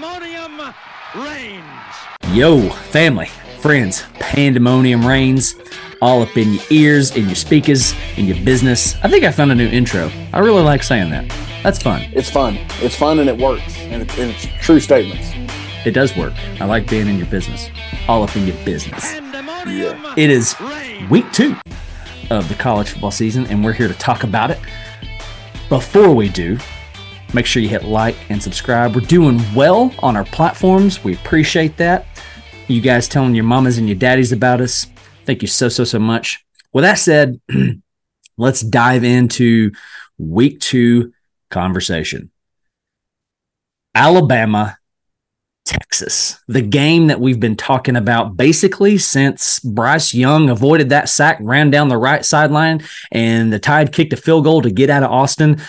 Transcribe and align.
Pandemonium 0.00 0.74
reigns. 1.14 2.34
Yo, 2.34 2.70
family, 2.70 3.26
friends, 3.58 4.04
pandemonium 4.14 5.06
reigns 5.06 5.56
all 6.00 6.22
up 6.22 6.38
in 6.38 6.54
your 6.54 6.62
ears, 6.70 7.14
in 7.14 7.26
your 7.26 7.34
speakers, 7.34 7.92
in 8.16 8.24
your 8.24 8.42
business. 8.42 8.96
I 9.02 9.08
think 9.08 9.24
I 9.24 9.30
found 9.30 9.52
a 9.52 9.54
new 9.54 9.68
intro. 9.68 10.10
I 10.32 10.38
really 10.38 10.62
like 10.62 10.82
saying 10.82 11.10
that. 11.10 11.28
That's 11.62 11.82
fun. 11.82 12.08
It's 12.14 12.30
fun. 12.30 12.56
It's 12.80 12.96
fun 12.96 13.18
and 13.18 13.28
it 13.28 13.36
works. 13.36 13.76
And 13.78 14.00
it's, 14.00 14.18
and 14.18 14.30
it's 14.30 14.46
true 14.64 14.80
statements. 14.80 15.32
It 15.84 15.90
does 15.90 16.16
work. 16.16 16.32
I 16.62 16.64
like 16.64 16.88
being 16.88 17.06
in 17.06 17.18
your 17.18 17.26
business, 17.26 17.68
all 18.08 18.22
up 18.22 18.34
in 18.34 18.46
your 18.46 18.56
business. 18.64 19.12
Pandemonium 19.12 20.02
It 20.16 20.30
is 20.30 20.56
week 21.10 21.30
two 21.30 21.56
of 22.30 22.48
the 22.48 22.54
college 22.54 22.88
football 22.88 23.10
season, 23.10 23.46
and 23.48 23.62
we're 23.62 23.74
here 23.74 23.88
to 23.88 23.94
talk 23.94 24.24
about 24.24 24.50
it. 24.50 24.60
Before 25.68 26.14
we 26.14 26.30
do, 26.30 26.56
make 27.34 27.46
sure 27.46 27.62
you 27.62 27.68
hit 27.68 27.84
like 27.84 28.16
and 28.30 28.42
subscribe. 28.42 28.94
We're 28.94 29.02
doing 29.02 29.40
well 29.54 29.94
on 30.00 30.16
our 30.16 30.24
platforms. 30.24 31.02
We 31.04 31.14
appreciate 31.14 31.76
that. 31.76 32.06
You 32.68 32.80
guys 32.80 33.08
telling 33.08 33.34
your 33.34 33.44
mamas 33.44 33.78
and 33.78 33.88
your 33.88 33.98
daddies 33.98 34.32
about 34.32 34.60
us. 34.60 34.86
Thank 35.24 35.42
you 35.42 35.48
so, 35.48 35.68
so, 35.68 35.84
so 35.84 35.98
much. 35.98 36.44
With 36.72 36.82
that 36.82 36.98
said, 36.98 37.40
let's 38.36 38.60
dive 38.60 39.04
into 39.04 39.72
week 40.18 40.60
two 40.60 41.12
conversation. 41.50 42.30
Alabama 43.94 44.78
Texas, 45.64 46.42
the 46.48 46.62
game 46.62 47.08
that 47.08 47.20
we've 47.20 47.38
been 47.38 47.56
talking 47.56 47.96
about 47.96 48.36
basically 48.36 48.98
since 48.98 49.60
Bryce 49.60 50.14
Young 50.14 50.48
avoided 50.50 50.88
that 50.88 51.08
sack, 51.08 51.38
ran 51.40 51.70
down 51.70 51.88
the 51.88 51.96
right 51.96 52.24
sideline, 52.24 52.82
and 53.12 53.52
the 53.52 53.58
Tide 53.58 53.92
kicked 53.92 54.12
a 54.12 54.16
field 54.16 54.44
goal 54.44 54.62
to 54.62 54.70
get 54.70 54.90
out 54.90 55.02
of 55.02 55.10
Austin. 55.10 55.60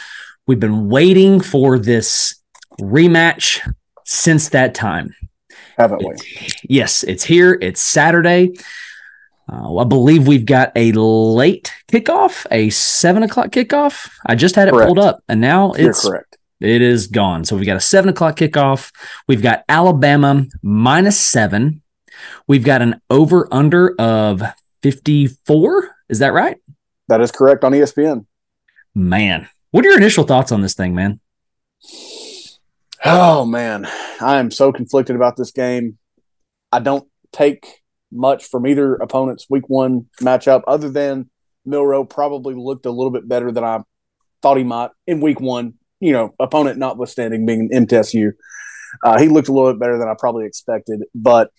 We've 0.51 0.59
been 0.59 0.89
waiting 0.89 1.39
for 1.39 1.79
this 1.79 2.35
rematch 2.81 3.61
since 4.03 4.49
that 4.49 4.75
time. 4.75 5.15
Haven't 5.77 6.03
we? 6.05 6.13
Yes, 6.63 7.03
it's 7.03 7.23
here. 7.23 7.57
It's 7.61 7.79
Saturday. 7.79 8.51
Uh, 9.49 9.77
I 9.77 9.85
believe 9.85 10.27
we've 10.27 10.45
got 10.45 10.73
a 10.75 10.91
late 10.91 11.71
kickoff, 11.89 12.45
a 12.51 12.69
seven 12.69 13.23
o'clock 13.23 13.51
kickoff. 13.51 14.09
I 14.25 14.35
just 14.35 14.55
had 14.55 14.67
it 14.67 14.71
Correct. 14.71 14.87
pulled 14.87 14.99
up, 14.99 15.23
and 15.29 15.39
now 15.39 15.73
You're 15.75 15.91
it's 15.91 16.05
correct. 16.05 16.37
it 16.59 16.81
is 16.81 17.07
gone. 17.07 17.45
So 17.45 17.55
we've 17.55 17.65
got 17.65 17.77
a 17.77 17.79
seven 17.79 18.09
o'clock 18.09 18.35
kickoff. 18.35 18.91
We've 19.29 19.41
got 19.41 19.63
Alabama 19.69 20.47
minus 20.61 21.17
seven. 21.17 21.81
We've 22.45 22.65
got 22.65 22.81
an 22.81 22.99
over 23.09 23.47
under 23.53 23.95
of 23.97 24.43
54. 24.83 25.95
Is 26.09 26.19
that 26.19 26.33
right? 26.33 26.57
That 27.07 27.21
is 27.21 27.31
correct 27.31 27.63
on 27.63 27.71
ESPN. 27.71 28.25
Man, 28.93 29.47
what 29.71 29.85
are 29.85 29.89
your 29.89 29.97
initial 29.97 30.23
thoughts 30.23 30.51
on 30.51 30.61
this 30.61 30.73
thing, 30.73 30.93
man? 30.93 31.19
Oh 33.03 33.45
man, 33.45 33.87
I 34.19 34.37
am 34.37 34.51
so 34.51 34.71
conflicted 34.71 35.15
about 35.15 35.35
this 35.35 35.51
game. 35.51 35.97
I 36.71 36.79
don't 36.79 37.07
take 37.31 37.81
much 38.11 38.45
from 38.45 38.67
either 38.67 38.95
opponent's 38.95 39.47
week 39.49 39.67
one 39.67 40.07
matchup, 40.21 40.63
other 40.67 40.89
than 40.89 41.29
Milroe 41.65 42.03
probably 42.03 42.53
looked 42.53 42.85
a 42.85 42.91
little 42.91 43.11
bit 43.11 43.27
better 43.27 43.51
than 43.51 43.63
I 43.63 43.79
thought 44.41 44.57
he 44.57 44.63
might 44.63 44.91
in 45.07 45.21
week 45.21 45.39
one. 45.39 45.75
You 45.99 46.13
know, 46.13 46.35
opponent 46.39 46.77
notwithstanding 46.77 47.45
being 47.45 47.69
an 47.71 47.85
MTSU, 47.85 48.31
uh, 49.03 49.19
he 49.19 49.27
looked 49.27 49.47
a 49.47 49.53
little 49.53 49.71
bit 49.71 49.79
better 49.79 49.97
than 49.97 50.07
I 50.07 50.15
probably 50.17 50.45
expected. 50.45 51.03
But 51.13 51.51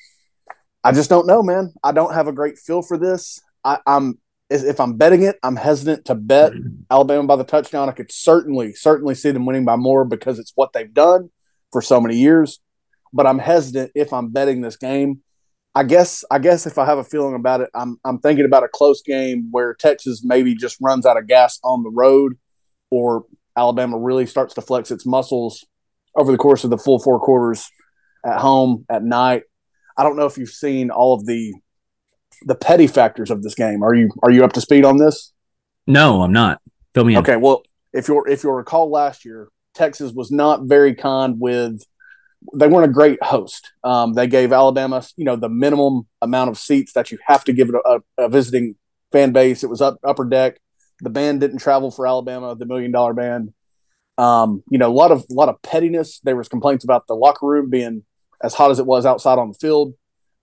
I 0.84 0.92
just 0.92 1.08
don't 1.08 1.26
know, 1.26 1.42
man. 1.42 1.72
I 1.82 1.92
don't 1.92 2.14
have 2.14 2.26
a 2.26 2.32
great 2.32 2.58
feel 2.58 2.82
for 2.82 2.98
this. 2.98 3.40
I, 3.64 3.78
I'm 3.86 4.18
if 4.52 4.80
I'm 4.80 4.96
betting 4.96 5.22
it, 5.22 5.38
I'm 5.42 5.56
hesitant 5.56 6.04
to 6.06 6.14
bet 6.14 6.52
mm-hmm. 6.52 6.82
Alabama 6.90 7.26
by 7.26 7.36
the 7.36 7.44
touchdown. 7.44 7.88
I 7.88 7.92
could 7.92 8.12
certainly, 8.12 8.74
certainly 8.74 9.14
see 9.14 9.30
them 9.30 9.46
winning 9.46 9.64
by 9.64 9.76
more 9.76 10.04
because 10.04 10.38
it's 10.38 10.52
what 10.54 10.72
they've 10.72 10.92
done 10.92 11.30
for 11.72 11.80
so 11.80 12.00
many 12.00 12.16
years. 12.16 12.60
But 13.12 13.26
I'm 13.26 13.38
hesitant 13.38 13.92
if 13.94 14.12
I'm 14.12 14.30
betting 14.30 14.60
this 14.60 14.76
game. 14.76 15.20
I 15.74 15.84
guess, 15.84 16.24
I 16.30 16.38
guess 16.38 16.66
if 16.66 16.76
I 16.76 16.84
have 16.84 16.98
a 16.98 17.04
feeling 17.04 17.34
about 17.34 17.62
it, 17.62 17.70
I'm 17.74 17.98
I'm 18.04 18.18
thinking 18.18 18.44
about 18.44 18.64
a 18.64 18.68
close 18.68 19.00
game 19.02 19.48
where 19.50 19.74
Texas 19.74 20.22
maybe 20.22 20.54
just 20.54 20.76
runs 20.80 21.06
out 21.06 21.16
of 21.16 21.26
gas 21.26 21.58
on 21.64 21.82
the 21.82 21.90
road, 21.90 22.38
or 22.90 23.24
Alabama 23.56 23.98
really 23.98 24.26
starts 24.26 24.54
to 24.54 24.62
flex 24.62 24.90
its 24.90 25.06
muscles 25.06 25.64
over 26.14 26.30
the 26.30 26.38
course 26.38 26.64
of 26.64 26.70
the 26.70 26.78
full 26.78 26.98
four 26.98 27.20
quarters 27.20 27.70
at 28.24 28.38
home 28.38 28.84
at 28.90 29.02
night. 29.02 29.44
I 29.96 30.02
don't 30.02 30.16
know 30.16 30.26
if 30.26 30.36
you've 30.36 30.50
seen 30.50 30.90
all 30.90 31.14
of 31.14 31.26
the 31.26 31.54
the 32.46 32.54
petty 32.54 32.86
factors 32.86 33.30
of 33.30 33.42
this 33.42 33.54
game. 33.54 33.82
Are 33.82 33.94
you 33.94 34.10
are 34.22 34.30
you 34.30 34.44
up 34.44 34.52
to 34.54 34.60
speed 34.60 34.84
on 34.84 34.98
this? 34.98 35.32
No, 35.86 36.22
I'm 36.22 36.32
not. 36.32 36.60
Fill 36.94 37.04
me 37.04 37.14
in. 37.14 37.20
Okay, 37.20 37.36
well, 37.36 37.62
if 37.92 38.08
you're 38.08 38.26
if 38.28 38.42
you'll 38.42 38.52
recall 38.52 38.90
last 38.90 39.24
year, 39.24 39.48
Texas 39.74 40.12
was 40.12 40.30
not 40.30 40.62
very 40.64 40.94
kind 40.94 41.38
with. 41.38 41.82
They 42.54 42.66
weren't 42.66 42.90
a 42.90 42.92
great 42.92 43.22
host. 43.22 43.70
Um, 43.84 44.14
they 44.14 44.26
gave 44.26 44.52
Alabama, 44.52 45.04
you 45.16 45.24
know, 45.24 45.36
the 45.36 45.48
minimum 45.48 46.08
amount 46.20 46.50
of 46.50 46.58
seats 46.58 46.92
that 46.94 47.12
you 47.12 47.18
have 47.26 47.44
to 47.44 47.52
give 47.52 47.68
it 47.68 47.76
a, 47.76 48.00
a 48.18 48.28
visiting 48.28 48.74
fan 49.12 49.30
base. 49.32 49.62
It 49.62 49.70
was 49.70 49.80
up 49.80 49.98
upper 50.04 50.24
deck. 50.24 50.58
The 51.00 51.10
band 51.10 51.40
didn't 51.40 51.58
travel 51.58 51.90
for 51.90 52.06
Alabama, 52.06 52.56
the 52.56 52.66
million 52.66 52.90
dollar 52.90 53.14
band. 53.14 53.52
Um, 54.18 54.62
you 54.68 54.78
know, 54.78 54.90
a 54.90 54.92
lot 54.92 55.12
of 55.12 55.24
a 55.30 55.34
lot 55.34 55.48
of 55.48 55.62
pettiness. 55.62 56.20
There 56.24 56.36
was 56.36 56.48
complaints 56.48 56.84
about 56.84 57.06
the 57.06 57.14
locker 57.14 57.46
room 57.46 57.70
being 57.70 58.04
as 58.42 58.54
hot 58.54 58.70
as 58.70 58.78
it 58.78 58.86
was 58.86 59.06
outside 59.06 59.38
on 59.38 59.48
the 59.48 59.54
field, 59.54 59.94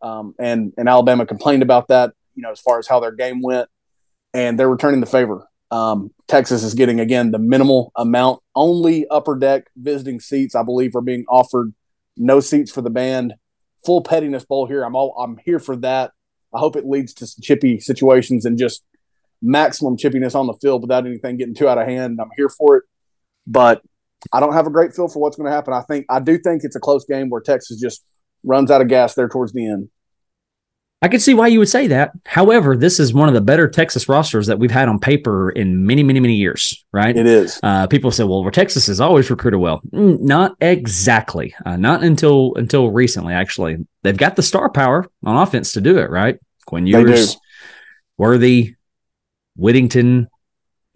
um, 0.01 0.35
and 0.39 0.73
and 0.77 0.87
Alabama 0.87 1.25
complained 1.25 1.63
about 1.63 1.87
that. 1.89 2.13
You 2.35 2.43
know, 2.43 2.51
as 2.51 2.59
far 2.59 2.79
as 2.79 2.87
how 2.87 2.99
their 2.99 3.11
game 3.11 3.41
went, 3.41 3.69
and 4.33 4.59
they're 4.59 4.69
returning 4.69 4.99
the 4.99 5.05
favor. 5.05 5.47
Um, 5.71 6.11
Texas 6.27 6.63
is 6.63 6.73
getting 6.73 6.99
again 6.99 7.31
the 7.31 7.39
minimal 7.39 7.91
amount. 7.95 8.41
Only 8.55 9.07
upper 9.07 9.35
deck 9.35 9.65
visiting 9.75 10.19
seats, 10.19 10.55
I 10.55 10.63
believe, 10.63 10.95
are 10.95 11.01
being 11.01 11.25
offered. 11.29 11.73
No 12.17 12.39
seats 12.39 12.71
for 12.71 12.81
the 12.81 12.89
band. 12.89 13.35
Full 13.85 14.01
pettiness 14.01 14.45
bowl 14.45 14.65
here. 14.67 14.83
I'm 14.83 14.95
all 14.95 15.15
I'm 15.17 15.37
here 15.45 15.59
for 15.59 15.75
that. 15.77 16.11
I 16.53 16.59
hope 16.59 16.75
it 16.75 16.85
leads 16.85 17.13
to 17.15 17.27
some 17.27 17.41
chippy 17.41 17.79
situations 17.79 18.45
and 18.45 18.57
just 18.57 18.83
maximum 19.41 19.95
chippiness 19.95 20.35
on 20.35 20.47
the 20.47 20.53
field 20.53 20.81
without 20.81 21.05
anything 21.05 21.37
getting 21.37 21.55
too 21.55 21.67
out 21.67 21.77
of 21.77 21.87
hand. 21.87 22.19
I'm 22.19 22.31
here 22.35 22.49
for 22.49 22.77
it, 22.77 22.83
but 23.45 23.81
I 24.33 24.39
don't 24.39 24.53
have 24.53 24.67
a 24.67 24.71
great 24.71 24.93
feel 24.93 25.07
for 25.07 25.19
what's 25.19 25.37
going 25.37 25.49
to 25.49 25.55
happen. 25.55 25.73
I 25.73 25.81
think 25.81 26.05
I 26.09 26.19
do 26.19 26.37
think 26.37 26.63
it's 26.63 26.75
a 26.75 26.79
close 26.79 27.05
game 27.05 27.29
where 27.29 27.41
Texas 27.41 27.79
just 27.79 28.03
runs 28.43 28.71
out 28.71 28.81
of 28.81 28.87
gas 28.87 29.15
there 29.15 29.29
towards 29.29 29.53
the 29.53 29.67
end. 29.67 29.89
I 31.01 31.07
can 31.07 31.21
see 31.21 31.33
why 31.33 31.47
you 31.47 31.59
would 31.59 31.69
say 31.69 31.87
that. 31.87 32.11
However, 32.25 32.75
this 32.75 32.99
is 32.99 33.13
one 33.13 33.29
of 33.29 33.33
the 33.33 33.39
better 33.39 33.69
Texas 33.69 34.09
rosters 34.09 34.47
that 34.47 34.59
we've 34.59 34.69
had 34.71 34.89
on 34.89 34.99
paper 34.99 35.49
in 35.49 35.85
many, 35.85 36.03
many, 36.03 36.19
many 36.19 36.35
years, 36.35 36.83
right? 36.91 37.15
It 37.15 37.25
is. 37.25 37.57
Uh, 37.63 37.87
people 37.87 38.11
say, 38.11 38.25
"Well, 38.25 38.49
Texas 38.51 38.87
has 38.87 38.99
always 38.99 39.29
recruited 39.29 39.61
well." 39.61 39.81
Mm, 39.93 40.19
not 40.19 40.57
exactly. 40.59 41.55
Uh, 41.65 41.77
not 41.77 42.03
until 42.03 42.53
until 42.55 42.91
recently. 42.91 43.33
Actually, 43.33 43.77
they've 44.03 44.17
got 44.17 44.35
the 44.35 44.41
star 44.41 44.69
power 44.69 45.05
on 45.23 45.37
offense 45.37 45.71
to 45.73 45.81
do 45.81 45.97
it. 45.99 46.09
Right? 46.09 46.37
Quinn. 46.65 46.85
Ewers, 46.85 47.37
Worthy, 48.17 48.75
Whittington, 49.55 50.27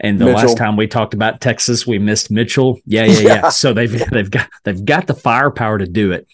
and 0.02 0.20
the 0.20 0.25
Mitchell. 0.25 0.50
last 0.50 0.58
time 0.58 0.75
we 0.75 0.88
talked 0.88 1.14
about 1.14 1.40
Texas, 1.40 1.88
we 1.88 1.98
missed 1.98 2.30
Mitchell. 2.30 2.78
Yeah, 2.86 3.06
yeah, 3.06 3.20
yeah. 3.20 3.28
Yeah. 3.36 3.50
So 3.52 3.74
they've 3.74 4.10
they've 4.10 4.30
got 4.30 4.50
they've 4.66 4.84
got 4.84 5.08
the 5.08 5.14
firepower 5.14 5.78
to 5.78 5.86
do 5.86 6.12
it. 6.12 6.28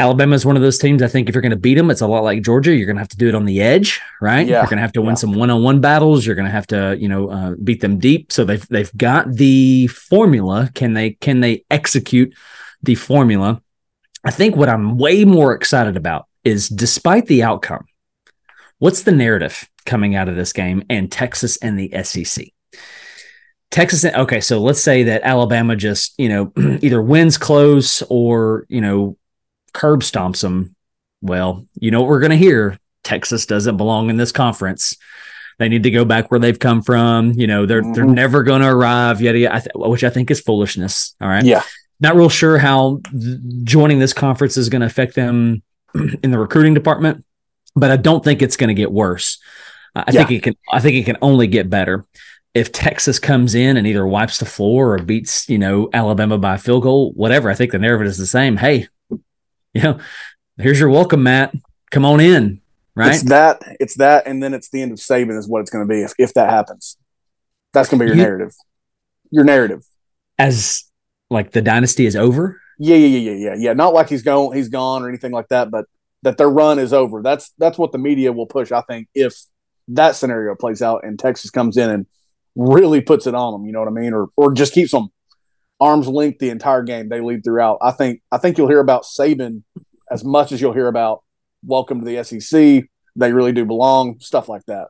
Alabama 0.00 0.34
is 0.34 0.46
one 0.46 0.56
of 0.56 0.62
those 0.62 0.78
teams. 0.78 1.02
I 1.02 1.08
think 1.08 1.28
if 1.28 1.34
you're 1.34 1.42
going 1.42 1.50
to 1.50 1.56
beat 1.58 1.74
them, 1.74 1.90
it's 1.90 2.00
a 2.00 2.06
lot 2.06 2.24
like 2.24 2.42
Georgia. 2.42 2.74
You're 2.74 2.86
going 2.86 2.96
to 2.96 3.00
have 3.02 3.08
to 3.10 3.18
do 3.18 3.28
it 3.28 3.34
on 3.34 3.44
the 3.44 3.60
edge, 3.60 4.00
right? 4.20 4.46
Yeah. 4.46 4.60
You're 4.60 4.64
going 4.70 4.78
to 4.78 4.82
have 4.82 4.92
to 4.94 5.02
win 5.02 5.10
Yeah. 5.10 5.14
some 5.16 5.34
one-on-one 5.34 5.80
battles. 5.80 6.24
You're 6.24 6.34
going 6.36 6.46
to 6.46 6.50
have 6.52 6.66
to, 6.68 6.96
you 6.98 7.06
know, 7.06 7.28
uh, 7.28 7.54
beat 7.62 7.82
them 7.82 7.98
deep. 7.98 8.32
So 8.32 8.44
they've 8.44 8.66
they've 8.68 8.90
got 8.96 9.30
the 9.32 9.88
formula. 9.88 10.70
Can 10.74 10.94
they 10.94 11.10
can 11.20 11.40
they 11.40 11.64
execute 11.70 12.34
the 12.82 12.94
formula? 12.94 13.60
I 14.24 14.30
think 14.30 14.56
what 14.56 14.68
I'm 14.70 14.96
way 14.96 15.24
more 15.24 15.54
excited 15.54 15.96
about 15.98 16.26
is, 16.44 16.68
despite 16.68 17.26
the 17.26 17.42
outcome, 17.42 17.84
what's 18.78 19.02
the 19.02 19.12
narrative 19.12 19.68
coming 19.84 20.14
out 20.16 20.28
of 20.28 20.36
this 20.36 20.52
game 20.54 20.82
and 20.88 21.12
Texas 21.12 21.58
and 21.58 21.78
the 21.78 21.90
SEC? 22.04 22.46
Texas, 23.70 24.04
okay, 24.04 24.40
so 24.40 24.60
let's 24.60 24.82
say 24.82 25.04
that 25.04 25.22
Alabama 25.22 25.76
just, 25.76 26.14
you 26.18 26.28
know, 26.28 26.52
either 26.82 27.00
wins 27.00 27.38
close 27.38 28.02
or, 28.08 28.66
you 28.68 28.80
know, 28.80 29.16
curb 29.72 30.00
stomps 30.02 30.42
them. 30.42 30.74
Well, 31.22 31.66
you 31.78 31.90
know 31.90 32.00
what 32.00 32.08
we're 32.08 32.20
going 32.20 32.30
to 32.30 32.36
hear? 32.36 32.78
Texas 33.04 33.46
doesn't 33.46 33.76
belong 33.76 34.10
in 34.10 34.16
this 34.16 34.32
conference. 34.32 34.96
They 35.58 35.68
need 35.68 35.82
to 35.82 35.90
go 35.90 36.04
back 36.04 36.30
where 36.30 36.40
they've 36.40 36.58
come 36.58 36.82
from. 36.82 37.32
You 37.32 37.46
know, 37.46 37.66
they're 37.66 37.82
they're 37.82 38.04
Mhm. 38.06 38.14
never 38.14 38.42
going 38.42 38.62
to 38.62 38.68
arrive. 38.68 39.20
Yet, 39.20 39.34
I 39.52 39.58
th- 39.60 39.70
which 39.74 40.04
I 40.04 40.10
think 40.10 40.30
is 40.30 40.40
foolishness. 40.40 41.14
All 41.20 41.28
right. 41.28 41.44
Yeah. 41.44 41.62
Not 42.00 42.16
real 42.16 42.30
sure 42.30 42.56
how 42.58 43.00
th- 43.10 43.36
joining 43.64 43.98
this 43.98 44.14
conference 44.14 44.56
is 44.56 44.70
going 44.70 44.80
to 44.80 44.86
affect 44.86 45.14
them 45.14 45.62
in 46.22 46.30
the 46.30 46.38
recruiting 46.38 46.72
department, 46.72 47.24
but 47.76 47.90
I 47.90 47.96
don't 47.96 48.24
think 48.24 48.40
it's 48.40 48.56
going 48.56 48.68
to 48.68 48.74
get 48.74 48.90
worse. 48.90 49.38
I 49.94 50.00
I 50.00 50.04
Yeah. 50.12 50.24
think 50.24 50.30
it 50.30 50.42
can. 50.42 50.54
I 50.72 50.80
think 50.80 50.96
it 50.96 51.04
can 51.04 51.18
only 51.20 51.46
get 51.46 51.68
better 51.68 52.06
if 52.54 52.72
Texas 52.72 53.18
comes 53.18 53.54
in 53.54 53.76
and 53.76 53.86
either 53.86 54.06
wipes 54.06 54.38
the 54.38 54.46
floor 54.46 54.94
or 54.94 54.98
beats, 54.98 55.48
you 55.48 55.58
know, 55.58 55.88
Alabama 55.92 56.38
by 56.38 56.54
a 56.54 56.58
field 56.58 56.82
goal, 56.84 57.12
whatever. 57.16 57.50
I 57.50 57.54
think 57.54 57.70
the 57.72 57.78
narrative 57.78 58.06
is 58.08 58.18
the 58.18 58.26
same. 58.26 58.56
Hey, 58.56 58.88
you 59.74 59.82
know, 59.82 59.98
here's 60.58 60.78
your 60.80 60.88
welcome, 60.90 61.22
mat. 61.22 61.54
Come 61.90 62.04
on 62.04 62.20
in. 62.20 62.60
Right. 62.94 63.14
It's 63.14 63.24
that. 63.24 63.62
It's 63.80 63.96
that, 63.96 64.26
and 64.26 64.42
then 64.42 64.52
it's 64.54 64.68
the 64.70 64.82
end 64.82 64.92
of 64.92 64.98
Saban 64.98 65.38
is 65.38 65.48
what 65.48 65.60
it's 65.60 65.70
going 65.70 65.86
to 65.86 65.88
be 65.92 66.02
if, 66.02 66.12
if 66.18 66.34
that 66.34 66.50
happens. 66.50 66.96
That's 67.72 67.88
going 67.88 67.98
to 68.00 68.04
be 68.04 68.08
your 68.08 68.16
You- 68.16 68.22
narrative. 68.22 68.54
Your 69.30 69.44
narrative. 69.44 69.84
as 70.38 70.84
like 71.30 71.52
the 71.52 71.62
dynasty 71.62 72.04
is 72.04 72.16
over. 72.16 72.60
Yeah, 72.80 72.96
yeah, 72.96 73.18
yeah, 73.18 73.30
yeah, 73.30 73.50
yeah, 73.50 73.54
yeah. 73.58 73.72
Not 73.74 73.94
like 73.94 74.08
he's 74.08 74.22
gone, 74.22 74.56
he's 74.56 74.68
gone 74.68 75.02
or 75.04 75.08
anything 75.08 75.30
like 75.30 75.48
that, 75.48 75.70
but 75.70 75.84
that 76.22 76.36
their 76.36 76.50
run 76.50 76.78
is 76.80 76.92
over. 76.92 77.22
That's 77.22 77.52
that's 77.58 77.78
what 77.78 77.92
the 77.92 77.98
media 77.98 78.32
will 78.32 78.46
push. 78.46 78.72
I 78.72 78.80
think 78.80 79.06
if 79.14 79.34
that 79.88 80.16
scenario 80.16 80.56
plays 80.56 80.82
out 80.82 81.04
and 81.04 81.16
Texas 81.18 81.50
comes 81.50 81.76
in 81.76 81.90
and 81.90 82.06
really 82.56 83.00
puts 83.00 83.28
it 83.28 83.34
on 83.36 83.52
them, 83.52 83.66
you 83.66 83.72
know 83.72 83.78
what 83.78 83.88
I 83.88 83.92
mean, 83.92 84.12
or 84.14 84.28
or 84.36 84.52
just 84.52 84.72
keeps 84.72 84.90
them 84.90 85.10
arms 85.80 86.06
length 86.06 86.38
the 86.38 86.50
entire 86.50 86.82
game. 86.82 87.08
They 87.08 87.20
lead 87.20 87.42
throughout. 87.44 87.78
I 87.82 87.90
think 87.90 88.22
I 88.30 88.38
think 88.38 88.58
you'll 88.58 88.68
hear 88.68 88.80
about 88.80 89.04
Saban 89.04 89.62
as 90.10 90.24
much 90.24 90.52
as 90.52 90.60
you'll 90.60 90.72
hear 90.72 90.88
about 90.88 91.22
welcome 91.64 92.00
to 92.00 92.04
the 92.04 92.22
SEC. 92.22 92.84
They 93.16 93.32
really 93.32 93.52
do 93.52 93.64
belong. 93.64 94.20
Stuff 94.20 94.48
like 94.48 94.64
that. 94.66 94.88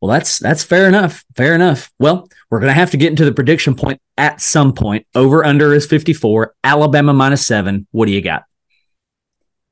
Well, 0.00 0.10
that's 0.10 0.38
that's 0.38 0.64
fair 0.64 0.88
enough. 0.88 1.24
Fair 1.36 1.54
enough. 1.54 1.90
Well, 1.98 2.28
we're 2.50 2.60
gonna 2.60 2.72
have 2.72 2.92
to 2.92 2.96
get 2.96 3.10
into 3.10 3.24
the 3.24 3.32
prediction 3.32 3.74
point 3.74 4.00
at 4.16 4.40
some 4.40 4.72
point. 4.72 5.06
Over 5.14 5.44
under 5.44 5.74
is 5.74 5.86
54. 5.86 6.54
Alabama 6.64 7.12
minus 7.12 7.46
seven. 7.46 7.86
What 7.90 8.06
do 8.06 8.12
you 8.12 8.22
got? 8.22 8.44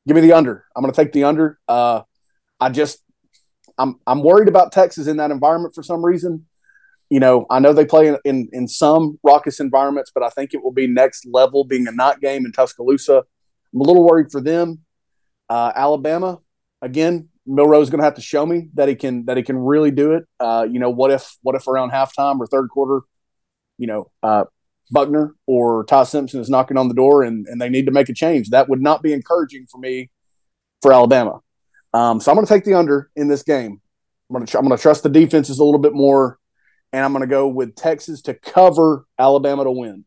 Give 0.07 0.15
me 0.15 0.21
the 0.21 0.33
under. 0.33 0.65
I'm 0.75 0.83
gonna 0.83 0.93
take 0.93 1.13
the 1.13 1.25
under. 1.25 1.59
Uh 1.69 2.03
I 2.61 2.71
just 2.71 3.03
I'm 3.79 4.01
I'm 4.07 4.23
worried 4.23 4.49
about 4.49 4.73
Texas 4.73 5.07
in 5.07 5.17
that 5.19 5.31
environment 5.31 5.75
for 5.75 5.83
some 5.83 6.05
reason. 6.05 6.47
You 7.11 7.21
know, 7.21 7.47
I 7.51 7.59
know 7.59 7.73
they 7.73 7.87
play 7.87 8.09
in, 8.09 8.19
in, 8.25 8.49
in 8.53 8.69
some 8.69 9.19
raucous 9.23 9.61
environments, 9.61 10.11
but 10.15 10.23
I 10.23 10.29
think 10.29 10.53
it 10.53 10.63
will 10.63 10.73
be 10.73 10.87
next 10.87 11.27
level 11.27 11.65
being 11.65 11.87
a 11.89 11.93
not 11.93 12.21
game 12.21 12.45
in 12.45 12.53
Tuscaloosa. 12.53 13.25
I'm 13.73 13.81
a 13.81 13.83
little 13.83 14.05
worried 14.05 14.31
for 14.31 14.41
them. 14.41 14.81
Uh, 15.49 15.73
Alabama, 15.75 16.41
again, 16.83 17.29
Milroe's 17.47 17.89
going 17.89 18.01
to 18.01 18.05
have 18.05 18.17
to 18.17 18.21
show 18.21 18.45
me 18.45 18.69
that 18.75 18.89
he 18.89 18.95
can 18.95 19.25
that 19.25 19.39
he 19.39 19.43
can 19.43 19.57
really 19.57 19.91
do 19.91 20.13
it. 20.13 20.27
Uh, 20.39 20.67
you 20.71 20.79
know, 20.79 20.91
what 20.91 21.11
if 21.11 21.39
what 21.43 21.55
if 21.55 21.67
around 21.67 21.91
halftime 21.91 22.39
or 22.39 22.47
third 22.47 22.69
quarter, 22.69 23.01
you 23.79 23.87
know, 23.87 24.11
uh, 24.23 24.45
Buchner 24.91 25.35
or 25.47 25.85
Ty 25.85 26.05
Simpson 26.05 26.41
is 26.41 26.51
knocking 26.51 26.77
on 26.77 26.89
the 26.89 26.95
door 26.95 27.23
and 27.23 27.47
and 27.47 27.61
they 27.61 27.71
need 27.71 27.87
to 27.87 27.93
make 27.93 28.11
a 28.11 28.15
change. 28.15 28.51
That 28.51 28.69
would 28.69 28.83
not 28.83 29.03
be 29.03 29.15
encouraging 29.15 29.67
for 29.71 29.79
me 29.79 30.11
for 30.83 30.93
Alabama. 30.93 31.41
Um, 31.95 32.21
so 32.21 32.31
I'm 32.31 32.37
going 32.37 32.47
to 32.47 32.53
take 32.53 32.65
the 32.65 32.75
under 32.75 33.11
in 33.17 33.29
this 33.29 33.43
game. 33.43 33.81
I'm 34.29 34.35
going 34.35 34.47
to 34.47 34.59
I'm 34.59 34.67
going 34.67 34.77
to 34.77 34.83
trust 34.83 35.03
the 35.03 35.09
defenses 35.09 35.59
a 35.59 35.65
little 35.65 35.81
bit 35.81 35.95
more, 35.95 36.39
and 36.93 37.05
I'm 37.05 37.13
going 37.13 37.23
to 37.23 37.29
go 37.29 37.49
with 37.49 37.75
Texas 37.75 38.23
to 38.23 38.35
cover 38.35 39.07
Alabama 39.19 39.65
to 39.65 39.71
win. 39.71 40.05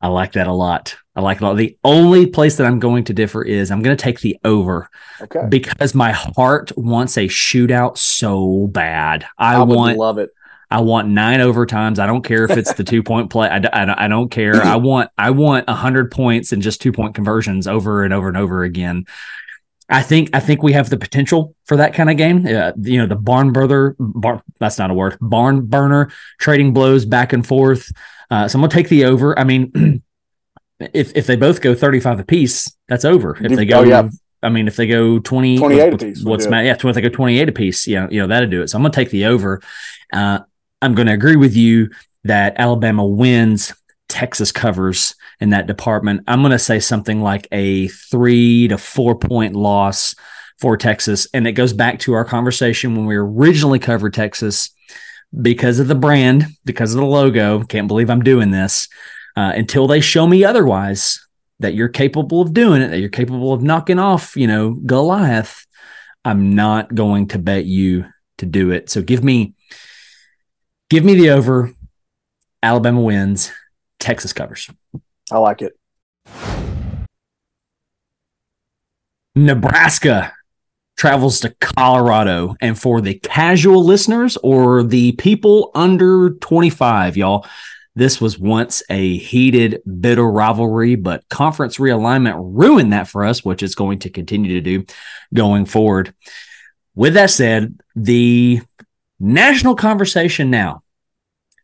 I 0.00 0.08
like 0.08 0.32
that 0.32 0.46
a 0.46 0.52
lot. 0.52 0.96
I 1.14 1.22
like 1.22 1.38
it 1.38 1.42
a 1.42 1.46
lot. 1.46 1.56
The 1.56 1.78
only 1.82 2.26
place 2.26 2.58
that 2.58 2.66
I'm 2.66 2.78
going 2.78 3.04
to 3.04 3.14
differ 3.14 3.42
is 3.42 3.70
I'm 3.70 3.82
going 3.82 3.96
to 3.96 4.02
take 4.02 4.20
the 4.20 4.38
over. 4.44 4.90
Okay. 5.20 5.46
Because 5.48 5.94
my 5.94 6.12
heart 6.12 6.70
wants 6.76 7.16
a 7.16 7.26
shootout 7.28 7.96
so 7.96 8.68
bad. 8.68 9.26
I, 9.38 9.56
I 9.56 9.62
want 9.62 9.98
love 9.98 10.18
it. 10.18 10.30
I 10.70 10.80
want 10.80 11.08
nine 11.08 11.40
overtimes. 11.40 11.98
I 11.98 12.06
don't 12.06 12.24
care 12.24 12.44
if 12.44 12.56
it's 12.56 12.74
the 12.74 12.84
two 12.84 13.02
point 13.02 13.30
play. 13.30 13.48
I, 13.48 13.58
I, 13.72 14.04
I 14.04 14.08
don't 14.08 14.30
care. 14.30 14.62
I 14.62 14.76
want 14.76 15.10
I 15.16 15.30
want 15.30 15.68
hundred 15.68 16.10
points 16.10 16.52
and 16.52 16.60
just 16.60 16.80
two 16.80 16.92
point 16.92 17.14
conversions 17.14 17.66
over 17.66 18.04
and 18.04 18.12
over 18.12 18.28
and 18.28 18.36
over 18.36 18.64
again. 18.64 19.06
I 19.88 20.02
think 20.02 20.30
I 20.32 20.40
think 20.40 20.62
we 20.62 20.72
have 20.72 20.90
the 20.90 20.96
potential 20.96 21.54
for 21.64 21.76
that 21.76 21.94
kind 21.94 22.10
of 22.10 22.16
game. 22.16 22.46
Uh, 22.46 22.72
you 22.80 22.98
know, 22.98 23.06
the 23.06 23.16
barn 23.16 23.52
burner, 23.52 23.94
bar, 23.98 24.42
that's 24.58 24.78
not 24.78 24.90
a 24.90 24.94
word, 24.94 25.16
barn 25.20 25.66
burner, 25.66 26.10
trading 26.38 26.72
blows 26.72 27.04
back 27.04 27.32
and 27.32 27.46
forth. 27.46 27.92
Uh, 28.30 28.48
so 28.48 28.58
I'm 28.58 28.62
gonna 28.62 28.72
take 28.72 28.88
the 28.88 29.04
over. 29.04 29.38
I 29.38 29.44
mean, 29.44 30.02
if 30.80 31.16
if 31.16 31.26
they 31.26 31.36
both 31.36 31.60
go 31.60 31.74
35 31.74 32.20
apiece, 32.20 32.76
that's 32.88 33.04
over. 33.04 33.36
If 33.40 33.52
they 33.56 33.64
go, 33.64 33.80
oh, 33.80 33.84
yeah. 33.84 34.08
I 34.42 34.48
mean, 34.48 34.68
if 34.68 34.76
they 34.76 34.86
go 34.86 35.18
20, 35.18 35.58
28 35.58 35.94
apiece, 35.94 36.22
what's 36.22 36.46
my, 36.46 36.62
yeah, 36.62 36.76
if 36.78 36.94
they 36.94 37.00
go 37.00 37.08
28 37.08 37.48
apiece, 37.48 37.86
yeah, 37.86 38.06
you 38.10 38.20
know, 38.20 38.26
that'd 38.26 38.50
do 38.50 38.62
it. 38.62 38.68
So 38.68 38.78
I'm 38.78 38.82
gonna 38.82 38.92
take 38.92 39.10
the 39.10 39.26
over. 39.26 39.62
Uh, 40.12 40.40
I'm 40.82 40.94
gonna 40.94 41.14
agree 41.14 41.36
with 41.36 41.56
you 41.56 41.90
that 42.24 42.54
Alabama 42.56 43.06
wins, 43.06 43.72
Texas 44.08 44.52
covers 44.52 45.14
in 45.40 45.50
that 45.50 45.66
department. 45.66 46.22
I'm 46.28 46.42
gonna 46.42 46.58
say 46.58 46.80
something 46.80 47.22
like 47.22 47.48
a 47.52 47.88
three 47.88 48.68
to 48.68 48.78
four 48.78 49.18
point 49.18 49.54
loss 49.54 50.14
for 50.58 50.76
Texas, 50.76 51.26
and 51.34 51.46
it 51.46 51.52
goes 51.52 51.72
back 51.72 51.98
to 52.00 52.14
our 52.14 52.24
conversation 52.24 52.94
when 52.94 53.06
we 53.06 53.16
originally 53.16 53.78
covered 53.78 54.14
Texas 54.14 54.70
because 55.42 55.78
of 55.78 55.88
the 55.88 55.94
brand, 55.94 56.46
because 56.64 56.94
of 56.94 57.00
the 57.00 57.06
logo. 57.06 57.62
Can't 57.64 57.88
believe 57.88 58.10
I'm 58.10 58.22
doing 58.22 58.50
this. 58.50 58.88
Uh, 59.36 59.52
until 59.54 59.86
they 59.86 60.00
show 60.00 60.26
me 60.26 60.44
otherwise 60.44 61.20
that 61.60 61.74
you're 61.74 61.88
capable 61.88 62.40
of 62.40 62.54
doing 62.54 62.80
it, 62.80 62.88
that 62.88 63.00
you're 63.00 63.08
capable 63.08 63.52
of 63.52 63.62
knocking 63.62 63.98
off, 63.98 64.36
you 64.36 64.46
know, 64.46 64.70
Goliath, 64.70 65.66
I'm 66.24 66.54
not 66.54 66.94
going 66.94 67.28
to 67.28 67.38
bet 67.38 67.66
you 67.66 68.06
to 68.38 68.46
do 68.46 68.70
it. 68.70 68.90
So 68.90 69.02
give 69.02 69.22
me, 69.22 69.54
give 70.90 71.04
me 71.04 71.14
the 71.14 71.30
over. 71.30 71.72
Alabama 72.62 73.00
wins. 73.00 73.52
Texas 74.06 74.32
covers. 74.32 74.70
I 75.32 75.38
like 75.38 75.62
it. 75.62 75.76
Nebraska 79.34 80.32
travels 80.96 81.40
to 81.40 81.50
Colorado. 81.60 82.54
And 82.60 82.78
for 82.78 83.00
the 83.00 83.14
casual 83.14 83.84
listeners 83.84 84.36
or 84.44 84.84
the 84.84 85.10
people 85.12 85.72
under 85.74 86.30
25, 86.30 87.16
y'all, 87.16 87.46
this 87.96 88.20
was 88.20 88.38
once 88.38 88.80
a 88.90 89.16
heated, 89.16 89.82
bitter 90.00 90.30
rivalry, 90.30 90.94
but 90.94 91.28
conference 91.28 91.78
realignment 91.78 92.36
ruined 92.38 92.92
that 92.92 93.08
for 93.08 93.24
us, 93.24 93.44
which 93.44 93.60
it's 93.60 93.74
going 93.74 93.98
to 94.00 94.10
continue 94.10 94.52
to 94.52 94.60
do 94.60 94.84
going 95.34 95.64
forward. 95.64 96.14
With 96.94 97.14
that 97.14 97.30
said, 97.30 97.80
the 97.96 98.60
national 99.18 99.74
conversation 99.74 100.48
now 100.48 100.84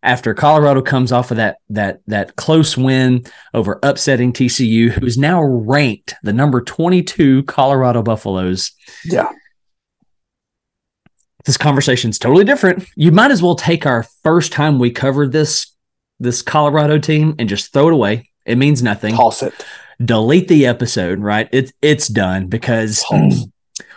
after 0.03 0.35
Colorado 0.35 0.83
comes 0.83 1.13
off 1.13 1.31
of 1.31 1.37
that 1.37 1.59
that 1.71 2.01
that 2.07 2.37
close 2.37 2.77
win 2.77 3.25
over 3.55 3.79
upsetting 3.83 4.33
TCU, 4.33 4.91
who 4.91 5.07
is 5.07 5.17
now 5.17 5.43
ranked 5.43 6.15
the 6.23 6.33
number 6.33 6.61
22 6.61 7.45
Colorado 7.45 8.03
Buffaloes. 8.03 8.73
Yeah. 9.05 9.31
This 11.45 11.57
conversation 11.57 12.11
is 12.11 12.19
totally 12.19 12.45
different. 12.45 12.87
You 12.97 13.11
might 13.11 13.31
as 13.31 13.43
well 13.43 13.57
take 13.57 13.85
our 13.85 14.05
first 14.23 14.53
time 14.53 14.79
we 14.79 14.91
covered 14.91 15.33
this 15.33 15.75
this 16.21 16.43
Colorado 16.43 16.99
team 16.99 17.35
and 17.39 17.49
just 17.49 17.73
throw 17.73 17.89
it 17.89 17.95
away. 17.95 18.31
It 18.47 18.59
means 18.59 18.83
nothing. 18.83 19.15
Toss 19.15 19.43
it. 19.43 19.55
Delete 20.05 20.49
the 20.49 20.67
episode, 20.67 21.21
right? 21.21 21.49
It's 21.53 21.73
it's 21.81 22.09
done 22.09 22.49
because 22.49 23.05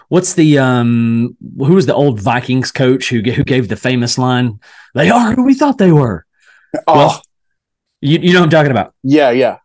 what's 0.10 0.34
the 0.34 0.58
um 0.60 1.36
who 1.58 1.74
was 1.74 1.86
the 1.86 1.96
old 1.96 2.20
Vikings 2.20 2.72
coach 2.72 3.10
who 3.10 3.22
who 3.22 3.44
gave 3.44 3.68
the 3.68 3.76
famous 3.76 4.18
line? 4.18 4.60
They 4.94 5.10
are 5.10 5.34
who 5.34 5.44
we 5.44 5.54
thought 5.54 5.78
they 5.78 5.92
were. 5.92 6.26
Oh, 6.88 6.96
well, 6.96 7.22
you 8.02 8.20
you 8.20 8.34
know 8.34 8.40
what 8.40 8.46
I'm 8.46 8.52
talking 8.52 8.72
about? 8.72 8.94
Yeah, 9.04 9.32
yeah. 9.32 9.58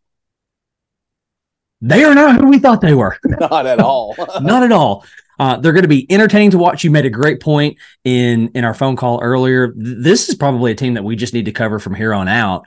They 1.83 2.05
are 2.05 2.15
not 2.15 2.37
who 2.37 2.49
we 2.49 2.59
thought 2.59 2.81
they 2.81 2.95
were. 2.95 3.17
not 3.25 3.67
at 3.67 3.81
all. 3.81 4.15
not 4.41 4.62
at 4.62 4.73
all. 4.73 5.05
Uh, 5.38 5.57
they're 5.57 5.73
going 5.73 5.85
to 5.85 5.88
be 5.88 6.07
entertaining 6.12 6.50
to 6.50 6.59
watch. 6.59 6.85
You 6.85 6.91
made 6.91 7.07
a 7.07 7.11
great 7.11 7.41
point 7.41 7.79
in 8.05 8.49
in 8.55 8.65
our 8.65 8.75
phone 8.75 8.97
call 8.97 9.21
earlier. 9.23 9.73
This 9.75 10.29
is 10.29 10.35
probably 10.35 10.73
a 10.73 10.75
team 10.75 10.95
that 10.95 11.03
we 11.03 11.17
just 11.17 11.33
need 11.33 11.47
to 11.47 11.53
cover 11.53 11.79
from 11.79 11.95
here 11.95 12.12
on 12.12 12.29
out. 12.29 12.67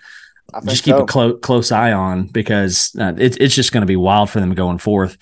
Just 0.65 0.83
keep 0.83 0.95
so. 0.95 1.03
a 1.03 1.07
close 1.07 1.39
close 1.41 1.71
eye 1.71 1.91
on 1.91 2.27
because 2.27 2.95
uh, 2.99 3.13
it, 3.17 3.39
it's 3.39 3.55
just 3.55 3.71
going 3.71 3.81
to 3.81 3.87
be 3.87 3.95
wild 3.95 4.29
for 4.29 4.39
them 4.39 4.53
going 4.55 4.79
forth. 4.79 5.17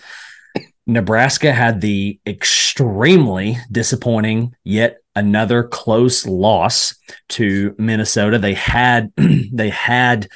Nebraska 0.88 1.51
had 1.53 1.81
the 1.81 2.19
extremely 2.25 3.57
disappointing 3.71 4.55
yet 4.63 4.97
another 5.15 5.63
close 5.63 6.25
loss 6.25 6.95
to 7.29 7.75
Minnesota. 7.77 8.39
They 8.39 8.53
had 8.53 9.11
they 9.17 9.69
had 9.69 10.27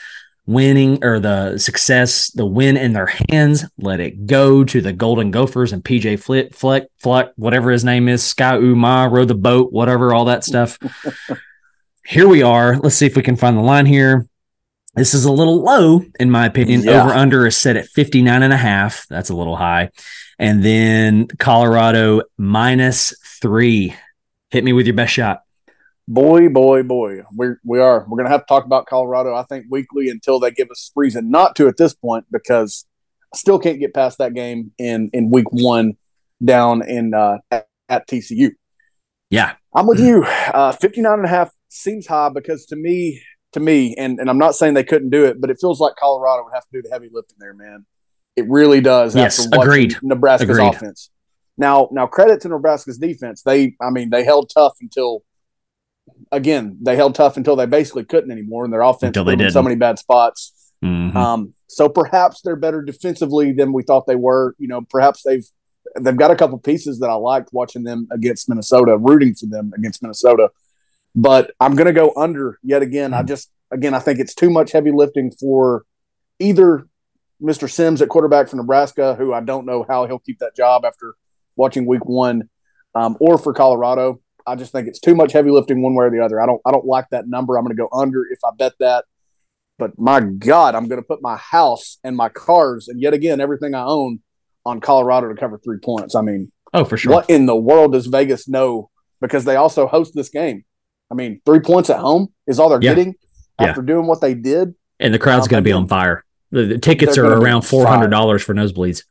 winning 0.45 1.03
or 1.03 1.19
the 1.19 1.57
success, 1.57 2.31
the 2.31 2.45
win 2.45 2.77
in 2.77 2.93
their 2.93 3.11
hands, 3.29 3.65
let 3.77 3.99
it 3.99 4.27
go 4.27 4.63
to 4.63 4.81
the 4.81 4.93
Golden 4.93 5.31
Gophers 5.31 5.73
and 5.73 5.83
PJ 5.83 6.19
Flick, 6.19 6.53
Fleck, 6.53 6.83
Fleck, 6.99 7.31
whatever 7.35 7.71
his 7.71 7.83
name 7.83 8.07
is, 8.07 8.23
Ski-U-Mah, 8.23 9.05
row 9.05 9.25
the 9.25 9.33
boat, 9.33 9.71
whatever, 9.71 10.13
all 10.13 10.25
that 10.25 10.43
stuff. 10.43 10.77
here 12.05 12.27
we 12.27 12.43
are. 12.43 12.77
Let's 12.77 12.95
see 12.95 13.07
if 13.07 13.15
we 13.15 13.23
can 13.23 13.35
find 13.35 13.57
the 13.57 13.61
line 13.61 13.87
here. 13.87 14.27
This 14.95 15.13
is 15.13 15.25
a 15.25 15.31
little 15.31 15.61
low, 15.61 16.03
in 16.19 16.31
my 16.31 16.45
opinion. 16.45 16.83
Yeah. 16.83 17.03
Over 17.03 17.13
under 17.13 17.45
is 17.45 17.57
set 17.57 17.75
at 17.75 17.87
59 17.87 18.43
and 18.43 18.53
a 18.53 18.57
half. 18.57 19.05
That's 19.09 19.29
a 19.29 19.35
little 19.35 19.57
high. 19.57 19.89
And 20.37 20.63
then 20.63 21.27
Colorado 21.39 22.23
minus 22.37 23.15
three. 23.41 23.95
Hit 24.49 24.63
me 24.63 24.73
with 24.73 24.85
your 24.85 24.95
best 24.95 25.13
shot. 25.13 25.43
Boy, 26.07 26.49
boy, 26.49 26.83
boy. 26.83 27.23
We 27.35 27.47
we 27.63 27.79
are. 27.79 28.05
We're 28.07 28.17
gonna 28.17 28.29
have 28.29 28.41
to 28.41 28.47
talk 28.47 28.65
about 28.65 28.85
Colorado, 28.85 29.33
I 29.33 29.43
think, 29.43 29.65
weekly 29.69 30.09
until 30.09 30.39
they 30.39 30.51
give 30.51 30.69
us 30.69 30.91
reason 30.95 31.31
not 31.31 31.55
to 31.55 31.67
at 31.67 31.77
this 31.77 31.95
point, 31.95 32.25
because 32.31 32.85
I 33.33 33.37
still 33.37 33.57
can't 33.57 33.79
get 33.79 33.93
past 33.93 34.19
that 34.19 34.33
game 34.33 34.71
in 34.77 35.09
in 35.13 35.31
week 35.31 35.51
one 35.51 35.97
down 36.43 36.87
in 36.87 37.13
uh, 37.13 37.39
at, 37.49 37.67
at 37.89 38.07
TCU. 38.07 38.51
Yeah. 39.29 39.53
I'm 39.73 39.87
with 39.87 39.99
you. 39.99 40.23
Uh 40.23 40.71
59 40.71 41.13
and 41.13 41.25
a 41.25 41.27
half 41.27 41.51
seems 41.69 42.07
high 42.07 42.29
because 42.29 42.65
to 42.67 42.75
me, 42.75 43.21
to 43.53 43.59
me, 43.59 43.95
and, 43.95 44.19
and 44.19 44.29
I'm 44.29 44.37
not 44.37 44.55
saying 44.55 44.73
they 44.73 44.83
couldn't 44.83 45.09
do 45.09 45.25
it, 45.25 45.41
but 45.41 45.49
it 45.49 45.57
feels 45.59 45.79
like 45.79 45.95
Colorado 45.95 46.43
would 46.43 46.53
have 46.53 46.63
to 46.65 46.69
do 46.71 46.81
the 46.81 46.89
heavy 46.89 47.09
lifting 47.11 47.37
there, 47.39 47.53
man. 47.53 47.85
It 48.35 48.49
really 48.49 48.81
does. 48.81 49.15
Yes, 49.15 49.47
agreed. 49.51 49.95
Nebraska's 50.01 50.49
agreed. 50.49 50.67
offense. 50.67 51.09
Now, 51.57 51.87
now 51.91 52.05
credit 52.05 52.41
to 52.41 52.49
Nebraska's 52.49 52.97
defense. 52.97 53.41
They, 53.41 53.75
I 53.81 53.89
mean, 53.89 54.09
they 54.09 54.23
held 54.23 54.51
tough 54.53 54.75
until 54.81 55.23
again, 56.31 56.77
they 56.81 56.95
held 56.95 57.15
tough 57.15 57.37
until 57.37 57.55
they 57.55 57.65
basically 57.65 58.03
couldn't 58.03 58.31
anymore, 58.31 58.65
and 58.65 58.73
their 58.73 58.81
offense 58.81 59.15
they 59.15 59.23
put 59.23 59.37
them 59.37 59.41
in 59.41 59.51
so 59.51 59.63
many 59.63 59.75
bad 59.75 59.99
spots. 59.99 60.73
Mhm. 60.83 61.15
Um, 61.15 61.53
so 61.67 61.89
perhaps 61.89 62.41
they're 62.41 62.55
better 62.55 62.81
defensively 62.81 63.51
than 63.53 63.73
we 63.73 63.83
thought 63.83 64.05
they 64.05 64.15
were. 64.15 64.55
You 64.59 64.67
know, 64.67 64.81
perhaps 64.81 65.23
they've 65.23 65.47
they've 65.99 66.17
got 66.17 66.31
a 66.31 66.35
couple 66.35 66.57
pieces 66.57 66.99
that 66.99 67.09
I 67.09 67.13
liked 67.13 67.49
watching 67.53 67.83
them 67.83 68.07
against 68.11 68.49
Minnesota, 68.49 68.97
rooting 68.97 69.33
for 69.35 69.45
them 69.47 69.71
against 69.75 70.01
Minnesota. 70.01 70.49
But 71.15 71.51
I'm 71.59 71.75
going 71.75 71.87
to 71.87 71.93
go 71.93 72.11
under 72.17 72.59
yet 72.61 72.81
again. 72.81 73.13
I 73.13 73.23
just 73.23 73.49
again 73.71 73.93
I 73.93 73.99
think 73.99 74.19
it's 74.19 74.35
too 74.35 74.49
much 74.49 74.73
heavy 74.73 74.91
lifting 74.91 75.31
for 75.31 75.85
either 76.39 76.87
Mr. 77.41 77.69
Sims 77.69 78.01
at 78.01 78.09
quarterback 78.09 78.47
for 78.49 78.55
Nebraska, 78.55 79.15
who 79.15 79.33
I 79.33 79.41
don't 79.41 79.65
know 79.65 79.85
how 79.87 80.05
he'll 80.05 80.19
keep 80.19 80.39
that 80.39 80.55
job 80.55 80.85
after 80.85 81.15
watching 81.55 81.85
Week 81.85 82.05
One, 82.05 82.49
um, 82.93 83.17
or 83.19 83.37
for 83.37 83.53
Colorado. 83.53 84.21
I 84.47 84.55
just 84.55 84.71
think 84.71 84.87
it's 84.87 84.99
too 84.99 85.15
much 85.15 85.31
heavy 85.33 85.49
lifting 85.49 85.81
one 85.81 85.95
way 85.95 86.05
or 86.05 86.11
the 86.11 86.23
other. 86.23 86.39
I 86.41 86.45
don't 86.45 86.61
I 86.65 86.71
don't 86.71 86.85
like 86.85 87.05
that 87.11 87.27
number. 87.27 87.57
I'm 87.57 87.65
going 87.65 87.75
to 87.75 87.81
go 87.81 87.89
under 87.91 88.25
if 88.31 88.39
I 88.45 88.51
bet 88.57 88.73
that. 88.79 89.05
But 89.77 89.97
my 89.99 90.21
God, 90.21 90.75
I'm 90.75 90.87
going 90.87 91.01
to 91.01 91.05
put 91.07 91.21
my 91.21 91.35
house 91.35 91.97
and 92.03 92.15
my 92.15 92.29
cars 92.29 92.87
and 92.87 93.01
yet 93.01 93.13
again 93.13 93.41
everything 93.41 93.73
I 93.75 93.83
own 93.83 94.19
on 94.65 94.79
Colorado 94.79 95.27
to 95.29 95.35
cover 95.35 95.57
three 95.63 95.79
points. 95.79 96.15
I 96.15 96.21
mean, 96.21 96.51
oh, 96.73 96.85
for 96.85 96.95
sure. 96.97 97.11
what 97.11 97.29
in 97.29 97.45
the 97.45 97.55
world 97.55 97.91
does 97.93 98.05
Vegas 98.07 98.47
know? 98.47 98.89
Because 99.19 99.45
they 99.45 99.55
also 99.55 99.87
host 99.87 100.13
this 100.15 100.29
game. 100.29 100.63
I 101.11 101.15
mean, 101.15 101.39
three 101.45 101.59
points 101.59 101.89
at 101.89 101.99
home 101.99 102.27
is 102.47 102.59
all 102.59 102.69
they're 102.69 102.81
Yeah. 102.81 102.91
getting 102.95 103.15
Yeah. 103.59 103.67
after 103.67 103.81
doing 103.81 104.07
what 104.07 104.21
they 104.21 104.33
did. 104.33 104.75
And 104.99 105.13
the 105.13 105.19
crowd's 105.19 105.47
Um, 105.47 105.51
going 105.51 105.63
to 105.63 105.67
be 105.67 105.71
on 105.71 105.87
fire. 105.87 106.23
The, 106.55 106.63
the 106.63 106.77
tickets 106.77 107.17
are 107.17 107.25
around 107.25 107.63
four 107.63 107.85
hundred 107.85 108.11
dollars 108.11 108.41
for 108.41 108.53
nosebleeds. 108.53 109.03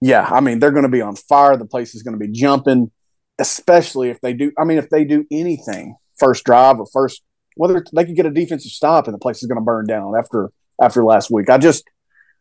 Yeah, 0.00 0.22
I 0.22 0.38
mean, 0.40 0.60
they're 0.60 0.70
going 0.70 0.84
to 0.84 0.88
be 0.88 1.00
on 1.00 1.16
fire. 1.16 1.56
The 1.56 1.64
place 1.64 1.96
is 1.96 2.04
going 2.04 2.12
to 2.12 2.18
be 2.18 2.30
jumping, 2.30 2.92
especially 3.40 4.10
if 4.10 4.20
they 4.20 4.34
do. 4.34 4.52
I 4.56 4.62
mean, 4.62 4.78
if 4.78 4.88
they 4.88 5.04
do 5.04 5.26
anything 5.28 5.96
first 6.16 6.44
drive 6.44 6.78
or 6.78 6.86
first, 6.92 7.22
whether 7.56 7.84
they 7.92 8.04
could 8.04 8.14
get 8.14 8.24
a 8.24 8.30
defensive 8.30 8.70
stop 8.70 9.08
and 9.08 9.14
the 9.14 9.18
place 9.18 9.42
is 9.42 9.48
going 9.48 9.58
to 9.58 9.64
burn 9.64 9.84
down 9.84 10.14
after 10.16 10.52
after 10.80 11.02
last 11.02 11.28
week. 11.28 11.50
I 11.50 11.58
just 11.58 11.82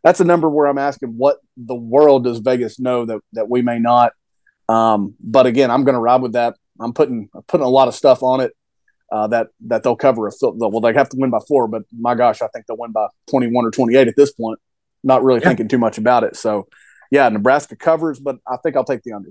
that's 0.04 0.20
a 0.20 0.26
number 0.26 0.48
where 0.48 0.68
I'm 0.68 0.78
asking 0.78 1.10
what 1.18 1.38
the 1.58 1.74
world 1.74 2.24
does 2.26 2.38
Vegas 2.38 2.80
know 2.80 3.06
that 3.06 3.20
that 3.34 3.50
we 3.50 3.64
may 3.64 3.80
not. 3.80 4.14
Um, 4.70 5.16
but 5.20 5.48
again, 5.48 5.72
I'm 5.72 5.86
going 5.86 5.96
to 5.96 6.02
ride 6.02 6.22
with 6.22 6.34
that. 6.34 6.56
I'm 6.80 6.94
putting 6.94 7.30
putting 7.48 7.66
a 7.66 7.70
lot 7.70 7.88
of 7.88 7.96
stuff 7.96 8.22
on 8.22 8.42
it 8.42 8.54
uh, 9.12 9.28
that 9.28 9.48
that 9.68 9.84
they'll 9.84 9.96
cover 9.96 10.28
a 10.28 10.32
field. 10.32 10.56
Well, 10.60 10.80
they 10.82 10.94
have 10.94 11.10
to 11.10 11.18
win 11.18 11.30
by 11.30 11.40
four, 11.48 11.68
but 11.68 11.84
my 11.98 12.16
gosh, 12.16 12.42
I 12.42 12.48
think 12.48 12.66
they'll 12.66 12.78
win 12.78 12.92
by 12.92 13.08
21 13.30 13.66
or 13.66 13.72
28 13.72 14.08
at 14.08 14.16
this 14.16 14.32
point. 14.32 14.60
Not 15.04 15.24
really 15.24 15.42
Yeah. 15.42 15.50
thinking 15.50 15.68
too 15.68 15.78
much 15.78 15.98
about 15.98 16.24
it. 16.24 16.36
So, 16.36 16.68
yeah, 17.12 17.28
Nebraska 17.30 17.76
covers, 17.76 18.20
but 18.20 18.38
I 18.48 18.58
think 18.58 18.76
I'll 18.76 18.84
take 18.86 19.04
the 19.04 19.14
under. 19.14 19.30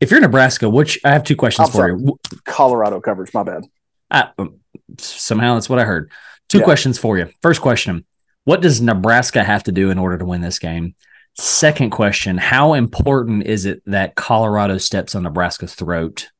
If 0.00 0.10
you're 0.10 0.20
Nebraska, 0.20 0.68
which 0.68 0.98
I 1.04 1.10
have 1.12 1.24
two 1.24 1.36
questions 1.36 1.68
I'm 1.68 1.72
for 1.72 1.78
sorry. 1.78 1.92
you. 2.00 2.18
Colorado 2.44 3.00
covers. 3.00 3.32
My 3.32 3.42
bad. 3.44 3.64
I, 4.10 4.28
um, 4.38 4.56
somehow 4.98 5.54
that's 5.54 5.68
what 5.68 5.78
I 5.78 5.84
heard. 5.84 6.10
Two 6.48 6.58
Yeah. 6.58 6.64
questions 6.64 6.98
for 6.98 7.16
you. 7.18 7.28
First 7.42 7.60
question 7.60 8.04
What 8.44 8.60
does 8.60 8.80
Nebraska 8.80 9.44
have 9.44 9.62
to 9.64 9.72
do 9.72 9.90
in 9.90 9.98
order 9.98 10.18
to 10.18 10.24
win 10.24 10.40
this 10.40 10.58
game? 10.58 10.96
Second 11.38 11.90
question 11.90 12.36
How 12.38 12.74
important 12.74 13.46
is 13.46 13.64
it 13.64 13.82
that 13.86 14.16
Colorado 14.16 14.78
steps 14.78 15.14
on 15.14 15.22
Nebraska's 15.22 15.74
throat, 15.76 16.31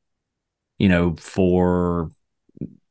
you 0.79 0.88
know, 0.88 1.14
for 1.17 2.11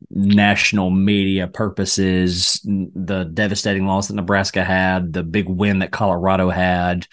national 0.10 0.90
media 0.90 1.48
purposes, 1.48 2.60
the 2.64 3.24
devastating 3.24 3.86
loss 3.86 4.08
that 4.08 4.16
Nebraska 4.16 4.64
had, 4.64 5.14
the 5.14 5.24
big 5.24 5.48
win 5.48 5.80
that 5.80 5.92
Colorado 5.92 6.50
had? 6.50 7.08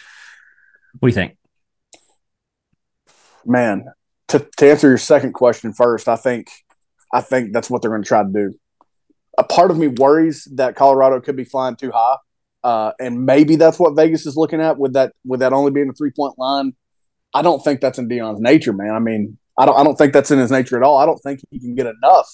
What 0.98 1.08
do 1.08 1.08
you 1.08 1.14
think? 1.14 1.36
Man, 3.44 3.86
to, 4.28 4.46
to 4.58 4.70
answer 4.70 4.88
your 4.88 4.98
second 4.98 5.32
question 5.32 5.72
first, 5.72 6.08
I 6.08 6.16
think 6.16 6.48
I 7.12 7.20
think 7.20 7.52
that's 7.52 7.70
what 7.70 7.80
they're 7.80 7.90
going 7.90 8.02
to 8.02 8.08
try 8.08 8.22
to 8.22 8.28
do. 8.28 8.54
A 9.38 9.44
part 9.44 9.70
of 9.70 9.78
me 9.78 9.88
worries 9.88 10.46
that 10.56 10.76
Colorado 10.76 11.20
could 11.20 11.36
be 11.36 11.44
flying 11.44 11.76
too 11.76 11.90
high, 11.90 12.16
uh, 12.64 12.92
and 13.00 13.24
maybe 13.24 13.56
that's 13.56 13.78
what 13.78 13.94
Vegas 13.94 14.26
is 14.26 14.36
looking 14.36 14.60
at 14.60 14.78
with 14.78 14.94
that 14.94 15.12
with 15.24 15.40
that 15.40 15.52
only 15.52 15.70
being 15.70 15.88
a 15.88 15.92
three 15.92 16.10
point 16.10 16.38
line. 16.38 16.74
I 17.32 17.42
don't 17.42 17.62
think 17.62 17.80
that's 17.80 17.98
in 17.98 18.08
Deion's 18.08 18.40
nature, 18.40 18.72
man. 18.72 18.94
I 18.94 18.98
mean, 18.98 19.38
I 19.58 19.66
don't 19.66 19.78
I 19.78 19.84
don't 19.84 19.96
think 19.96 20.12
that's 20.12 20.30
in 20.30 20.38
his 20.38 20.50
nature 20.50 20.76
at 20.76 20.82
all. 20.82 20.96
I 20.98 21.04
don't 21.06 21.18
think 21.18 21.40
he 21.50 21.58
can 21.58 21.74
get 21.74 21.86
enough 21.86 22.28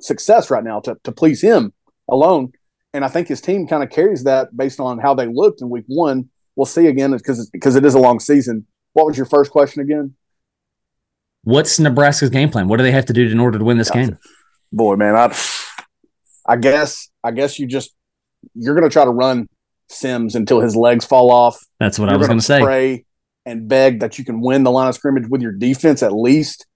success 0.00 0.50
right 0.50 0.64
now 0.64 0.80
to 0.80 0.96
to 1.04 1.12
please 1.12 1.40
him 1.42 1.72
alone. 2.08 2.52
And 2.92 3.04
I 3.04 3.08
think 3.08 3.28
his 3.28 3.40
team 3.40 3.66
kind 3.66 3.82
of 3.82 3.90
carries 3.90 4.24
that 4.24 4.56
based 4.56 4.80
on 4.80 4.98
how 4.98 5.14
they 5.14 5.26
looked 5.26 5.60
in 5.60 5.68
week 5.68 5.84
one. 5.86 6.30
We'll 6.56 6.66
see 6.66 6.86
again 6.86 7.12
because 7.12 7.50
because 7.50 7.76
it 7.76 7.84
is 7.84 7.94
a 7.94 7.98
long 7.98 8.18
season. 8.20 8.66
What 8.94 9.06
was 9.06 9.16
your 9.16 9.26
first 9.26 9.50
question 9.50 9.82
again? 9.82 10.14
What's 11.42 11.78
Nebraska's 11.78 12.30
game 12.30 12.48
plan? 12.48 12.68
What 12.68 12.78
do 12.78 12.84
they 12.84 12.92
have 12.92 13.06
to 13.06 13.12
do 13.12 13.26
in 13.26 13.38
order 13.38 13.58
to 13.58 13.64
win 13.64 13.76
this 13.76 13.90
Gotcha. 13.90 14.12
game? 14.12 14.18
boy, 14.72 14.96
man, 14.96 15.14
I, 15.14 15.36
I 16.46 16.56
guess, 16.56 17.10
I 17.22 17.30
guess 17.30 17.58
you 17.58 17.66
just 17.66 17.94
you're 18.54 18.74
going 18.74 18.88
to 18.88 18.92
try 18.92 19.04
to 19.04 19.10
run 19.10 19.48
Sims 19.88 20.34
until 20.34 20.60
his 20.60 20.74
legs 20.74 21.04
fall 21.04 21.30
off. 21.30 21.58
That's 21.78 21.98
what 21.98 22.06
You're 22.06 22.14
I 22.14 22.16
was 22.16 22.26
gonna 22.26 22.34
going 22.34 22.40
to 22.40 22.44
say. 22.46 22.60
Pray 22.62 23.04
and 23.46 23.68
beg 23.68 24.00
that 24.00 24.18
you 24.18 24.24
can 24.24 24.40
win 24.40 24.62
the 24.62 24.70
line 24.70 24.88
of 24.88 24.94
scrimmage 24.94 25.28
with 25.28 25.42
your 25.42 25.52
defense 25.52 26.02
at 26.02 26.12
least, 26.12 26.66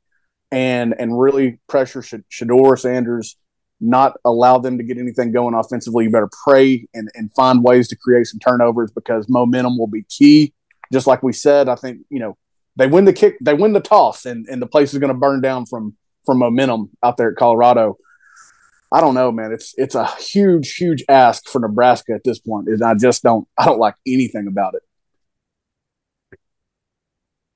and 0.50 0.94
and 0.98 1.18
really 1.18 1.60
pressure 1.68 2.02
Sh- 2.02 2.14
Shedeur 2.30 2.78
Sanders, 2.78 3.36
not 3.80 4.16
allow 4.24 4.58
them 4.58 4.78
to 4.78 4.84
get 4.84 4.98
anything 4.98 5.32
going 5.32 5.54
offensively. 5.54 6.04
You 6.04 6.10
better 6.10 6.30
pray 6.44 6.86
and 6.94 7.08
and 7.14 7.32
find 7.34 7.62
ways 7.62 7.88
to 7.88 7.96
create 7.96 8.26
some 8.26 8.40
turnovers 8.40 8.90
because 8.92 9.28
momentum 9.28 9.78
will 9.78 9.86
be 9.86 10.04
key. 10.04 10.52
Just 10.92 11.06
like 11.06 11.22
we 11.22 11.32
said, 11.32 11.68
I 11.68 11.74
think 11.74 12.00
you 12.10 12.20
know 12.20 12.36
they 12.76 12.86
win 12.86 13.04
the 13.04 13.12
kick, 13.12 13.36
they 13.40 13.54
win 13.54 13.72
the 13.72 13.80
toss, 13.80 14.26
and 14.26 14.46
and 14.48 14.62
the 14.62 14.66
place 14.66 14.92
is 14.92 14.98
going 14.98 15.12
to 15.12 15.18
burn 15.18 15.40
down 15.40 15.66
from 15.66 15.96
from 16.24 16.38
momentum 16.38 16.90
out 17.02 17.16
there 17.16 17.30
at 17.30 17.36
Colorado. 17.36 17.96
I 18.92 19.00
don't 19.00 19.14
know, 19.14 19.30
man. 19.30 19.52
It's 19.52 19.74
it's 19.76 19.94
a 19.94 20.06
huge, 20.16 20.74
huge 20.74 21.04
ask 21.08 21.48
for 21.48 21.60
Nebraska 21.60 22.12
at 22.14 22.24
this 22.24 22.38
point. 22.38 22.68
And 22.68 22.82
I 22.82 22.94
just 22.94 23.22
don't 23.22 23.46
I 23.58 23.64
don't 23.64 23.78
like 23.78 23.96
anything 24.06 24.46
about 24.46 24.74
it. 24.74 24.82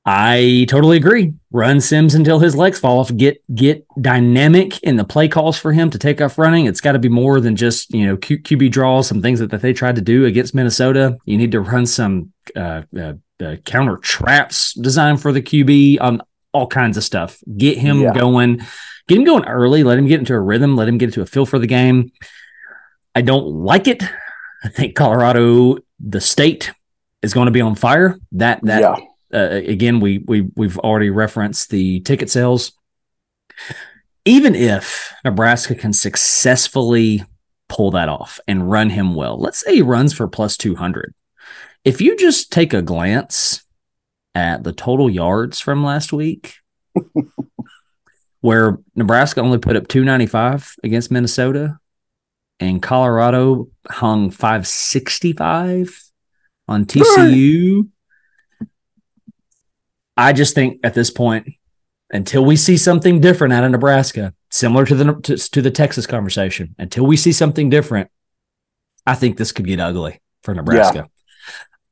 I 0.04 0.66
totally 0.68 0.96
agree. 0.96 1.32
Run 1.52 1.80
Sims 1.80 2.14
until 2.16 2.40
his 2.40 2.56
legs 2.56 2.80
fall 2.80 2.98
off. 2.98 3.14
Get 3.16 3.40
get 3.54 3.86
dynamic 4.00 4.82
in 4.82 4.96
the 4.96 5.04
play 5.04 5.28
calls 5.28 5.56
for 5.56 5.72
him 5.72 5.90
to 5.90 5.98
take 5.98 6.20
off 6.20 6.38
running. 6.38 6.66
It's 6.66 6.80
got 6.80 6.92
to 6.92 6.98
be 6.98 7.08
more 7.08 7.40
than 7.40 7.54
just 7.54 7.92
you 7.94 8.06
know 8.06 8.16
Q, 8.16 8.38
QB 8.38 8.72
draws, 8.72 9.06
some 9.06 9.22
things 9.22 9.38
that, 9.38 9.50
that 9.50 9.62
they 9.62 9.72
tried 9.72 9.94
to 9.96 10.00
do 10.02 10.24
against 10.24 10.54
Minnesota. 10.54 11.18
You 11.24 11.36
need 11.36 11.52
to 11.52 11.60
run 11.60 11.86
some 11.86 12.32
uh, 12.56 12.82
uh, 12.98 13.14
uh, 13.40 13.56
counter 13.64 13.96
traps 13.98 14.74
designed 14.74 15.22
for 15.22 15.30
the 15.30 15.42
QB 15.42 16.00
on 16.00 16.20
all 16.52 16.66
kinds 16.66 16.96
of 16.96 17.04
stuff. 17.04 17.38
Get 17.56 17.78
him 17.78 18.00
Yeah. 18.00 18.12
going. 18.12 18.60
Get 19.06 19.18
him 19.18 19.24
going 19.24 19.44
early. 19.44 19.84
Let 19.84 19.98
him 19.98 20.06
get 20.08 20.18
into 20.18 20.34
a 20.34 20.40
rhythm. 20.40 20.76
Let 20.76 20.88
him 20.88 20.98
get 20.98 21.06
into 21.10 21.22
a 21.22 21.26
feel 21.26 21.46
for 21.46 21.58
the 21.60 21.66
game. 21.68 22.10
I 23.14 23.22
don't 23.22 23.46
like 23.46 23.86
it. 23.86 24.02
I 24.64 24.68
think 24.68 24.94
Colorado, 24.96 25.78
the 26.00 26.20
state, 26.20 26.72
is 27.20 27.34
going 27.34 27.46
to 27.46 27.52
be 27.52 27.60
on 27.60 27.74
fire. 27.76 28.16
That 28.32 28.64
that 28.64 28.80
yeah. 28.80 28.96
Uh, 29.32 29.60
again, 29.66 30.00
we 30.00 30.18
we 30.18 30.42
we've 30.56 30.78
already 30.78 31.10
referenced 31.10 31.70
the 31.70 32.00
ticket 32.00 32.30
sales. 32.30 32.72
Even 34.24 34.54
if 34.54 35.12
Nebraska 35.24 35.74
can 35.74 35.92
successfully 35.92 37.24
pull 37.68 37.90
that 37.92 38.08
off 38.08 38.38
and 38.46 38.70
run 38.70 38.90
him 38.90 39.14
well, 39.14 39.38
let's 39.38 39.64
say 39.64 39.76
he 39.76 39.82
runs 39.82 40.12
for 40.12 40.28
plus 40.28 40.56
two 40.56 40.74
hundred. 40.74 41.14
If 41.84 42.00
you 42.00 42.16
just 42.16 42.52
take 42.52 42.72
a 42.72 42.82
glance 42.82 43.64
at 44.34 44.62
the 44.62 44.72
total 44.72 45.10
yards 45.10 45.60
from 45.60 45.82
last 45.82 46.12
week, 46.12 46.54
where 48.40 48.78
Nebraska 48.94 49.40
only 49.40 49.58
put 49.58 49.76
up 49.76 49.88
two 49.88 50.04
ninety 50.04 50.26
five 50.26 50.74
against 50.84 51.10
Minnesota, 51.10 51.78
and 52.60 52.82
Colorado 52.82 53.68
hung 53.88 54.30
five 54.30 54.66
sixty 54.66 55.32
five 55.32 56.02
on 56.68 56.84
TCU. 56.84 57.88
I 60.16 60.32
just 60.32 60.54
think 60.54 60.80
at 60.84 60.94
this 60.94 61.10
point, 61.10 61.48
until 62.10 62.44
we 62.44 62.56
see 62.56 62.76
something 62.76 63.20
different 63.20 63.54
out 63.54 63.64
of 63.64 63.70
Nebraska, 63.70 64.34
similar 64.50 64.84
to 64.86 64.94
the 64.94 65.14
to, 65.22 65.36
to 65.36 65.62
the 65.62 65.70
Texas 65.70 66.06
conversation, 66.06 66.74
until 66.78 67.06
we 67.06 67.16
see 67.16 67.32
something 67.32 67.70
different, 67.70 68.10
I 69.06 69.14
think 69.14 69.36
this 69.36 69.52
could 69.52 69.66
get 69.66 69.80
ugly 69.80 70.20
for 70.42 70.54
Nebraska. 70.54 71.08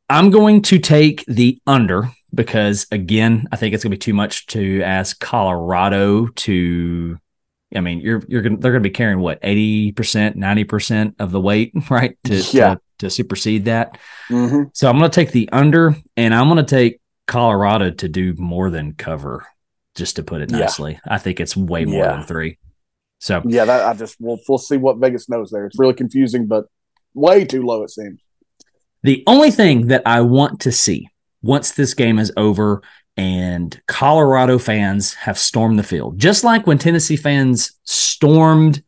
I'm 0.09 0.31
going 0.31 0.63
to 0.63 0.79
take 0.79 1.25
the 1.27 1.61
under 1.67 2.11
because 2.35 2.87
again, 2.91 3.47
I 3.53 3.57
think 3.57 3.75
it's 3.75 3.85
going 3.85 3.93
to 3.93 3.97
be 3.97 4.01
too 4.01 4.15
much 4.15 4.47
to 4.49 4.83
ask 4.83 5.19
Colorado 5.21 6.27
to. 6.27 7.19
I 7.75 7.81
mean, 7.81 8.01
you're 8.01 8.21
you're 8.27 8.43
going 8.43 8.59
they're 8.59 8.73
going 8.73 8.83
to 8.83 8.89
be 8.89 8.93
carrying 8.93 9.21
what 9.21 9.39
eighty 9.43 9.93
percent, 9.93 10.37
ninety 10.37 10.65
percent 10.65 11.15
of 11.21 11.31
the 11.31 11.41
weight, 11.41 11.73
right? 11.91 12.19
To, 12.25 12.35
Yeah. 12.53 12.75
to 12.75 12.81
to 12.99 13.11
supersede 13.11 13.65
that. 13.67 13.97
hmm 14.29 14.65
So 14.75 14.91
I'm 14.91 14.99
going 14.99 15.11
to 15.11 15.15
take 15.15 15.31
the 15.33 15.49
under, 15.53 15.95
and 16.17 16.35
I'm 16.35 16.49
going 16.49 16.65
to 16.65 16.69
take 16.69 17.00
Colorado 17.31 17.91
to 17.91 18.09
do 18.09 18.35
more 18.37 18.71
than 18.71 18.93
cover, 18.95 19.47
just 19.95 20.17
to 20.17 20.23
put 20.23 20.43
it 20.43 20.51
Yeah. 20.51 20.59
nicely. 20.59 20.99
I 21.07 21.19
think 21.19 21.39
it's 21.41 21.57
way 21.57 21.85
more 21.85 22.05
Yeah. 22.05 22.17
than 22.17 22.25
three. 22.25 22.59
So 23.21 23.43
Yeah, 23.47 23.65
that 23.67 23.87
I 23.87 23.95
just 23.95 24.17
we'll 24.19 24.41
we'll 24.49 24.59
see 24.59 24.77
what 24.77 24.99
Vegas 24.99 25.29
knows 25.29 25.51
there. 25.51 25.65
It's 25.67 25.79
really 25.79 25.95
confusing, 25.95 26.47
but 26.47 26.65
way 27.15 27.45
too 27.45 27.63
low 27.65 27.83
it 27.85 27.91
seems. 27.91 28.21
the 29.03 29.23
only 29.27 29.51
thing 29.51 29.87
that 29.87 30.03
I 30.05 30.21
want 30.21 30.61
to 30.61 30.73
see 30.73 31.09
once 31.43 31.71
this 31.73 31.95
game 31.95 32.19
is 32.19 32.31
over 32.37 32.83
and 33.17 33.81
Colorado 33.89 34.59
fans 34.59 35.15
have 35.15 35.39
stormed 35.39 35.79
the 35.79 35.83
field, 35.83 36.19
just 36.19 36.45
like 36.45 36.67
when 36.67 36.79
Tennessee 36.79 37.17
fans 37.17 37.73
stormed, 37.85 38.83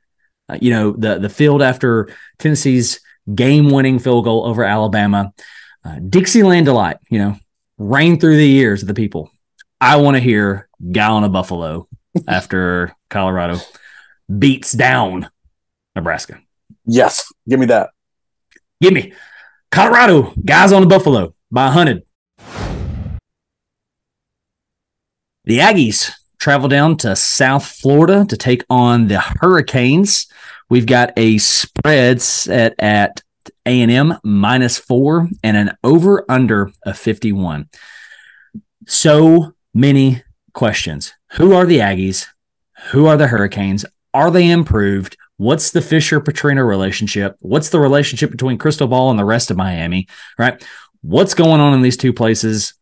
uh, 0.50 0.58
you 0.61 0.70
know, 0.70 0.92
the 0.92 1.18
the 1.18 1.28
field 1.30 1.62
after 1.62 2.08
Tennessee's 2.38 3.00
game-winning 3.34 3.99
field 4.00 4.25
goal 4.25 4.44
over 4.46 4.64
Alabama. 4.64 5.32
Uh, 5.84 5.99
Dixieland 6.08 6.66
delight, 6.66 6.96
you 7.11 7.18
know, 7.18 7.37
rain 7.82 8.18
through 8.18 8.36
the 8.36 8.52
ears 8.56 8.82
of 8.82 8.88
the 8.88 8.94
people. 8.94 9.30
I 9.80 9.96
want 9.96 10.16
to 10.16 10.20
hear 10.20 10.68
gallon 10.92 11.24
of 11.24 11.32
Buffalo 11.32 11.88
after 12.28 12.94
Colorado 13.10 13.58
beats 14.38 14.72
down 14.72 15.28
Nebraska. 15.96 16.40
Yes, 16.86 17.32
give 17.48 17.58
me 17.58 17.66
that. 17.66 17.90
Give 18.80 18.92
me 18.92 19.12
Colorado 19.70 20.32
guys 20.44 20.72
on 20.72 20.82
the 20.82 20.88
Buffalo 20.88 21.34
by 21.50 21.64
100. 21.66 22.02
The 25.44 25.58
Aggies 25.58 26.12
travel 26.38 26.68
down 26.68 26.96
to 26.98 27.16
South 27.16 27.66
Florida 27.66 28.24
to 28.28 28.36
take 28.36 28.64
on 28.70 29.08
the 29.08 29.20
Hurricanes. 29.20 30.26
We've 30.70 30.86
got 30.86 31.12
a 31.16 31.38
spread 31.38 32.22
set 32.22 32.74
at 32.78 33.22
A&M 33.66 34.18
minus 34.25 34.78
four 34.78 35.28
and 35.42 35.56
an 35.56 35.76
over 35.82 36.25
under 36.28 36.70
of 36.84 36.99
51. 36.99 37.68
So 38.87 39.54
many 39.75 40.22
questions. 40.52 41.14
Who 41.32 41.54
are 41.54 41.66
the 41.66 41.78
Aggies? 41.78 42.26
Who 42.90 43.06
are 43.06 43.16
the 43.16 43.28
Hurricanes? 43.28 43.84
Are 44.14 44.30
they 44.30 44.50
improved? 44.50 45.16
What's 45.37 45.70
the 45.70 45.82
Fisher 45.82 46.20
Petrino 46.20 46.66
relationship? 46.66 47.37
What's 47.40 47.70
the 47.70 47.80
relationship 47.80 48.30
between 48.30 48.58
Cristobal 48.58 49.11
and 49.11 49.18
the 49.18 49.25
rest 49.25 49.50
of 49.50 49.56
Miami? 49.56 50.08
Right? 50.38 50.62
What's 51.00 51.34
going 51.34 51.61
on 51.61 51.75
in 51.75 51.82
these 51.82 51.96
two 51.96 52.12
places? 52.12 52.75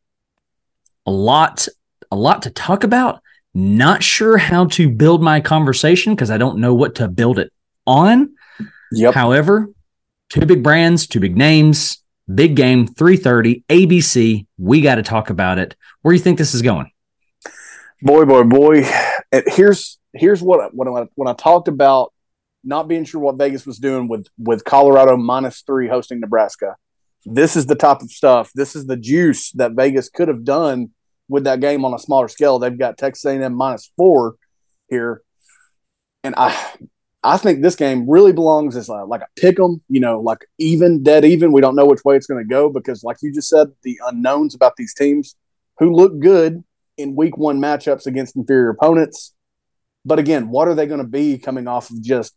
A 1.07 1.11
lot, 1.11 1.69
a 2.11 2.17
lot 2.17 2.43
to 2.43 2.51
talk 2.51 2.85
about. 2.85 3.23
Not 3.55 4.03
sure 4.03 4.37
how 4.37 4.67
to 4.67 4.91
build 4.91 5.23
my 5.23 5.41
conversation 5.41 6.15
because 6.15 6.31
I 6.31 6.39
don't 6.39 6.59
know 6.59 6.75
what 6.75 6.97
to 6.97 7.09
build 7.09 7.39
it 7.39 7.53
on. 7.87 8.35
Yep. 8.93 9.15
However, 9.15 9.69
two 10.31 10.47
big 10.47 10.63
brands, 10.63 11.07
two 11.07 11.21
big 11.21 11.37
names, 11.37 12.03
big 12.33 12.57
game, 12.57 12.87
330, 12.87 13.65
ABC. 13.69 14.47
We 14.57 14.81
got 14.81 14.95
to 14.95 15.03
talk 15.03 15.29
about 15.29 15.59
it. 15.59 15.77
Where 16.01 16.13
do 16.13 16.17
you 16.17 16.23
think 16.23 16.39
this 16.39 16.55
is 16.55 16.63
going? 16.63 16.91
Boy, 18.01 18.25
boy, 18.25 18.45
boy. 18.45 18.91
Here's 19.47 19.99
here's 20.13 20.43
what 20.43 20.75
when 20.75 20.89
I, 20.89 21.07
when 21.15 21.29
I 21.29 21.35
talked 21.35 21.69
about 21.69 22.13
not 22.65 22.89
being 22.89 23.05
sure 23.05 23.21
what 23.21 23.37
Vegas 23.37 23.67
was 23.67 23.79
doing 23.79 24.09
with 24.09 24.27
with 24.39 24.65
Colorado 24.65 25.17
minus 25.17 25.61
three 25.61 25.89
hosting 25.89 26.21
Nebraska. 26.21 26.77
This 27.27 27.55
is 27.55 27.67
the 27.67 27.75
type 27.75 28.01
of 28.01 28.11
stuff. 28.11 28.51
This 28.55 28.75
is 28.75 28.87
the 28.87 28.97
juice 28.97 29.53
that 29.53 29.73
Vegas 29.73 30.09
could 30.09 30.29
have 30.29 30.45
done 30.45 30.91
with 31.29 31.45
that 31.45 31.61
game 31.61 31.85
on 31.85 31.93
a 31.93 31.99
smaller 31.99 32.29
scale. 32.29 32.59
They've 32.59 32.77
got 32.77 32.97
Texas 32.97 33.25
A&M 33.27 33.55
minus 33.55 33.93
four 33.97 34.37
here, 34.89 35.23
and 36.25 36.35
I 36.37 36.59
I 37.23 37.37
think 37.37 37.61
this 37.61 37.77
game 37.77 38.09
really 38.09 38.33
belongs 38.33 38.77
as 38.77 38.89
a, 38.89 39.05
like 39.05 39.21
a 39.21 39.41
pick 39.41 39.61
'em. 39.61 39.83
You 39.89 40.01
know, 40.01 40.21
like 40.21 40.47
even 40.59 41.03
dead 41.03 41.25
even. 41.25 41.53
We 41.53 41.61
don't 41.61 41.77
know 41.77 41.85
which 41.85 42.05
way 42.05 42.17
it's 42.17 42.27
going 42.27 42.43
to 42.43 42.49
go 42.49 42.71
because, 42.71 43.05
like 43.05 43.19
you 43.23 43.33
just 43.33 43.49
said, 43.49 43.69
the 43.83 43.99
unknowns 44.07 44.55
about 44.55 44.77
these 44.77 44.95
teams 44.95 45.37
who 45.79 45.93
look 45.95 46.19
good 46.19 46.65
in 46.97 47.17
week 47.17 47.37
one 47.37 47.59
matchups 47.59 48.07
against 48.07 48.37
inferior 48.37 48.71
opponents. 48.71 49.35
But 50.05 50.19
again, 50.19 50.49
what 50.49 50.69
are 50.69 50.75
they 50.75 50.87
going 50.87 51.01
to 51.01 51.07
be 51.07 51.39
coming 51.39 51.67
off 51.69 51.91
of 51.91 52.03
just 52.03 52.37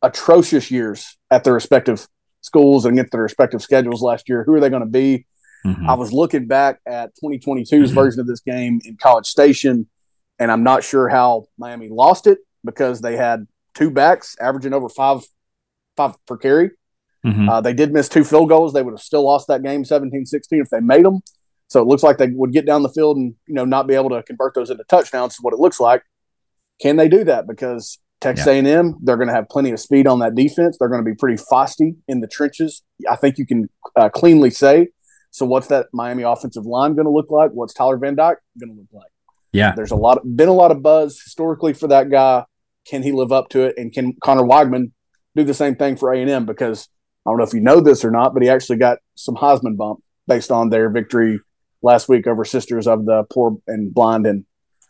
atrocious 0.00 0.70
years 0.70 1.16
at 1.30 1.44
their 1.44 1.52
respective 1.52 2.06
schools 2.40 2.84
and 2.84 2.94
against 2.94 3.12
their 3.12 3.22
respective 3.22 3.62
schedules 3.62 4.02
last 4.02 4.28
year? 4.28 4.44
Who 4.44 4.54
are 4.54 4.60
they 4.60 4.70
going 4.70 4.82
to 4.82 4.88
be? 4.88 5.26
Mm-hmm. 5.66 5.88
I 5.88 5.94
was 5.94 6.12
looking 6.12 6.46
back 6.46 6.80
at 6.86 7.12
2022's 7.22 7.70
mm-hmm. 7.70 7.94
version 7.94 8.20
of 8.20 8.26
this 8.26 8.40
game 8.40 8.80
in 8.84 8.96
College 8.96 9.26
Station, 9.26 9.88
and 10.38 10.50
I'm 10.50 10.64
not 10.64 10.82
sure 10.82 11.08
how 11.08 11.44
Miami 11.56 11.88
lost 11.88 12.26
it 12.26 12.38
because 12.64 13.00
they 13.00 13.16
had 13.16 13.46
two 13.74 13.90
backs 13.90 14.36
averaging 14.40 14.72
over 14.72 14.88
five 14.88 15.22
five 15.96 16.14
per 16.26 16.36
carry. 16.36 16.70
Mm-hmm. 17.24 17.48
Uh, 17.48 17.60
they 17.60 17.72
did 17.72 17.92
miss 17.92 18.08
two 18.08 18.24
field 18.24 18.48
goals. 18.48 18.72
They 18.72 18.82
would 18.82 18.94
have 18.94 19.00
still 19.00 19.24
lost 19.24 19.46
that 19.48 19.62
game 19.62 19.84
17 19.84 20.26
16 20.26 20.60
if 20.60 20.70
they 20.70 20.80
made 20.80 21.04
them. 21.04 21.20
So 21.68 21.80
it 21.80 21.86
looks 21.86 22.02
like 22.02 22.18
they 22.18 22.28
would 22.28 22.52
get 22.52 22.66
down 22.66 22.82
the 22.82 22.90
field 22.90 23.16
and 23.16 23.34
you 23.46 23.54
know 23.54 23.64
not 23.64 23.86
be 23.86 23.94
able 23.94 24.10
to 24.10 24.22
convert 24.22 24.54
those 24.54 24.70
into 24.70 24.84
touchdowns. 24.84 25.34
Is 25.34 25.40
what 25.40 25.54
it 25.54 25.60
looks 25.60 25.80
like. 25.80 26.02
Can 26.80 26.96
they 26.96 27.08
do 27.08 27.24
that? 27.24 27.46
Because 27.46 27.98
Texas 28.20 28.46
yeah. 28.46 28.52
A&M, 28.54 28.96
they're 29.02 29.16
going 29.16 29.28
to 29.28 29.34
have 29.34 29.48
plenty 29.48 29.70
of 29.72 29.80
speed 29.80 30.06
on 30.06 30.20
that 30.20 30.34
defense. 30.34 30.76
They're 30.78 30.88
going 30.88 31.04
to 31.04 31.08
be 31.08 31.14
pretty 31.14 31.42
feisty 31.42 31.96
in 32.08 32.20
the 32.20 32.26
trenches. 32.26 32.82
I 33.10 33.16
think 33.16 33.36
you 33.36 33.46
can 33.46 33.68
uh, 33.96 34.08
cleanly 34.08 34.50
say. 34.50 34.88
So, 35.30 35.46
what's 35.46 35.68
that 35.68 35.86
Miami 35.92 36.22
offensive 36.22 36.66
line 36.66 36.94
going 36.94 37.06
to 37.06 37.10
look 37.10 37.30
like? 37.30 37.50
What's 37.52 37.72
Tyler 37.72 37.96
Van 37.96 38.14
Dyke 38.14 38.38
going 38.58 38.70
to 38.74 38.78
look 38.78 38.88
like? 38.92 39.10
Yeah, 39.52 39.74
there's 39.74 39.90
a 39.90 39.96
lot 39.96 40.18
of, 40.18 40.36
been 40.36 40.48
a 40.48 40.54
lot 40.54 40.70
of 40.70 40.82
buzz 40.82 41.20
historically 41.20 41.72
for 41.72 41.88
that 41.88 42.10
guy. 42.10 42.44
Can 42.86 43.02
he 43.02 43.12
live 43.12 43.32
up 43.32 43.48
to 43.50 43.62
it? 43.62 43.74
And 43.76 43.92
can 43.92 44.14
Conner 44.22 44.42
Weigman 44.42 44.92
do 45.36 45.44
the 45.44 45.54
same 45.54 45.76
thing 45.76 45.96
for 45.96 46.12
A&M? 46.12 46.46
Because 46.46 46.88
I 47.24 47.30
don't 47.30 47.38
know 47.38 47.44
if 47.44 47.54
you 47.54 47.60
know 47.60 47.80
this 47.80 48.04
or 48.04 48.10
not, 48.10 48.34
but 48.34 48.42
he 48.42 48.48
actually 48.48 48.78
got 48.78 48.98
some 49.14 49.36
Heisman 49.36 49.76
bump 49.76 50.02
based 50.26 50.50
on 50.50 50.70
their 50.70 50.90
victory 50.90 51.40
last 51.82 52.08
week 52.08 52.26
over 52.26 52.44
Sisters 52.44 52.86
of 52.86 53.04
the 53.04 53.24
Poor 53.32 53.56
and 53.66 53.92
Blind 53.92 54.26
and 54.26 54.44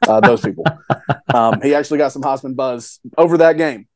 uh, 0.07 0.21
those 0.21 0.41
people. 0.41 0.65
um, 1.35 1.61
he 1.63 1.75
actually 1.75 1.99
got 1.99 2.13
some 2.13 2.23
Heisman 2.23 2.57
buzz 2.57 3.01
over 3.17 3.39
that 3.39 3.57
game. 3.57 3.87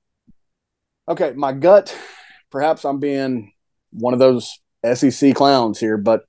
Okay, 1.09 1.33
my 1.37 1.53
gut, 1.53 1.97
perhaps 2.51 2.85
I'm 2.85 2.99
being 2.99 3.53
one 3.93 4.13
of 4.13 4.19
those 4.19 4.59
SEC 4.95 5.35
clowns 5.35 5.79
here, 5.79 5.97
but 5.97 6.25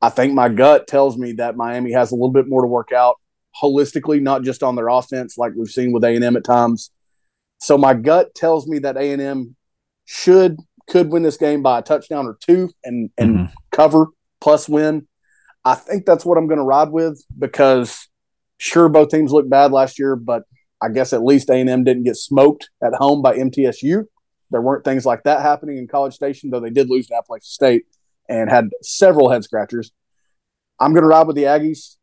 I 0.00 0.10
think 0.10 0.34
my 0.34 0.48
gut 0.48 0.86
tells 0.86 1.16
me 1.16 1.32
that 1.32 1.56
Miami 1.56 1.92
has 1.92 2.10
a 2.10 2.14
little 2.14 2.32
bit 2.32 2.48
more 2.48 2.62
to 2.62 2.68
work 2.68 2.92
out 2.92 3.16
holistically, 3.60 4.20
not 4.20 4.42
just 4.42 4.62
on 4.62 4.76
their 4.76 4.88
offense, 4.88 5.36
like 5.36 5.52
we've 5.56 5.68
seen 5.68 5.92
with 5.92 6.04
A 6.04 6.08
and 6.08 6.24
M 6.24 6.36
at 6.36 6.44
times. 6.44 6.90
So 7.62 7.78
my 7.78 7.94
gut 7.94 8.34
tells 8.34 8.66
me 8.66 8.80
that 8.80 8.96
A 8.96 9.12
and 9.12 9.22
M 9.22 9.56
should 10.04 10.58
could 10.88 11.12
win 11.12 11.22
this 11.22 11.36
game 11.36 11.62
by 11.62 11.78
a 11.78 11.82
touchdown 11.82 12.26
or 12.26 12.36
two 12.40 12.70
and 12.82 13.10
and 13.16 13.36
mm-hmm. 13.36 13.52
cover 13.70 14.08
plus 14.40 14.68
win. 14.68 15.06
I 15.64 15.76
think 15.76 16.04
that's 16.04 16.24
what 16.24 16.38
I'm 16.38 16.48
going 16.48 16.58
to 16.58 16.64
ride 16.64 16.90
with 16.90 17.24
because 17.38 18.08
sure 18.58 18.88
both 18.88 19.10
teams 19.10 19.30
looked 19.30 19.48
bad 19.48 19.70
last 19.70 19.96
year, 19.96 20.16
but 20.16 20.42
I 20.82 20.88
guess 20.88 21.12
at 21.12 21.22
least 21.22 21.50
A&M 21.50 21.84
didn't 21.84 22.02
get 22.02 22.16
smoked 22.16 22.68
at 22.82 22.94
home 22.94 23.22
by 23.22 23.36
MTSU. 23.36 24.06
There 24.50 24.60
weren't 24.60 24.84
things 24.84 25.06
like 25.06 25.22
that 25.22 25.40
happening 25.42 25.78
in 25.78 25.86
College 25.86 26.14
Station, 26.14 26.50
though 26.50 26.58
they 26.58 26.70
did 26.70 26.90
lose 26.90 27.06
to 27.06 27.14
Appalachian 27.14 27.44
State 27.44 27.84
and 28.28 28.50
had 28.50 28.70
several 28.82 29.30
head 29.30 29.44
scratchers. 29.44 29.92
I'm 30.80 30.92
going 30.92 31.02
to 31.04 31.08
ride 31.08 31.28
with 31.28 31.36
the 31.36 31.44
Aggies. 31.44 31.96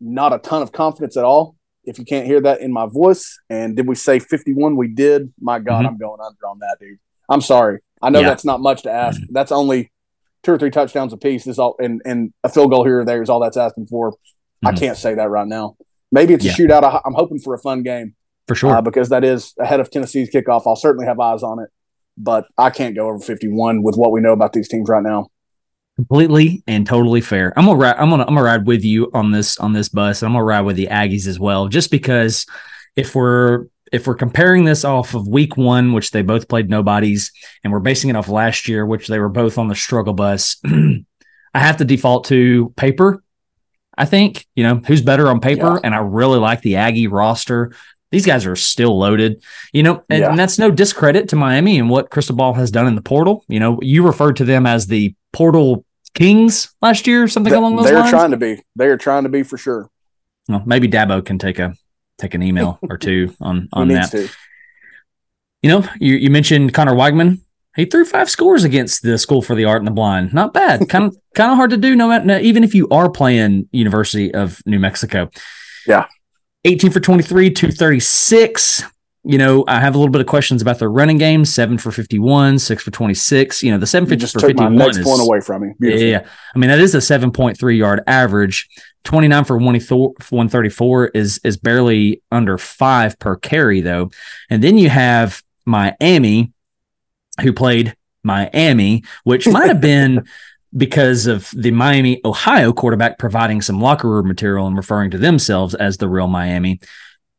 Not 0.00 0.32
a 0.32 0.38
ton 0.38 0.62
of 0.62 0.70
confidence 0.70 1.16
at 1.16 1.24
all. 1.24 1.55
If 1.86 1.98
you 1.98 2.04
can't 2.04 2.26
hear 2.26 2.40
that 2.40 2.60
in 2.60 2.72
my 2.72 2.86
voice, 2.86 3.38
and 3.48 3.76
did 3.76 3.86
we 3.86 3.94
say 3.94 4.18
51? 4.18 4.76
We 4.76 4.88
did. 4.88 5.32
My 5.40 5.58
God, 5.58 5.78
mm-hmm. 5.78 5.86
I'm 5.86 5.98
going 5.98 6.20
under 6.20 6.46
on 6.46 6.58
that, 6.58 6.78
dude. 6.80 6.98
I'm 7.28 7.40
sorry. 7.40 7.80
I 8.02 8.10
know 8.10 8.20
yeah. 8.20 8.28
that's 8.28 8.44
not 8.44 8.60
much 8.60 8.82
to 8.82 8.90
ask. 8.90 9.20
Mm-hmm. 9.20 9.32
That's 9.32 9.52
only 9.52 9.90
two 10.42 10.52
or 10.52 10.58
three 10.58 10.70
touchdowns 10.70 11.12
a 11.12 11.16
piece 11.16 11.46
is 11.46 11.58
all 11.58 11.76
and, 11.78 12.00
and 12.04 12.32
a 12.44 12.48
field 12.48 12.70
goal 12.70 12.84
here 12.84 13.00
or 13.00 13.04
there 13.04 13.22
is 13.22 13.30
all 13.30 13.40
that's 13.40 13.56
asking 13.56 13.86
for. 13.86 14.12
Mm-hmm. 14.12 14.68
I 14.68 14.72
can't 14.72 14.96
say 14.96 15.14
that 15.14 15.28
right 15.28 15.46
now. 15.46 15.76
Maybe 16.12 16.34
it's 16.34 16.44
yeah. 16.44 16.52
a 16.52 16.54
shootout. 16.54 16.84
I, 16.84 17.00
am 17.06 17.14
hoping 17.14 17.38
for 17.38 17.54
a 17.54 17.58
fun 17.58 17.82
game 17.82 18.14
for 18.46 18.54
sure 18.54 18.76
uh, 18.76 18.80
because 18.80 19.08
that 19.08 19.24
is 19.24 19.54
ahead 19.58 19.80
of 19.80 19.90
Tennessee's 19.90 20.30
kickoff. 20.30 20.62
I'll 20.66 20.76
certainly 20.76 21.06
have 21.06 21.18
eyes 21.18 21.42
on 21.42 21.58
it, 21.58 21.68
but 22.16 22.46
I 22.56 22.70
can't 22.70 22.94
go 22.94 23.08
over 23.08 23.18
51 23.18 23.82
with 23.82 23.96
what 23.96 24.12
we 24.12 24.20
know 24.20 24.32
about 24.32 24.52
these 24.52 24.68
teams 24.68 24.88
right 24.88 25.02
now. 25.02 25.30
Completely 25.96 26.62
and 26.66 26.86
totally 26.86 27.22
fair. 27.22 27.52
I'm 27.56 27.64
gonna 27.64 27.78
ride. 27.78 27.96
I'm 27.96 28.10
gonna 28.10 28.24
I'm 28.24 28.34
gonna 28.34 28.42
ride 28.42 28.66
with 28.66 28.84
you 28.84 29.10
on 29.14 29.30
this 29.30 29.58
on 29.58 29.72
this 29.72 29.88
bus. 29.88 30.22
I'm 30.22 30.32
gonna 30.32 30.44
ride 30.44 30.60
with 30.60 30.76
the 30.76 30.88
Aggies 30.88 31.26
as 31.26 31.40
well, 31.40 31.68
just 31.68 31.90
because 31.90 32.44
if 32.96 33.14
we're 33.14 33.66
if 33.92 34.06
we're 34.06 34.14
comparing 34.14 34.64
this 34.64 34.84
off 34.84 35.14
of 35.14 35.26
week 35.26 35.56
one, 35.56 35.92
which 35.92 36.10
they 36.10 36.22
both 36.22 36.48
played 36.48 36.68
nobodies, 36.68 37.32
and 37.64 37.72
we're 37.72 37.80
basing 37.80 38.10
it 38.10 38.16
off 38.16 38.28
last 38.28 38.68
year, 38.68 38.84
which 38.84 39.08
they 39.08 39.18
were 39.18 39.30
both 39.30 39.56
on 39.56 39.68
the 39.68 39.74
struggle 39.74 40.12
bus, 40.12 40.58
I 40.66 41.58
have 41.58 41.78
to 41.78 41.84
default 41.86 42.26
to 42.26 42.74
paper. 42.76 43.22
I 43.96 44.04
think, 44.04 44.46
you 44.54 44.62
know, 44.62 44.82
who's 44.86 45.00
better 45.00 45.28
on 45.28 45.40
paper. 45.40 45.74
Yeah. 45.74 45.80
And 45.82 45.94
I 45.94 45.98
really 45.98 46.38
like 46.38 46.60
the 46.60 46.76
Aggie 46.76 47.06
roster. 47.06 47.72
These 48.10 48.26
guys 48.26 48.44
are 48.44 48.56
still 48.56 48.98
loaded, 48.98 49.42
you 49.72 49.82
know, 49.82 50.04
and, 50.10 50.20
yeah. 50.20 50.28
and 50.28 50.38
that's 50.38 50.58
no 50.58 50.70
discredit 50.70 51.30
to 51.30 51.36
Miami 51.36 51.78
and 51.78 51.88
what 51.88 52.10
Cristobal 52.10 52.52
has 52.52 52.70
done 52.70 52.86
in 52.86 52.94
the 52.94 53.00
portal. 53.00 53.42
You 53.48 53.58
know, 53.58 53.78
you 53.80 54.06
referred 54.06 54.36
to 54.36 54.44
them 54.44 54.66
as 54.66 54.86
the 54.86 55.14
portal 55.32 55.85
kings 56.16 56.74
last 56.82 57.06
year, 57.06 57.28
something 57.28 57.52
they, 57.52 57.58
along 57.58 57.76
those 57.76 57.84
they're 57.84 57.94
lines. 57.94 58.10
They're 58.10 58.18
trying 58.18 58.30
to 58.32 58.36
be. 58.36 58.62
They 58.74 58.86
are 58.86 58.96
trying 58.96 59.22
to 59.22 59.28
be 59.28 59.44
for 59.44 59.56
sure. 59.56 59.88
Well, 60.48 60.62
maybe 60.66 60.88
Dabo 60.88 61.24
can 61.24 61.38
take 61.38 61.60
a 61.60 61.74
take 62.18 62.34
an 62.34 62.42
email 62.42 62.78
or 62.90 62.98
two 62.98 63.34
on 63.40 63.68
on 63.72 63.88
that. 63.88 64.10
To. 64.10 64.28
You 65.62 65.70
know, 65.70 65.88
you, 66.00 66.14
you 66.16 66.30
mentioned 66.30 66.74
Conner 66.74 66.94
Weigman. 66.94 67.40
He 67.76 67.84
threw 67.84 68.04
five 68.04 68.30
scores 68.30 68.64
against 68.64 69.02
the 69.02 69.18
School 69.18 69.42
for 69.42 69.54
the 69.54 69.66
Art 69.66 69.78
and 69.78 69.86
the 69.86 69.92
Blind. 69.92 70.32
Not 70.32 70.54
bad. 70.54 70.88
kind 70.88 71.04
of 71.04 71.16
kind 71.34 71.50
of 71.50 71.56
hard 71.56 71.70
to 71.70 71.76
do. 71.76 71.94
No, 71.94 72.08
matter, 72.08 72.38
even 72.38 72.64
if 72.64 72.74
you 72.74 72.88
are 72.88 73.10
playing 73.10 73.68
University 73.70 74.32
of 74.32 74.62
New 74.64 74.80
Mexico. 74.80 75.30
Yeah, 75.86 76.06
eighteen 76.64 76.90
for 76.90 77.00
twenty 77.00 77.22
three, 77.22 77.50
two 77.50 77.70
thirty 77.70 78.00
six. 78.00 78.82
You 79.26 79.38
know, 79.38 79.64
I 79.66 79.80
have 79.80 79.94
a 79.94 79.98
little 79.98 80.12
bit 80.12 80.20
of 80.20 80.26
questions 80.26 80.62
about 80.62 80.78
their 80.78 80.90
running 80.90 81.18
game. 81.18 81.44
Seven 81.44 81.78
for 81.78 81.90
fifty-one, 81.90 82.58
six 82.58 82.82
for 82.82 82.90
twenty-six. 82.90 83.62
You 83.62 83.72
know, 83.72 83.78
the 83.78 83.86
seven 83.86 84.08
for 84.08 84.16
fifty-one 84.16 84.76
next 84.76 84.98
is, 84.98 85.04
point 85.04 85.20
away 85.20 85.40
from 85.40 85.62
me. 85.62 85.74
Beautiful. 85.80 86.06
Yeah, 86.06 86.26
I 86.54 86.58
mean 86.58 86.70
that 86.70 86.78
is 86.78 86.94
a 86.94 87.00
seven 87.00 87.32
point 87.32 87.58
three 87.58 87.76
yard 87.76 88.02
average 88.06 88.68
29 89.06 89.44
for 89.44 89.56
134 89.56 91.06
is 91.08 91.40
is 91.44 91.56
barely 91.56 92.22
under 92.30 92.58
five 92.58 93.18
per 93.18 93.36
carry 93.36 93.80
though. 93.80 94.10
And 94.50 94.62
then 94.62 94.76
you 94.76 94.90
have 94.90 95.42
Miami, 95.64 96.52
who 97.40 97.52
played 97.52 97.96
Miami, 98.22 99.04
which 99.24 99.46
might 99.46 99.68
have 99.68 99.80
been 99.80 100.26
because 100.76 101.26
of 101.26 101.50
the 101.56 101.70
Miami, 101.70 102.20
Ohio 102.24 102.72
quarterback 102.72 103.18
providing 103.18 103.62
some 103.62 103.80
locker 103.80 104.10
room 104.10 104.28
material 104.28 104.66
and 104.66 104.76
referring 104.76 105.10
to 105.12 105.18
themselves 105.18 105.74
as 105.74 105.96
the 105.96 106.08
real 106.08 106.26
Miami. 106.26 106.80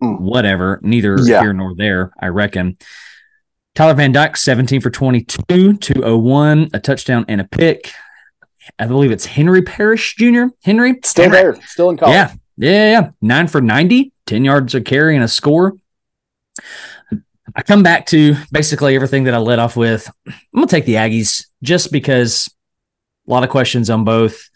Mm. 0.02 0.20
Whatever, 0.20 0.80
neither 0.84 1.18
yeah. 1.24 1.42
here 1.42 1.54
nor 1.54 1.76
there, 1.76 2.12
I 2.20 2.28
reckon. 2.28 2.78
Tyler 3.74 3.94
Van 3.94 4.12
Dyke, 4.12 4.38
17 4.38 4.82
for 4.82 4.90
22, 4.90 5.78
201, 5.78 6.70
a 6.74 6.80
touchdown 6.80 7.26
and 7.28 7.42
a 7.42 7.44
pick. 7.44 7.92
I 8.80 8.86
believe 8.86 9.12
it's 9.12 9.26
Henry 9.26 9.62
Parrish 9.62 10.16
Jr. 10.16 10.46
Henry. 10.64 10.96
Still 11.04 11.26
Henry. 11.26 11.38
there, 11.38 11.62
still 11.66 11.90
in 11.90 11.98
college. 11.98 12.14
Yeah. 12.14 12.34
Yeah. 12.58 12.92
Yeah. 12.92 13.10
Nine 13.22 13.48
for 13.48 13.62
90, 13.62 14.12
10 14.26 14.46
yards 14.46 14.76
of 14.76 14.84
carry 14.84 15.16
and 15.16 15.24
a 15.24 15.28
score. 15.28 15.74
I 17.56 17.64
come 17.64 17.82
back 17.82 18.08
to 18.08 18.36
basically 18.52 18.96
everything 18.96 19.24
that 19.24 19.34
I 19.34 19.38
led 19.38 19.60
off 19.60 19.76
with. 19.76 20.12
I'm 20.28 20.34
going 20.54 20.68
to 20.68 20.76
take 20.76 20.86
the 20.86 20.96
Aggies 20.96 21.46
just 21.64 21.92
because 21.92 22.54
a 23.28 23.32
lot 23.32 23.44
of 23.44 23.50
questions 23.50 23.90
on 23.90 24.04
both. 24.04 24.50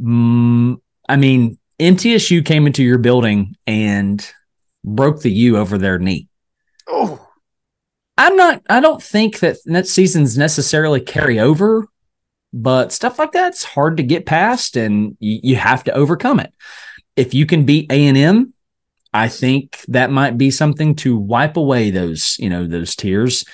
Mm, 0.00 0.80
I 1.08 1.16
mean, 1.16 1.58
MTSU 1.78 2.44
came 2.44 2.66
into 2.66 2.82
your 2.82 2.98
building 2.98 3.56
and 3.66 4.26
broke 4.86 5.20
the 5.20 5.30
U 5.30 5.56
over 5.58 5.76
their 5.76 5.98
knee. 5.98 6.28
Oh. 6.88 7.28
I'm 8.16 8.36
not, 8.36 8.62
I 8.70 8.80
don't 8.80 9.02
think 9.02 9.40
that 9.40 9.58
net 9.66 9.86
seasons 9.86 10.38
necessarily 10.38 11.00
carry 11.00 11.38
over, 11.38 11.86
but 12.52 12.92
stuff 12.92 13.18
like 13.18 13.32
that's 13.32 13.64
hard 13.64 13.98
to 13.98 14.02
get 14.02 14.24
past 14.24 14.76
and 14.76 15.16
you, 15.20 15.40
you 15.42 15.56
have 15.56 15.84
to 15.84 15.92
overcome 15.92 16.40
it. 16.40 16.54
If 17.16 17.34
you 17.34 17.44
can 17.44 17.64
beat 17.64 17.92
A&M, 17.92 18.54
I 19.12 19.28
think 19.28 19.80
that 19.88 20.10
might 20.10 20.38
be 20.38 20.50
something 20.50 20.94
to 20.96 21.18
wipe 21.18 21.56
away 21.56 21.90
those, 21.90 22.38
you 22.38 22.48
know, 22.48 22.66
those 22.66 22.96
tears 22.96 23.44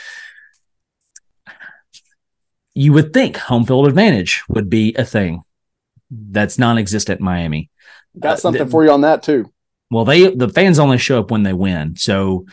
you 2.74 2.92
would 2.92 3.12
think 3.12 3.36
home 3.36 3.64
field 3.64 3.86
advantage 3.86 4.42
would 4.48 4.70
be 4.70 4.94
a 4.94 5.04
thing 5.04 5.42
that's 6.10 6.58
non-existent 6.58 7.20
Miami. 7.20 7.70
Got 8.18 8.34
uh, 8.34 8.36
something 8.36 8.62
uh, 8.62 8.66
for 8.66 8.84
you 8.84 8.90
on 8.90 9.02
that 9.02 9.22
too. 9.22 9.50
Well, 9.92 10.06
they 10.06 10.34
the 10.34 10.48
fans 10.48 10.78
only 10.78 10.96
show 10.96 11.20
up 11.20 11.30
when 11.30 11.42
they 11.42 11.52
win. 11.52 11.96
So 11.96 12.46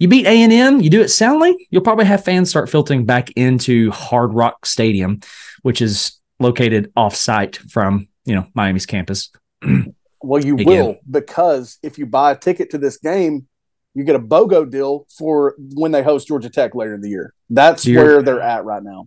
you 0.00 0.08
beat 0.08 0.26
A 0.26 0.42
and 0.42 0.52
M, 0.52 0.80
you 0.80 0.90
do 0.90 1.00
it 1.00 1.10
soundly, 1.10 1.68
you'll 1.70 1.82
probably 1.82 2.06
have 2.06 2.24
fans 2.24 2.50
start 2.50 2.68
filtering 2.68 3.06
back 3.06 3.30
into 3.30 3.92
Hard 3.92 4.34
Rock 4.34 4.66
Stadium, 4.66 5.20
which 5.62 5.80
is 5.80 6.18
located 6.40 6.90
off-site 6.96 7.56
from 7.56 8.08
you 8.24 8.34
know 8.34 8.48
Miami's 8.54 8.84
campus. 8.84 9.30
well, 10.22 10.44
you 10.44 10.54
Again. 10.54 10.66
will 10.66 10.98
because 11.08 11.78
if 11.84 11.98
you 11.98 12.06
buy 12.06 12.32
a 12.32 12.36
ticket 12.36 12.70
to 12.70 12.78
this 12.78 12.96
game, 12.96 13.46
you 13.94 14.02
get 14.02 14.16
a 14.16 14.20
BOGO 14.20 14.68
deal 14.68 15.06
for 15.16 15.54
when 15.56 15.92
they 15.92 16.02
host 16.02 16.26
Georgia 16.26 16.50
Tech 16.50 16.74
later 16.74 16.94
in 16.94 17.00
the 17.00 17.10
year. 17.10 17.32
That's 17.48 17.84
so 17.84 17.92
where 17.92 18.22
they're 18.22 18.40
at 18.42 18.64
right 18.64 18.82
now. 18.82 19.06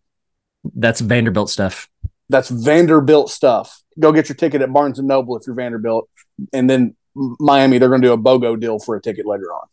That's 0.74 1.02
Vanderbilt 1.02 1.50
stuff. 1.50 1.90
That's 2.30 2.48
Vanderbilt 2.48 3.30
stuff. 3.30 3.84
Go 4.00 4.14
get 4.14 4.30
your 4.30 4.38
ticket 4.38 4.62
at 4.62 4.72
Barnes 4.72 4.98
and 4.98 5.10
Noble 5.10 5.36
if 5.36 5.46
you're 5.46 5.58
Vanderbilt, 5.58 6.10
and 6.54 6.70
then 6.70 6.96
Miami 7.16 7.78
they're 7.78 7.90
going 7.90 8.02
to 8.02 8.08
do 8.08 8.14
a 8.14 8.18
BOGO 8.18 8.60
deal 8.60 8.80
for 8.80 8.96
a 8.96 9.02
ticket 9.02 9.26
later 9.26 9.54
on. 9.54 9.68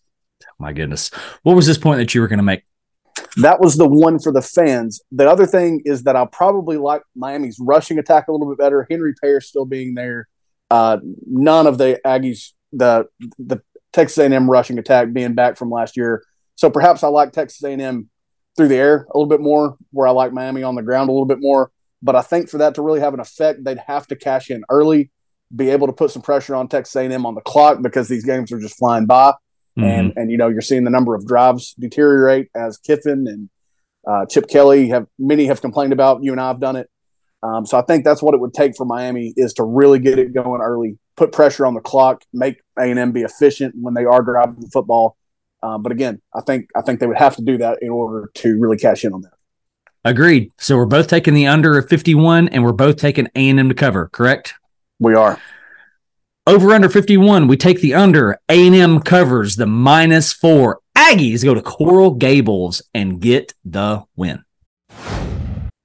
My 0.58 0.72
goodness, 0.72 1.10
what 1.42 1.56
was 1.56 1.66
this 1.66 1.78
point 1.78 1.98
that 1.98 2.14
you 2.14 2.20
were 2.20 2.28
going 2.28 2.38
to 2.38 2.44
make? 2.44 2.62
That 3.36 3.60
was 3.60 3.76
the 3.76 3.88
one 3.88 4.18
for 4.18 4.32
the 4.32 4.42
fans. 4.42 5.00
The 5.10 5.28
other 5.28 5.46
thing 5.46 5.82
is 5.84 6.04
that 6.04 6.16
I'll 6.16 6.26
probably 6.26 6.76
like 6.76 7.02
Miami's 7.14 7.58
rushing 7.60 7.98
attack 7.98 8.28
a 8.28 8.32
little 8.32 8.48
bit 8.48 8.58
better. 8.58 8.86
Henry 8.90 9.14
Parrish 9.20 9.46
still 9.46 9.64
being 9.64 9.94
there. 9.94 10.28
Uh, 10.70 10.98
none 11.26 11.66
of 11.66 11.78
the 11.78 12.00
Aggies, 12.04 12.52
the 12.72 13.06
the 13.38 13.62
Texas 13.92 14.18
A&M 14.18 14.50
rushing 14.50 14.78
attack 14.78 15.12
being 15.12 15.34
back 15.34 15.56
from 15.56 15.70
last 15.70 15.96
year. 15.96 16.22
So 16.54 16.70
perhaps 16.70 17.02
I 17.02 17.08
like 17.08 17.32
Texas 17.32 17.62
A&M 17.62 18.08
through 18.56 18.68
the 18.68 18.76
air 18.76 19.06
a 19.10 19.18
little 19.18 19.28
bit 19.28 19.40
more, 19.40 19.76
where 19.90 20.06
I 20.06 20.10
like 20.10 20.32
Miami 20.32 20.62
on 20.62 20.74
the 20.74 20.82
ground 20.82 21.08
a 21.08 21.12
little 21.12 21.26
bit 21.26 21.40
more. 21.40 21.70
But 22.02 22.16
I 22.16 22.22
think 22.22 22.48
for 22.48 22.58
that 22.58 22.74
to 22.76 22.82
really 22.82 23.00
have 23.00 23.14
an 23.14 23.20
effect, 23.20 23.64
they'd 23.64 23.78
have 23.78 24.06
to 24.08 24.16
cash 24.16 24.50
in 24.50 24.64
early, 24.68 25.10
be 25.54 25.70
able 25.70 25.86
to 25.86 25.92
put 25.92 26.10
some 26.10 26.22
pressure 26.22 26.54
on 26.54 26.68
Texas 26.68 26.96
A&M 26.96 27.26
on 27.26 27.34
the 27.34 27.40
clock 27.40 27.82
because 27.82 28.08
these 28.08 28.24
games 28.24 28.52
are 28.52 28.60
just 28.60 28.76
flying 28.76 29.06
by, 29.06 29.30
mm-hmm. 29.78 29.84
and 29.84 30.12
and 30.16 30.30
you 30.30 30.36
know 30.36 30.48
you're 30.48 30.60
seeing 30.60 30.84
the 30.84 30.90
number 30.90 31.14
of 31.14 31.26
drives 31.26 31.74
deteriorate 31.78 32.48
as 32.54 32.78
Kiffin 32.78 33.26
and 33.26 33.50
uh, 34.06 34.26
Chip 34.26 34.48
Kelly 34.48 34.88
have 34.88 35.06
many 35.18 35.46
have 35.46 35.60
complained 35.60 35.92
about. 35.92 36.22
You 36.22 36.32
and 36.32 36.40
I 36.40 36.48
have 36.48 36.60
done 36.60 36.76
it. 36.76 36.88
Um, 37.42 37.66
so 37.66 37.76
I 37.76 37.82
think 37.82 38.04
that's 38.04 38.22
what 38.22 38.34
it 38.34 38.40
would 38.40 38.54
take 38.54 38.76
for 38.76 38.86
Miami 38.86 39.34
is 39.36 39.52
to 39.54 39.64
really 39.64 39.98
get 39.98 40.20
it 40.20 40.32
going 40.32 40.60
early, 40.60 40.98
put 41.16 41.32
pressure 41.32 41.66
on 41.66 41.74
the 41.74 41.80
clock, 41.80 42.22
make 42.32 42.60
A&M 42.78 43.10
be 43.10 43.22
efficient 43.22 43.74
when 43.76 43.94
they 43.94 44.04
are 44.04 44.22
driving 44.22 44.60
the 44.60 44.68
football, 44.68 45.16
um, 45.62 45.82
but 45.82 45.92
again, 45.92 46.20
I 46.34 46.40
think 46.40 46.68
I 46.76 46.82
think 46.82 47.00
they 47.00 47.06
would 47.06 47.18
have 47.18 47.36
to 47.36 47.42
do 47.42 47.58
that 47.58 47.78
in 47.82 47.90
order 47.90 48.30
to 48.34 48.58
really 48.58 48.76
cash 48.76 49.04
in 49.04 49.12
on 49.12 49.22
that. 49.22 49.32
Agreed. 50.04 50.50
So 50.58 50.76
we're 50.76 50.86
both 50.86 51.06
taking 51.06 51.34
the 51.34 51.46
under 51.46 51.78
of 51.78 51.88
51 51.88 52.48
and 52.48 52.64
we're 52.64 52.72
both 52.72 52.96
taking 52.96 53.28
A&M 53.36 53.68
to 53.68 53.74
cover, 53.74 54.08
correct? 54.08 54.54
We 55.02 55.14
are. 55.14 55.36
Over 56.46 56.70
under 56.70 56.88
51, 56.88 57.48
we 57.48 57.56
take 57.56 57.80
the 57.80 57.94
under. 57.94 58.38
A&M 58.48 59.00
covers 59.00 59.56
the 59.56 59.66
minus 59.66 60.32
4. 60.32 60.78
Aggies 60.96 61.42
go 61.42 61.54
to 61.54 61.60
Coral 61.60 62.12
Gables 62.12 62.82
and 62.94 63.20
get 63.20 63.52
the 63.64 64.04
win. 64.14 64.44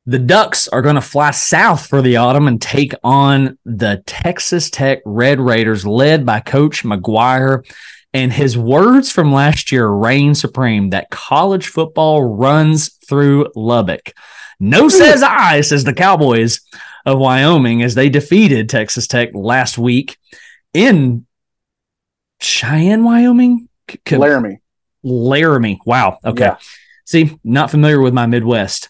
The 0.06 0.20
Ducks 0.20 0.68
are 0.68 0.84
going 0.84 0.96
to 0.96 1.02
fly 1.02 1.32
south 1.32 1.88
for 1.88 2.04
the 2.04 2.18
autumn 2.18 2.48
and 2.48 2.62
take 2.62 2.94
on 3.04 3.58
the 3.66 4.04
Texas 4.06 4.70
Tech 4.70 5.00
Red 5.04 5.40
Raiders 5.40 5.86
led 5.86 6.24
by 6.24 6.40
coach 6.40 6.84
McGuire 6.84 7.66
and 8.14 8.32
his 8.32 8.56
words 8.56 9.12
from 9.12 9.34
last 9.34 9.72
year 9.72 9.88
reign 9.88 10.36
supreme 10.36 10.92
that 10.92 11.10
college 11.10 11.68
football 11.68 12.24
runs 12.24 12.90
through 13.08 13.48
Lubbock. 13.56 14.14
No 14.60 14.90
says 14.90 15.24
I, 15.24 15.62
says 15.62 15.84
the 15.84 15.94
Cowboys 15.94 16.62
of 17.08 17.18
Wyoming 17.20 17.82
as 17.82 17.96
they 17.96 18.10
defeated 18.10 18.70
Texas 18.70 19.08
Tech 19.08 19.30
last 19.34 19.78
week 19.78 20.18
in 20.74 21.26
Cheyenne, 22.42 23.06
Wyoming? 23.06 23.70
C- 23.90 24.18
Laramie. 24.18 24.60
Laramie. 25.04 25.80
Wow. 25.86 26.20
Okay. 26.24 26.44
Yeah. 26.44 26.58
See, 27.06 27.40
not 27.46 27.72
familiar 27.72 28.02
with 28.02 28.14
my 28.14 28.26
Midwest. 28.26 28.90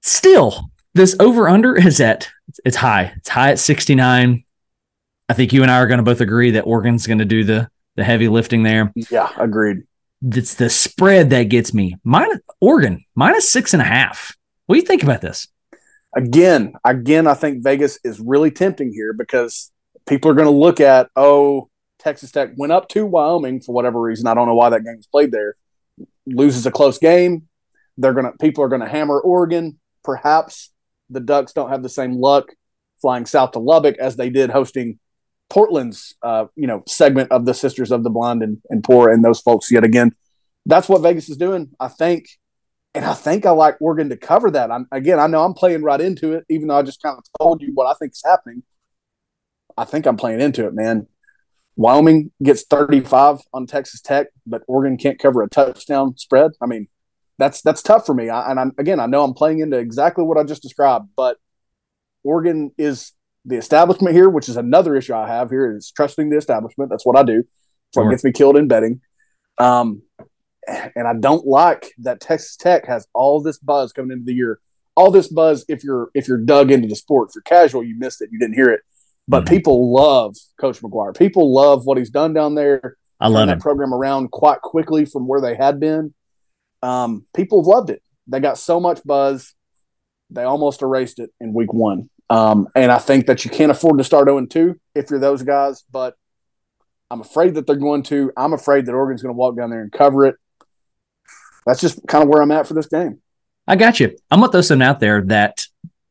Still, 0.00 0.70
this 0.94 1.14
over 1.20 1.50
under 1.50 1.76
is 1.76 2.00
at 2.00 2.30
it's 2.64 2.78
high. 2.78 3.12
It's 3.18 3.28
high 3.28 3.50
at 3.50 3.58
69. 3.58 4.44
I 5.28 5.34
think 5.34 5.52
you 5.52 5.62
and 5.62 5.70
I 5.70 5.76
are 5.80 5.86
going 5.86 5.98
to 5.98 6.04
both 6.04 6.22
agree 6.22 6.52
that 6.52 6.62
Oregon's 6.66 7.06
going 7.06 7.18
to 7.18 7.26
do 7.26 7.44
the 7.44 7.68
the 7.96 8.04
heavy 8.04 8.28
lifting 8.28 8.62
there. 8.62 8.90
Yeah, 9.10 9.30
agreed. 9.36 9.82
It's 10.22 10.54
the 10.54 10.70
spread 10.70 11.28
that 11.30 11.44
gets 11.50 11.74
me. 11.74 11.96
Minus 12.04 12.38
Oregon 12.58 13.04
minus 13.14 13.50
six 13.50 13.74
and 13.74 13.82
a 13.82 13.86
half. 13.86 14.34
What 14.64 14.76
do 14.76 14.80
you 14.80 14.86
think 14.86 15.02
about 15.02 15.20
this? 15.20 15.48
Again, 16.14 16.74
again, 16.84 17.26
I 17.26 17.34
think 17.34 17.62
Vegas 17.62 17.98
is 18.04 18.20
really 18.20 18.50
tempting 18.50 18.92
here 18.92 19.12
because 19.12 19.70
people 20.06 20.30
are 20.30 20.34
going 20.34 20.48
to 20.48 20.54
look 20.54 20.80
at 20.80 21.08
oh, 21.16 21.70
Texas 21.98 22.32
Tech 22.32 22.50
went 22.56 22.72
up 22.72 22.88
to 22.88 23.06
Wyoming 23.06 23.60
for 23.60 23.74
whatever 23.74 24.00
reason. 24.00 24.26
I 24.26 24.34
don't 24.34 24.46
know 24.46 24.54
why 24.54 24.70
that 24.70 24.84
game 24.84 24.96
was 24.96 25.06
played 25.06 25.32
there. 25.32 25.56
Loses 26.26 26.66
a 26.66 26.70
close 26.70 26.98
game. 26.98 27.48
They're 27.96 28.14
gonna 28.14 28.32
people 28.40 28.64
are 28.64 28.68
going 28.68 28.80
to 28.80 28.88
hammer 28.88 29.20
Oregon. 29.20 29.78
Perhaps 30.02 30.70
the 31.10 31.20
Ducks 31.20 31.52
don't 31.52 31.70
have 31.70 31.82
the 31.82 31.88
same 31.88 32.20
luck 32.20 32.52
flying 33.00 33.26
south 33.26 33.52
to 33.52 33.58
Lubbock 33.58 33.98
as 33.98 34.16
they 34.16 34.30
did 34.30 34.50
hosting 34.50 34.98
Portland's 35.50 36.14
uh, 36.22 36.46
you 36.56 36.66
know 36.66 36.82
segment 36.88 37.30
of 37.30 37.44
the 37.44 37.54
Sisters 37.54 37.92
of 37.92 38.02
the 38.02 38.10
Blind 38.10 38.42
and, 38.42 38.60
and 38.70 38.82
Poor 38.82 39.10
and 39.10 39.24
those 39.24 39.40
folks 39.40 39.70
yet 39.70 39.84
again. 39.84 40.14
That's 40.64 40.88
what 40.88 41.02
Vegas 41.02 41.28
is 41.28 41.36
doing, 41.36 41.70
I 41.78 41.88
think, 41.88 42.26
and 42.94 43.04
I 43.04 43.14
think 43.14 43.46
I 43.46 43.50
like 43.50 43.80
Oregon 43.80 44.10
to 44.10 44.16
cover 44.16 44.50
that. 44.50 44.70
I'm 44.70 44.86
again, 44.92 45.18
I 45.18 45.26
know 45.26 45.44
I'm 45.44 45.54
playing 45.54 45.82
right 45.82 46.00
into 46.00 46.32
it, 46.32 46.44
even 46.50 46.68
though 46.68 46.76
I 46.76 46.82
just 46.82 47.02
kind 47.02 47.16
of 47.16 47.24
told 47.40 47.62
you 47.62 47.72
what 47.74 47.86
I 47.86 47.94
think 47.94 48.12
is 48.12 48.22
happening. 48.24 48.62
I 49.76 49.84
think 49.84 50.06
I'm 50.06 50.16
playing 50.16 50.40
into 50.40 50.66
it, 50.66 50.74
man. 50.74 51.06
Wyoming 51.76 52.30
gets 52.42 52.64
35 52.64 53.40
on 53.54 53.66
Texas 53.66 54.00
Tech, 54.02 54.26
but 54.46 54.62
Oregon 54.68 54.98
can't 54.98 55.18
cover 55.18 55.42
a 55.42 55.48
touchdown 55.48 56.16
spread. 56.18 56.50
I 56.60 56.66
mean, 56.66 56.88
that's 57.38 57.62
that's 57.62 57.82
tough 57.82 58.04
for 58.04 58.14
me. 58.14 58.28
I, 58.28 58.50
and 58.50 58.60
I'm, 58.60 58.72
again, 58.78 59.00
I 59.00 59.06
know 59.06 59.24
I'm 59.24 59.34
playing 59.34 59.60
into 59.60 59.78
exactly 59.78 60.24
what 60.24 60.36
I 60.36 60.44
just 60.44 60.62
described, 60.62 61.08
but 61.16 61.38
Oregon 62.22 62.72
is 62.76 63.12
the 63.44 63.56
establishment 63.56 64.14
here, 64.14 64.28
which 64.28 64.48
is 64.48 64.56
another 64.56 64.94
issue 64.94 65.14
I 65.14 65.26
have 65.28 65.50
here, 65.50 65.74
is 65.76 65.90
trusting 65.90 66.28
the 66.28 66.36
establishment. 66.36 66.90
That's 66.90 67.06
what 67.06 67.16
I 67.16 67.22
do. 67.22 67.42
So 67.92 68.02
sure. 68.02 68.08
it 68.08 68.12
gets 68.12 68.24
me 68.24 68.32
killed 68.32 68.56
in 68.56 68.68
betting. 68.68 69.00
Um, 69.58 70.02
and 70.68 71.06
I 71.08 71.14
don't 71.14 71.46
like 71.46 71.92
that 71.98 72.20
Texas 72.20 72.56
Tech 72.56 72.86
has 72.86 73.06
all 73.14 73.40
this 73.40 73.58
buzz 73.58 73.92
coming 73.92 74.12
into 74.12 74.24
the 74.24 74.34
year. 74.34 74.60
All 74.94 75.10
this 75.10 75.28
buzz 75.28 75.64
if 75.68 75.82
you're 75.82 76.10
if 76.14 76.28
you're 76.28 76.38
dug 76.38 76.70
into 76.70 76.88
the 76.88 76.96
sport. 76.96 77.30
If 77.30 77.36
you're 77.36 77.42
casual, 77.42 77.82
you 77.82 77.98
missed 77.98 78.20
it. 78.20 78.30
You 78.30 78.38
didn't 78.38 78.54
hear 78.54 78.70
it. 78.70 78.80
But 79.26 79.44
mm-hmm. 79.44 79.54
people 79.54 79.92
love 79.92 80.36
Coach 80.60 80.80
McGuire. 80.80 81.16
People 81.16 81.54
love 81.54 81.86
what 81.86 81.96
he's 81.96 82.10
done 82.10 82.32
down 82.34 82.54
there. 82.54 82.96
I 83.18 83.28
love 83.28 83.46
that 83.46 83.60
program 83.60 83.94
around 83.94 84.32
quite 84.32 84.60
quickly 84.60 85.04
from 85.04 85.28
where 85.28 85.40
they 85.40 85.54
had 85.54 85.78
been. 85.78 86.12
Um, 86.82 87.24
people 87.34 87.62
have 87.62 87.68
loved 87.68 87.90
it. 87.90 88.02
They 88.26 88.40
got 88.40 88.58
so 88.58 88.80
much 88.80 89.00
buzz 89.04 89.54
they 90.34 90.44
almost 90.44 90.82
erased 90.82 91.18
it 91.18 91.30
in 91.40 91.52
week 91.52 91.72
one. 91.72 92.08
Um, 92.30 92.68
and 92.74 92.90
I 92.90 92.98
think 92.98 93.26
that 93.26 93.44
you 93.44 93.50
can't 93.50 93.70
afford 93.70 93.98
to 93.98 94.04
start 94.04 94.26
0 94.26 94.46
2 94.46 94.80
if 94.94 95.10
you're 95.10 95.20
those 95.20 95.42
guys, 95.42 95.84
but 95.90 96.16
I'm 97.10 97.20
afraid 97.20 97.54
that 97.54 97.66
they're 97.66 97.76
going 97.76 98.04
to. 98.04 98.32
I'm 98.36 98.54
afraid 98.54 98.86
that 98.86 98.94
Oregon's 98.94 99.22
going 99.22 99.34
to 99.34 99.38
walk 99.38 99.56
down 99.56 99.70
there 99.70 99.82
and 99.82 99.92
cover 99.92 100.24
it. 100.26 100.36
That's 101.66 101.80
just 101.80 102.06
kind 102.06 102.22
of 102.22 102.28
where 102.28 102.42
I'm 102.42 102.50
at 102.50 102.66
for 102.66 102.74
this 102.74 102.86
game. 102.86 103.20
I 103.66 103.76
got 103.76 104.00
you. 104.00 104.16
I'm 104.30 104.40
going 104.40 104.48
to 104.48 104.52
throw 104.52 104.60
something 104.60 104.86
out 104.86 105.00
there 105.00 105.22
that 105.26 105.66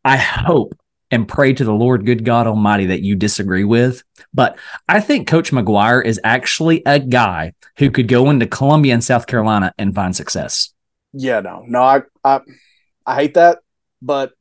I 0.05 0.17
hope 0.17 0.73
and 1.11 1.27
pray 1.27 1.53
to 1.53 1.65
the 1.65 1.73
Lord, 1.73 2.05
good 2.05 2.23
God 2.23 2.47
Almighty, 2.47 2.85
that 2.87 3.01
you 3.01 3.15
disagree 3.15 3.65
with. 3.65 4.03
But 4.33 4.57
I 4.87 5.01
think 5.01 5.27
Coach 5.27 5.51
McGuire 5.51 6.03
is 6.03 6.19
actually 6.23 6.81
a 6.85 6.99
guy 6.99 7.53
who 7.77 7.91
could 7.91 8.07
go 8.07 8.29
into 8.29 8.47
Columbia 8.47 8.93
and 8.93 9.03
South 9.03 9.27
Carolina 9.27 9.73
and 9.77 9.93
find 9.93 10.15
success. 10.15 10.73
Yeah, 11.11 11.41
no, 11.41 11.65
no, 11.67 11.83
I, 11.83 12.03
I, 12.23 12.39
I 13.05 13.15
hate 13.15 13.33
that, 13.33 13.59
but, 14.01 14.31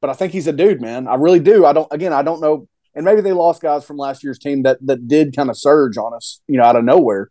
but 0.00 0.08
I 0.08 0.14
think 0.14 0.32
he's 0.32 0.46
a 0.46 0.52
dude, 0.52 0.80
man. 0.80 1.06
I 1.06 1.16
really 1.16 1.40
do. 1.40 1.66
I 1.66 1.74
don't. 1.74 1.88
Again, 1.90 2.14
I 2.14 2.22
don't 2.22 2.40
know, 2.40 2.66
and 2.94 3.04
maybe 3.04 3.20
they 3.20 3.34
lost 3.34 3.60
guys 3.60 3.84
from 3.84 3.98
last 3.98 4.24
year's 4.24 4.38
team 4.38 4.62
that 4.62 4.78
that 4.86 5.06
did 5.06 5.36
kind 5.36 5.50
of 5.50 5.58
surge 5.58 5.98
on 5.98 6.14
us, 6.14 6.40
you 6.48 6.56
know, 6.56 6.64
out 6.64 6.76
of 6.76 6.84
nowhere. 6.84 7.30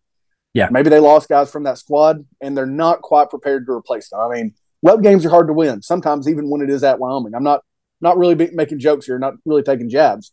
Yeah, 0.53 0.69
maybe 0.71 0.89
they 0.89 0.99
lost 0.99 1.29
guys 1.29 1.51
from 1.51 1.63
that 1.63 1.77
squad, 1.77 2.25
and 2.41 2.57
they're 2.57 2.65
not 2.65 3.01
quite 3.01 3.29
prepared 3.29 3.65
to 3.67 3.71
replace 3.73 4.09
them. 4.09 4.19
I 4.19 4.29
mean, 4.29 4.53
web 4.81 5.03
games 5.03 5.25
are 5.25 5.29
hard 5.29 5.47
to 5.47 5.53
win 5.53 5.81
sometimes, 5.81 6.27
even 6.27 6.49
when 6.49 6.61
it 6.61 6.69
is 6.69 6.83
at 6.83 6.99
Wyoming. 6.99 7.35
I'm 7.35 7.43
not 7.43 7.63
not 8.01 8.17
really 8.17 8.35
be, 8.35 8.49
making 8.51 8.79
jokes 8.79 9.05
here, 9.05 9.19
not 9.19 9.35
really 9.45 9.63
taking 9.63 9.89
jabs, 9.89 10.31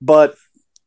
but 0.00 0.36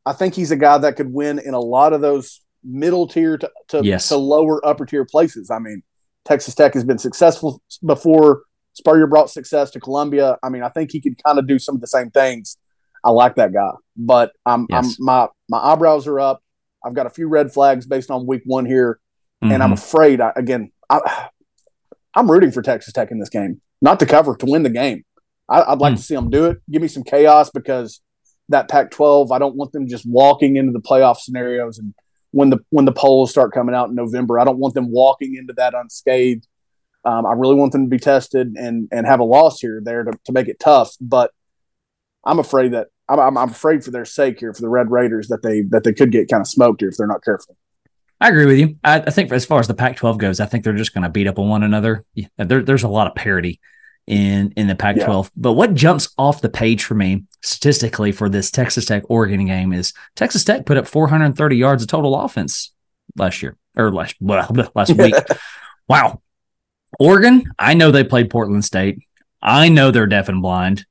I 0.06 0.14
think 0.14 0.36
he's 0.36 0.52
a 0.52 0.56
guy 0.56 0.78
that 0.78 0.96
could 0.96 1.12
win 1.12 1.40
in 1.40 1.54
a 1.54 1.60
lot 1.60 1.94
of 1.94 2.02
those 2.02 2.42
middle 2.64 3.08
tier 3.08 3.38
to 3.38 3.52
to, 3.70 3.84
yes. 3.84 4.08
to 4.10 4.18
lower 4.18 4.66
upper 4.66 4.86
tier 4.86 5.06
places. 5.06 5.50
I 5.50 5.60
mean, 5.60 5.84
Texas 6.26 6.56
Tech 6.56 6.74
has 6.74 6.84
been 6.84 6.98
successful 6.98 7.62
before. 7.86 8.44
Spurrier 8.74 9.08
brought 9.08 9.30
success 9.30 9.72
to 9.72 9.80
Columbia. 9.80 10.38
I 10.44 10.50
mean, 10.50 10.62
I 10.62 10.70
think 10.70 10.92
he 10.92 11.00
could 11.00 11.22
kind 11.24 11.40
of 11.40 11.48
do 11.48 11.58
some 11.60 11.76
of 11.76 11.82
the 11.82 11.88
same 11.88 12.12
things. 12.12 12.58
I 13.06 13.12
like 13.12 13.36
that 13.36 13.54
guy, 13.54 13.72
but 13.96 14.34
I'm, 14.46 14.68
yes. 14.70 14.98
I'm 15.00 15.06
my 15.06 15.28
my 15.48 15.60
eyebrows 15.60 16.08
are 16.08 16.20
up. 16.20 16.42
I've 16.86 16.94
got 16.94 17.08
a 17.08 17.10
few 17.10 17.28
red 17.28 17.52
flags 17.52 17.86
based 17.86 18.12
on 18.12 18.28
week 18.28 18.44
one 18.46 18.66
here, 18.66 19.00
mm-hmm. 19.44 19.52
and 19.52 19.64
I'm 19.64 19.72
mm-hmm. 19.72 19.84
afraid. 19.84 20.22
I, 20.22 20.32
again, 20.36 20.72
I, 20.90 21.30
I'm 22.16 22.30
rooting 22.30 22.52
for 22.52 22.62
Texas 22.62 22.94
Tech 22.94 23.12
in 23.12 23.20
this 23.20 23.30
game, 23.30 23.62
not 23.82 24.00
to 24.00 24.06
cover, 24.06 24.36
to 24.38 24.46
win 24.46 24.64
the 24.64 24.70
game. 24.70 25.04
I, 25.48 25.72
would 25.72 25.80
like 25.80 25.94
mm. 25.94 25.98
to 25.98 26.02
see 26.02 26.16
them 26.16 26.32
do 26.32 26.46
it. 26.46 26.58
Give 26.72 26.82
me 26.82 26.88
some 26.88 27.04
chaos 27.04 27.52
because 27.52 28.02
that 28.50 28.68
Pac-12, 28.68 29.32
I 29.32 29.38
don't 29.38 29.56
want 29.56 29.74
them 29.74 29.88
just 29.88 30.04
walking 30.08 30.56
into 30.56 30.72
the 30.72 30.80
playoff 30.80 31.18
scenarios 31.18 31.78
and 31.78 31.94
when 32.36 32.50
the 32.50 32.60
when 32.70 32.84
the 32.84 32.92
polls 32.92 33.32
start 33.32 33.54
coming 33.54 33.74
out 33.74 33.88
in 33.88 33.96
November, 33.96 34.38
I 34.38 34.44
don't 34.44 34.58
want 34.58 34.74
them 34.74 34.92
walking 34.92 35.36
into 35.36 35.54
that 35.54 35.74
unscathed. 35.74 36.46
Um, 37.06 37.26
I 37.26 37.32
really 37.32 37.56
want 37.56 37.72
them 37.72 37.86
to 37.86 37.90
be 37.90 37.98
tested 37.98 38.56
and 38.58 38.90
and 38.92 39.08
have 39.08 39.22
a 39.22 39.24
loss 39.24 39.62
here 39.62 39.82
there 39.82 40.04
to, 40.04 40.12
to 40.26 40.32
make 40.34 40.50
it 40.50 40.60
tough. 40.60 40.98
But 41.00 41.32
I'm 42.26 42.40
afraid 42.40 42.74
that 42.74 42.88
I'm, 43.08 43.38
I'm 43.38 43.50
afraid 43.50 43.84
for 43.84 43.92
their 43.92 44.06
sake 44.06 44.40
here 44.40 44.54
for 44.54 44.62
the 44.62 44.70
Red 44.70 44.90
Raiders 44.90 45.28
that 45.28 45.44
they 45.44 45.62
that 45.70 45.84
they 45.84 45.94
could 45.94 46.12
get 46.12 46.30
kind 46.30 46.42
of 46.42 46.48
smoked 46.48 46.82
here 46.82 46.90
if 46.90 46.98
they're 46.98 47.08
not 47.08 47.24
careful. 47.24 47.58
I 48.20 48.30
agree 48.30 48.46
with 48.46 48.58
you. 48.58 48.78
I, 48.84 49.02
I 49.02 49.10
think 49.10 49.32
as 49.32 49.46
far 49.46 49.60
as 49.60 49.68
the 49.68 49.74
Pac-12 49.74 50.18
goes, 50.18 50.40
I 50.40 50.46
think 50.46 50.64
they're 50.64 50.74
just 50.74 50.94
going 50.94 51.04
to 51.04 51.10
beat 51.10 51.28
up 51.28 51.38
on 51.38 51.50
one 51.50 51.64
another. 51.64 52.06
Yeah, 52.14 52.28
there, 52.38 52.62
there's 52.62 52.84
a 52.84 52.88
lot 52.88 53.08
of 53.08 53.16
parity 53.16 53.60
in 54.08 54.52
in 54.56 54.68
the 54.68 54.76
Pac-12. 54.76 55.24
Yeah. 55.24 55.30
But 55.36 55.54
what 55.54 55.74
jumps 55.74 56.10
off 56.18 56.42
the 56.42 56.50
page 56.50 56.84
for 56.84 56.96
me 56.96 57.26
statistically 57.42 58.12
for 58.12 58.30
this 58.30 58.52
Texas 58.52 58.86
Tech 58.86 59.04
Oregon 59.10 59.46
game 59.46 59.74
is 59.74 59.94
Texas 60.16 60.44
Tech 60.44 60.66
put 60.66 60.78
up 60.78 60.88
430 60.88 61.58
yards 61.58 61.84
of 61.84 61.90
total 61.90 62.20
offense 62.20 62.74
last 63.16 63.44
year 63.44 63.58
or 63.78 63.92
last 63.92 64.16
well, 64.20 64.50
last 64.76 64.94
week. 64.98 65.16
wow. 65.88 66.22
Oregon, 67.00 67.52
I 67.60 67.74
know 67.74 67.92
they 67.92 68.06
played 68.06 68.30
Portland 68.30 68.64
State. 68.64 69.00
I 69.42 69.70
know 69.70 69.92
they're 69.92 70.08
deaf 70.08 70.30
and 70.30 70.42
blind. 70.42 70.86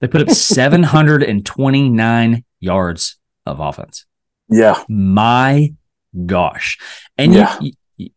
They 0.00 0.08
put 0.08 0.22
up 0.22 0.30
729 0.30 2.44
yards 2.60 3.16
of 3.46 3.60
offense. 3.60 4.04
Yeah. 4.48 4.82
My 4.88 5.74
gosh. 6.26 6.78
And 7.16 7.34
yeah. 7.34 7.56
you, 7.60 7.72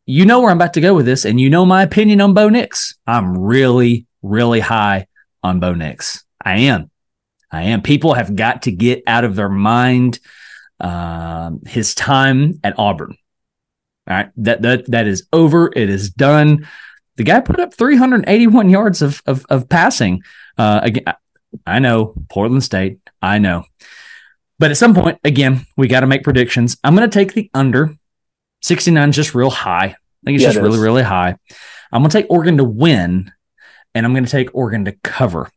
you 0.06 0.26
know 0.26 0.42
where 0.42 0.52
I'm 0.52 0.58
about 0.58 0.76
to 0.76 0.82
go 0.82 0.94
with 0.94 1.06
this, 1.06 1.26
and 1.26 1.40
you 1.40 1.50
know 1.50 1.66
my 1.66 1.84
opinion 1.84 2.22
on 2.22 2.36
Bo 2.36 2.50
Nix. 2.50 2.96
I'm 3.08 3.38
really, 3.38 4.06
really 4.22 4.60
high 4.60 5.08
on 5.44 5.60
Bo 5.60 5.74
Nix. 5.74 6.24
I 6.44 6.60
am. 6.60 6.92
I 7.52 7.64
am. 7.64 7.82
People 7.82 8.14
have 8.14 8.36
got 8.36 8.64
to 8.64 8.72
get 8.72 9.04
out 9.08 9.24
of 9.24 9.36
their 9.36 9.50
mind 9.50 10.20
um, 10.80 11.62
his 11.66 11.96
time 11.96 12.60
at 12.64 12.78
Auburn. 12.78 13.18
All 14.08 14.16
right, 14.16 14.30
that 14.38 14.62
that 14.62 14.92
that 14.92 15.08
is 15.08 15.28
over. 15.34 15.72
It 15.76 15.90
is 15.90 16.10
done. 16.10 16.68
The 17.18 17.24
guy 17.24 17.40
put 17.40 17.60
up 17.60 17.74
381 17.74 18.70
yards 18.70 19.02
of 19.02 19.22
of, 19.26 19.46
of 19.50 19.70
passing. 19.70 20.22
Uh, 20.58 20.80
again, 20.84 21.04
I 21.66 21.80
know 21.80 22.14
Portland 22.30 22.64
State. 22.64 23.00
I 23.22 23.40
know, 23.40 23.66
but 24.60 24.72
at 24.72 24.78
some 24.78 24.94
point, 24.94 25.20
again, 25.24 25.66
we 25.78 25.88
got 25.88 26.02
to 26.02 26.08
make 26.08 26.24
predictions. 26.24 26.78
I'm 26.84 26.96
going 26.96 27.10
to 27.10 27.14
take 27.14 27.34
the 27.34 27.50
under. 27.54 27.96
69 28.62 29.10
is 29.10 29.16
just 29.16 29.34
real 29.34 29.50
high. 29.50 29.86
I 29.86 30.26
think 30.26 30.36
it's 30.36 30.44
yeah, 30.44 30.50
just 30.50 30.60
it 30.60 30.62
really, 30.62 30.80
really 30.80 31.02
high. 31.02 31.36
I'm 31.92 32.02
going 32.02 32.12
to 32.12 32.18
take 32.22 32.30
Oregon 32.30 32.58
to 32.58 32.64
win 32.64 33.32
and 33.96 34.06
I'm 34.06 34.14
going 34.14 34.26
to 34.26 34.32
take 34.32 34.54
Oregon 34.54 34.86
to 34.86 34.94
cover. 35.04 35.50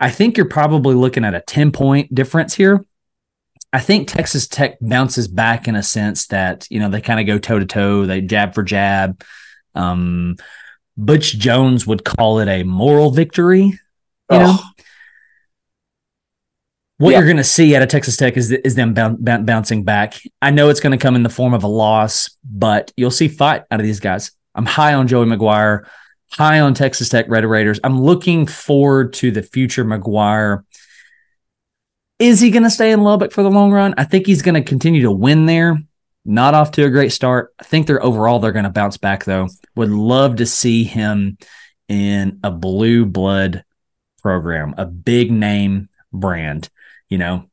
I 0.00 0.10
think 0.10 0.36
you're 0.36 0.48
probably 0.48 0.94
looking 0.94 1.24
at 1.24 1.34
a 1.34 1.40
10 1.40 1.72
point 1.72 2.14
difference 2.14 2.54
here. 2.54 2.84
I 3.72 3.80
think 3.80 4.08
Texas 4.08 4.46
Tech 4.46 4.76
bounces 4.80 5.28
back 5.28 5.66
in 5.66 5.76
a 5.76 5.82
sense 5.82 6.26
that, 6.28 6.66
you 6.70 6.78
know, 6.78 6.90
they 6.90 7.00
kind 7.00 7.20
of 7.20 7.26
go 7.26 7.38
toe 7.38 7.58
to 7.58 7.66
toe, 7.66 8.06
they 8.06 8.20
jab 8.20 8.54
for 8.54 8.62
jab. 8.62 9.24
Um, 9.74 10.36
Butch 10.96 11.38
Jones 11.38 11.86
would 11.86 12.04
call 12.04 12.40
it 12.40 12.48
a 12.48 12.64
moral 12.64 13.10
victory. 13.10 13.62
You 13.62 13.78
oh. 14.30 14.38
know, 14.38 14.58
what 16.98 17.10
yeah. 17.10 17.18
you're 17.18 17.26
going 17.26 17.36
to 17.38 17.44
see 17.44 17.74
out 17.74 17.82
of 17.82 17.88
Texas 17.88 18.16
Tech 18.16 18.36
is 18.36 18.52
is 18.52 18.74
them 18.74 18.94
bouncing 18.94 19.84
back. 19.84 20.20
I 20.40 20.50
know 20.50 20.68
it's 20.68 20.80
going 20.80 20.96
to 20.96 21.02
come 21.02 21.16
in 21.16 21.22
the 21.22 21.28
form 21.28 21.54
of 21.54 21.64
a 21.64 21.68
loss, 21.68 22.36
but 22.44 22.92
you'll 22.96 23.10
see 23.10 23.28
fight 23.28 23.62
out 23.70 23.80
of 23.80 23.84
these 23.84 24.00
guys. 24.00 24.32
I'm 24.54 24.66
high 24.66 24.94
on 24.94 25.08
Joey 25.08 25.26
McGuire 25.26 25.86
high 26.32 26.60
on 26.60 26.74
Texas 26.74 27.08
Tech 27.08 27.26
Red 27.28 27.44
Raiders. 27.44 27.78
I'm 27.84 28.00
looking 28.00 28.46
forward 28.46 29.12
to 29.14 29.30
the 29.30 29.42
future 29.42 29.84
McGuire. 29.84 30.64
Is 32.18 32.40
he 32.40 32.50
going 32.50 32.62
to 32.62 32.70
stay 32.70 32.92
in 32.92 33.02
Lubbock 33.02 33.32
for 33.32 33.42
the 33.42 33.50
long 33.50 33.72
run? 33.72 33.94
I 33.98 34.04
think 34.04 34.26
he's 34.26 34.42
going 34.42 34.54
to 34.54 34.62
continue 34.62 35.02
to 35.02 35.10
win 35.10 35.46
there. 35.46 35.78
Not 36.24 36.54
off 36.54 36.70
to 36.72 36.84
a 36.84 36.90
great 36.90 37.12
start. 37.12 37.52
I 37.58 37.64
think 37.64 37.86
they're 37.86 38.02
overall 38.02 38.38
they're 38.38 38.52
going 38.52 38.64
to 38.64 38.70
bounce 38.70 38.96
back 38.96 39.24
though. 39.24 39.48
Would 39.74 39.90
love 39.90 40.36
to 40.36 40.46
see 40.46 40.84
him 40.84 41.36
in 41.88 42.38
a 42.44 42.50
blue 42.50 43.04
blood 43.04 43.64
program, 44.22 44.74
a 44.78 44.86
big 44.86 45.32
name 45.32 45.88
brand. 46.12 46.70
You 47.12 47.18
know, 47.18 47.44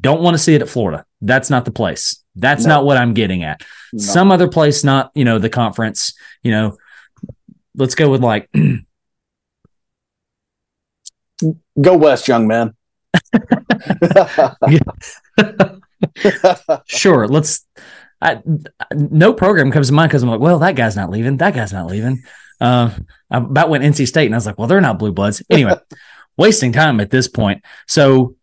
don't 0.00 0.22
want 0.22 0.32
to 0.32 0.38
see 0.38 0.54
it 0.54 0.62
at 0.62 0.70
Florida. 0.70 1.04
That's 1.20 1.50
not 1.50 1.66
the 1.66 1.70
place. 1.70 2.24
That's 2.34 2.64
no. 2.64 2.76
not 2.76 2.86
what 2.86 2.96
I'm 2.96 3.12
getting 3.12 3.44
at. 3.44 3.62
No. 3.92 4.02
Some 4.02 4.32
other 4.32 4.48
place, 4.48 4.82
not 4.82 5.10
you 5.14 5.26
know 5.26 5.38
the 5.38 5.50
conference. 5.50 6.14
You 6.42 6.52
know, 6.52 6.78
let's 7.74 7.94
go 7.94 8.08
with 8.08 8.22
like 8.22 8.48
go 11.78 11.98
west, 11.98 12.28
young 12.28 12.46
man. 12.46 12.74
sure, 16.86 17.28
let's. 17.28 17.66
I, 18.22 18.40
no 18.94 19.34
program 19.34 19.70
comes 19.70 19.88
to 19.88 19.92
mind 19.92 20.08
because 20.08 20.22
I'm 20.22 20.30
like, 20.30 20.40
well, 20.40 20.60
that 20.60 20.76
guy's 20.76 20.96
not 20.96 21.10
leaving. 21.10 21.36
That 21.36 21.52
guy's 21.52 21.74
not 21.74 21.88
leaving. 21.88 22.22
Uh, 22.58 22.90
I 23.30 23.36
about 23.36 23.68
went 23.68 23.84
NC 23.84 24.08
State, 24.08 24.24
and 24.24 24.34
I 24.34 24.38
was 24.38 24.46
like, 24.46 24.58
well, 24.58 24.66
they're 24.66 24.80
not 24.80 24.98
blue 24.98 25.12
bloods 25.12 25.42
anyway. 25.50 25.74
Wasting 26.40 26.72
time 26.72 27.00
at 27.00 27.10
this 27.10 27.28
point. 27.28 27.62
So 27.86 28.34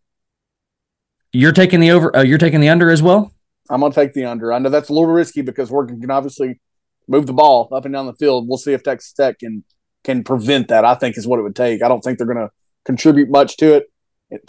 you're 1.33 1.51
taking 1.51 1.79
the 1.79 1.91
over. 1.91 2.15
Uh, 2.15 2.21
you're 2.21 2.37
taking 2.37 2.61
the 2.61 2.69
under 2.69 2.89
as 2.89 3.01
well. 3.01 3.33
I'm 3.69 3.81
gonna 3.81 3.93
take 3.93 4.13
the 4.13 4.25
under. 4.25 4.53
I 4.53 4.59
know 4.59 4.69
that's 4.69 4.89
a 4.89 4.93
little 4.93 5.09
risky 5.09 5.41
because 5.41 5.71
Oregon 5.71 5.99
can 5.99 6.11
obviously 6.11 6.61
move 7.07 7.25
the 7.25 7.33
ball 7.33 7.67
up 7.71 7.85
and 7.85 7.93
down 7.93 8.05
the 8.05 8.13
field. 8.13 8.47
We'll 8.47 8.59
see 8.59 8.73
if 8.73 8.83
Texas 8.83 9.13
Tech 9.13 9.39
can 9.39 9.63
can 10.03 10.23
prevent 10.23 10.67
that. 10.69 10.85
I 10.85 10.95
think 10.95 11.17
is 11.17 11.27
what 11.27 11.39
it 11.39 11.41
would 11.41 11.55
take. 11.55 11.81
I 11.81 11.87
don't 11.87 12.01
think 12.01 12.17
they're 12.17 12.27
going 12.27 12.37
to 12.37 12.51
contribute 12.85 13.29
much 13.29 13.57
to 13.57 13.73
it 13.73 13.91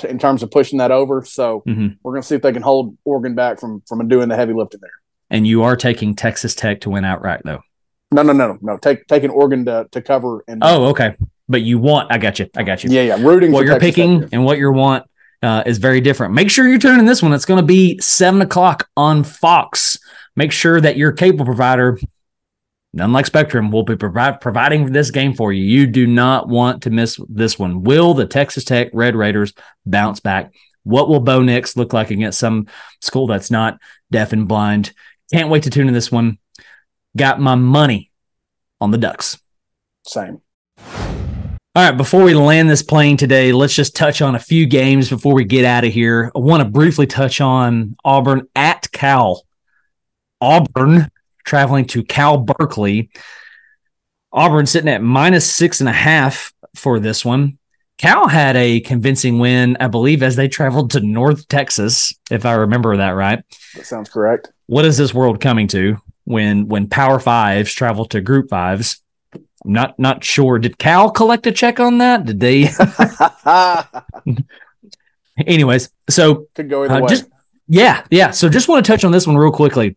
in 0.05 0.19
terms 0.19 0.43
of 0.43 0.51
pushing 0.51 0.79
that 0.79 0.91
over. 0.91 1.25
So 1.25 1.63
mm-hmm. 1.67 1.89
we're 2.03 2.13
going 2.13 2.23
to 2.23 2.29
see 2.29 2.35
if 2.35 2.43
they 2.43 2.53
can 2.53 2.63
hold 2.63 2.97
Oregon 3.05 3.35
back 3.35 3.59
from 3.59 3.83
from 3.89 4.07
doing 4.09 4.29
the 4.29 4.37
heavy 4.37 4.53
lifting 4.53 4.81
there. 4.81 4.91
And 5.31 5.47
you 5.47 5.63
are 5.63 5.77
taking 5.77 6.15
Texas 6.15 6.55
Tech 6.55 6.83
to 6.83 6.91
win 6.91 7.05
outright, 7.05 7.41
though. 7.45 7.63
No, 8.11 8.23
no, 8.23 8.33
no, 8.33 8.59
no. 8.61 8.77
Take 8.77 9.07
taking 9.07 9.31
Oregon 9.31 9.65
to 9.65 9.89
to 9.91 10.03
cover. 10.03 10.45
And 10.47 10.63
oh, 10.63 10.87
okay. 10.91 11.17
But 11.49 11.63
you 11.63 11.79
want? 11.79 12.13
I 12.13 12.19
got 12.19 12.39
you. 12.39 12.49
I 12.57 12.63
got 12.63 12.85
you. 12.85 12.91
Yeah, 12.91 13.03
yeah. 13.03 13.23
Rooting. 13.23 13.53
What 13.53 13.65
you're 13.65 13.75
Texas 13.75 13.91
picking 13.91 14.21
Tech. 14.23 14.31
and 14.33 14.45
what 14.45 14.59
you 14.59 14.71
want 14.71 15.07
uh, 15.43 15.63
is 15.65 15.79
very 15.79 16.01
different. 16.01 16.35
Make 16.35 16.51
sure 16.51 16.69
you're 16.69 16.79
tuning 16.79 17.07
this 17.07 17.23
one. 17.23 17.33
It's 17.33 17.47
going 17.47 17.61
to 17.61 17.67
be 17.67 17.99
seven 18.01 18.43
o'clock 18.43 18.89
on 18.97 19.25
Fox. 19.25 19.99
Make 20.37 20.53
sure 20.53 20.81
that 20.81 20.97
your 20.97 21.13
cable 21.13 21.45
provider 21.45 21.99
unlike 22.95 23.27
Spectrum, 23.27 23.71
will 23.71 23.83
be 23.83 23.97
provi- 23.97 24.39
providing 24.41 24.93
this 24.93 25.11
game 25.11 25.35
for 25.35 25.53
you. 25.53 25.63
You 25.63 25.87
do 25.87 26.07
not 26.07 26.49
want 26.49 26.83
to 26.83 26.91
miss 26.91 27.21
this 27.29 27.59
one. 27.59 27.83
Will 27.83 28.15
the 28.15 28.27
Texas 28.27 28.65
Tech 28.65 28.91
Red 28.93 29.15
Raiders 29.15 29.53
bounce 29.85 30.21
back? 30.21 30.53
What 30.85 31.09
will 31.09 31.21
Bo 31.21 31.43
Nix 31.43 31.77
look 31.77 31.93
like 31.93 32.11
against 32.11 32.39
some 32.39 32.67
school 33.01 33.27
that's 33.27 33.51
not 33.51 33.79
deaf 34.11 34.33
and 34.33 34.49
blind? 34.49 34.93
Can't 35.33 35.51
wait 35.51 35.65
to 35.65 35.71
tune 35.71 35.89
in 35.89 35.95
this 35.95 36.11
one. 36.11 36.39
Got 37.17 37.41
my 37.41 37.57
money 37.57 38.11
on 38.81 38.91
the 38.91 38.99
Ducks. 38.99 39.39
Same. 40.07 40.41
All 41.79 41.85
right, 41.85 41.97
before 41.97 42.25
we 42.25 42.35
land 42.35 42.69
this 42.69 42.83
plane 42.83 43.17
today, 43.17 43.53
let's 43.53 43.73
just 43.73 43.95
touch 43.95 44.21
on 44.21 44.35
a 44.35 44.41
few 44.41 44.67
games 44.67 45.09
before 45.09 45.33
we 45.33 45.45
get 45.45 45.65
out 45.65 45.85
of 45.85 45.93
here. 45.93 46.33
I 46.35 46.41
want 46.41 46.61
to 46.61 46.69
briefly 46.69 47.07
touch 47.07 47.41
on 47.41 47.95
Auburn 48.05 48.49
at 48.57 48.91
Cal. 48.91 49.45
Auburn 50.41 51.09
traveling 51.45 51.85
to 51.85 52.03
Cal 52.03 52.39
Berkeley. 52.39 53.11
Auburn 54.33 54.67
sitting 54.67 54.89
at 54.89 55.05
minus 55.05 55.49
six 55.49 55.79
and 55.79 55.89
a 55.89 55.93
half 55.93 56.53
for 56.75 56.99
this 56.99 57.25
one. 57.25 57.59
Cal 57.97 58.27
had 58.27 58.57
a 58.57 58.81
convincing 58.81 59.39
win, 59.39 59.77
I 59.79 59.87
believe, 59.87 60.25
as 60.25 60.35
they 60.35 60.49
traveled 60.49 60.91
to 60.91 61.01
North 61.01 61.47
Texas, 61.47 62.13
if 62.29 62.45
I 62.45 62.55
remember 62.55 62.97
that 62.97 63.11
right. 63.11 63.45
That 63.77 63.87
sounds 63.87 64.11
correct. 64.11 64.51
What 64.67 64.85
is 64.85 64.99
this 64.99 65.15
world 65.15 65.41
coming 65.41 65.69
to 65.69 65.99
when 66.25 66.67
when 66.67 66.89
Power 66.89 67.21
Fives 67.21 67.73
travel 67.73 68.05
to 68.07 68.21
Group 68.21 68.51
Fives? 68.51 69.01
I'm 69.65 69.73
not 69.73 69.99
not 69.99 70.25
sure. 70.25 70.59
Did 70.59 70.79
Cal 70.79 71.11
collect 71.11 71.47
a 71.47 71.53
check 71.53 71.81
on 71.81 71.99
that? 71.99 72.25
Did 72.25 72.41
they? 72.41 72.69
Anyways, 75.47 75.91
so 76.09 76.49
could 76.55 76.69
go 76.69 76.85
either 76.85 76.95
uh, 76.95 77.01
way. 77.03 77.09
Just, 77.09 77.27
yeah, 77.69 78.05
yeah. 78.11 78.31
So 78.31 78.49
just 78.49 78.69
want 78.69 78.85
to 78.85 78.91
touch 78.91 79.05
on 79.05 79.13
this 79.13 79.27
one 79.27 79.37
real 79.37 79.53
quickly. 79.53 79.97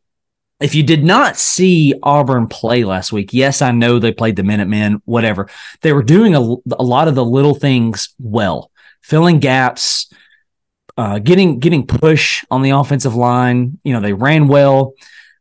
If 0.60 0.76
you 0.76 0.84
did 0.84 1.04
not 1.04 1.38
see 1.38 1.96
Auburn 2.04 2.48
play 2.48 2.84
last 2.84 3.12
week, 3.12 3.34
yes, 3.34 3.64
I 3.64 3.72
know 3.72 3.98
they 3.98 4.12
played 4.12 4.36
the 4.36 4.44
Minutemen, 4.44 5.02
whatever. 5.06 5.50
They 5.82 5.92
were 5.92 6.04
doing 6.04 6.36
a, 6.36 6.40
a 6.40 6.84
lot 6.84 7.08
of 7.08 7.16
the 7.16 7.26
little 7.26 7.56
things 7.56 8.14
well, 8.20 8.70
filling 9.02 9.40
gaps, 9.40 10.14
uh, 10.98 11.18
getting 11.18 11.60
getting 11.60 11.88
push 11.88 12.46
on 12.52 12.62
the 12.62 12.72
offensive 12.72 13.16
line. 13.16 13.80
You 13.84 13.94
know, 13.94 14.02
they 14.02 14.14
ran 14.14 14.48
well. 14.48 14.94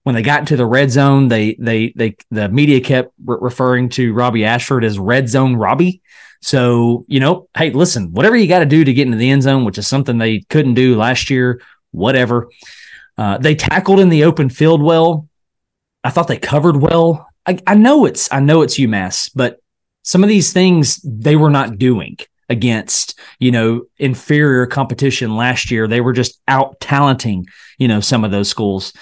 When 0.02 0.14
they 0.14 0.22
got 0.22 0.40
into 0.40 0.56
the 0.56 0.66
red 0.66 0.90
zone, 0.90 1.28
they 1.28 1.56
they 1.58 1.92
they 1.94 2.16
the 2.30 2.48
media 2.48 2.80
kept 2.80 3.12
re- 3.24 3.38
referring 3.40 3.90
to 3.90 4.14
Robbie 4.14 4.44
Ashford 4.44 4.84
as 4.84 4.98
Red 4.98 5.28
Zone 5.28 5.56
Robbie. 5.56 6.00
So 6.40 7.04
you 7.06 7.20
know, 7.20 7.48
hey, 7.56 7.70
listen, 7.70 8.12
whatever 8.12 8.36
you 8.36 8.46
got 8.46 8.60
to 8.60 8.66
do 8.66 8.82
to 8.82 8.92
get 8.94 9.06
into 9.06 9.18
the 9.18 9.30
end 9.30 9.42
zone, 9.42 9.64
which 9.64 9.78
is 9.78 9.86
something 9.86 10.16
they 10.16 10.40
couldn't 10.48 10.74
do 10.74 10.96
last 10.96 11.28
year, 11.28 11.60
whatever. 11.90 12.48
Uh, 13.18 13.36
they 13.36 13.54
tackled 13.54 14.00
in 14.00 14.08
the 14.08 14.24
open 14.24 14.48
field 14.48 14.82
well. 14.82 15.28
I 16.02 16.10
thought 16.10 16.28
they 16.28 16.38
covered 16.38 16.76
well. 16.76 17.28
I, 17.46 17.58
I 17.66 17.74
know 17.74 18.06
it's 18.06 18.32
I 18.32 18.40
know 18.40 18.62
it's 18.62 18.78
UMass, 18.78 19.30
but 19.34 19.60
some 20.02 20.22
of 20.22 20.28
these 20.28 20.52
things 20.52 21.00
they 21.04 21.36
were 21.36 21.50
not 21.50 21.78
doing 21.78 22.16
against 22.48 23.18
you 23.38 23.50
know 23.50 23.82
inferior 23.98 24.66
competition 24.66 25.36
last 25.36 25.70
year. 25.70 25.86
They 25.86 26.00
were 26.00 26.14
just 26.14 26.40
out 26.48 26.80
talenting 26.80 27.46
you 27.78 27.88
know 27.88 28.00
some 28.00 28.24
of 28.24 28.30
those 28.30 28.48
schools. 28.48 28.92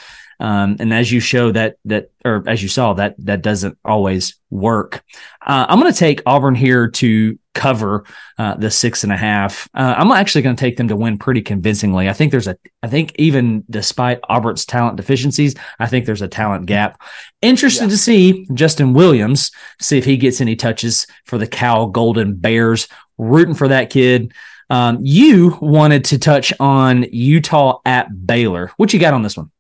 Um, 0.40 0.77
and 0.79 0.94
as 0.94 1.11
you 1.11 1.20
show 1.20 1.51
that 1.53 1.77
that 1.87 2.11
or 2.24 2.44
as 2.46 2.62
you 2.62 2.68
saw 2.68 2.92
that 2.94 3.14
that 3.18 3.42
doesn't 3.42 3.77
always 3.85 4.38
work. 4.51 5.03
Uh, 5.44 5.66
I'm 5.68 5.81
going 5.81 5.92
to 5.92 5.98
take 5.98 6.22
Auburn 6.27 6.55
here 6.55 6.88
to 6.88 7.38
cover 7.55 8.05
uh, 8.38 8.55
the 8.55 8.70
six 8.70 9.03
and 9.03 9.12
a 9.12 9.16
half. 9.16 9.68
Uh, 9.74 9.94
I'm 9.96 10.12
actually 10.12 10.42
going 10.42 10.55
to 10.55 10.61
take 10.61 10.77
them 10.77 10.88
to 10.88 10.96
win 10.96 11.18
pretty 11.18 11.42
convincingly. 11.42 12.09
I 12.09 12.12
think 12.12 12.31
there's 12.31 12.46
a, 12.46 12.57
I 12.83 12.88
think 12.88 13.12
even 13.16 13.64
despite 13.68 14.20
Auburn's 14.29 14.64
talent 14.64 14.96
deficiencies, 14.96 15.55
I 15.79 15.87
think 15.87 16.07
there's 16.07 16.22
a 16.22 16.29
talent 16.29 16.66
gap. 16.66 17.03
Interested 17.42 17.85
yeah. 17.85 17.90
to 17.90 17.96
see 17.98 18.46
Justin 18.55 18.94
Williams, 18.94 19.51
see 19.81 19.98
if 19.98 20.05
he 20.05 20.16
gets 20.16 20.40
any 20.40 20.55
touches 20.55 21.07
for 21.24 21.37
the 21.37 21.46
Cal 21.46 21.88
Golden 21.88 22.35
Bears. 22.37 22.88
Rooting 23.18 23.55
for 23.55 23.68
that 23.68 23.90
kid. 23.90 24.33
Um, 24.70 24.98
you 25.03 25.59
wanted 25.61 26.05
to 26.07 26.18
touch 26.18 26.53
on 26.61 27.05
Utah 27.11 27.81
at 27.85 28.27
Baylor. 28.27 28.70
What 28.77 28.92
you 28.92 29.01
got 29.01 29.14
on 29.14 29.22
this 29.22 29.37
one? 29.37 29.51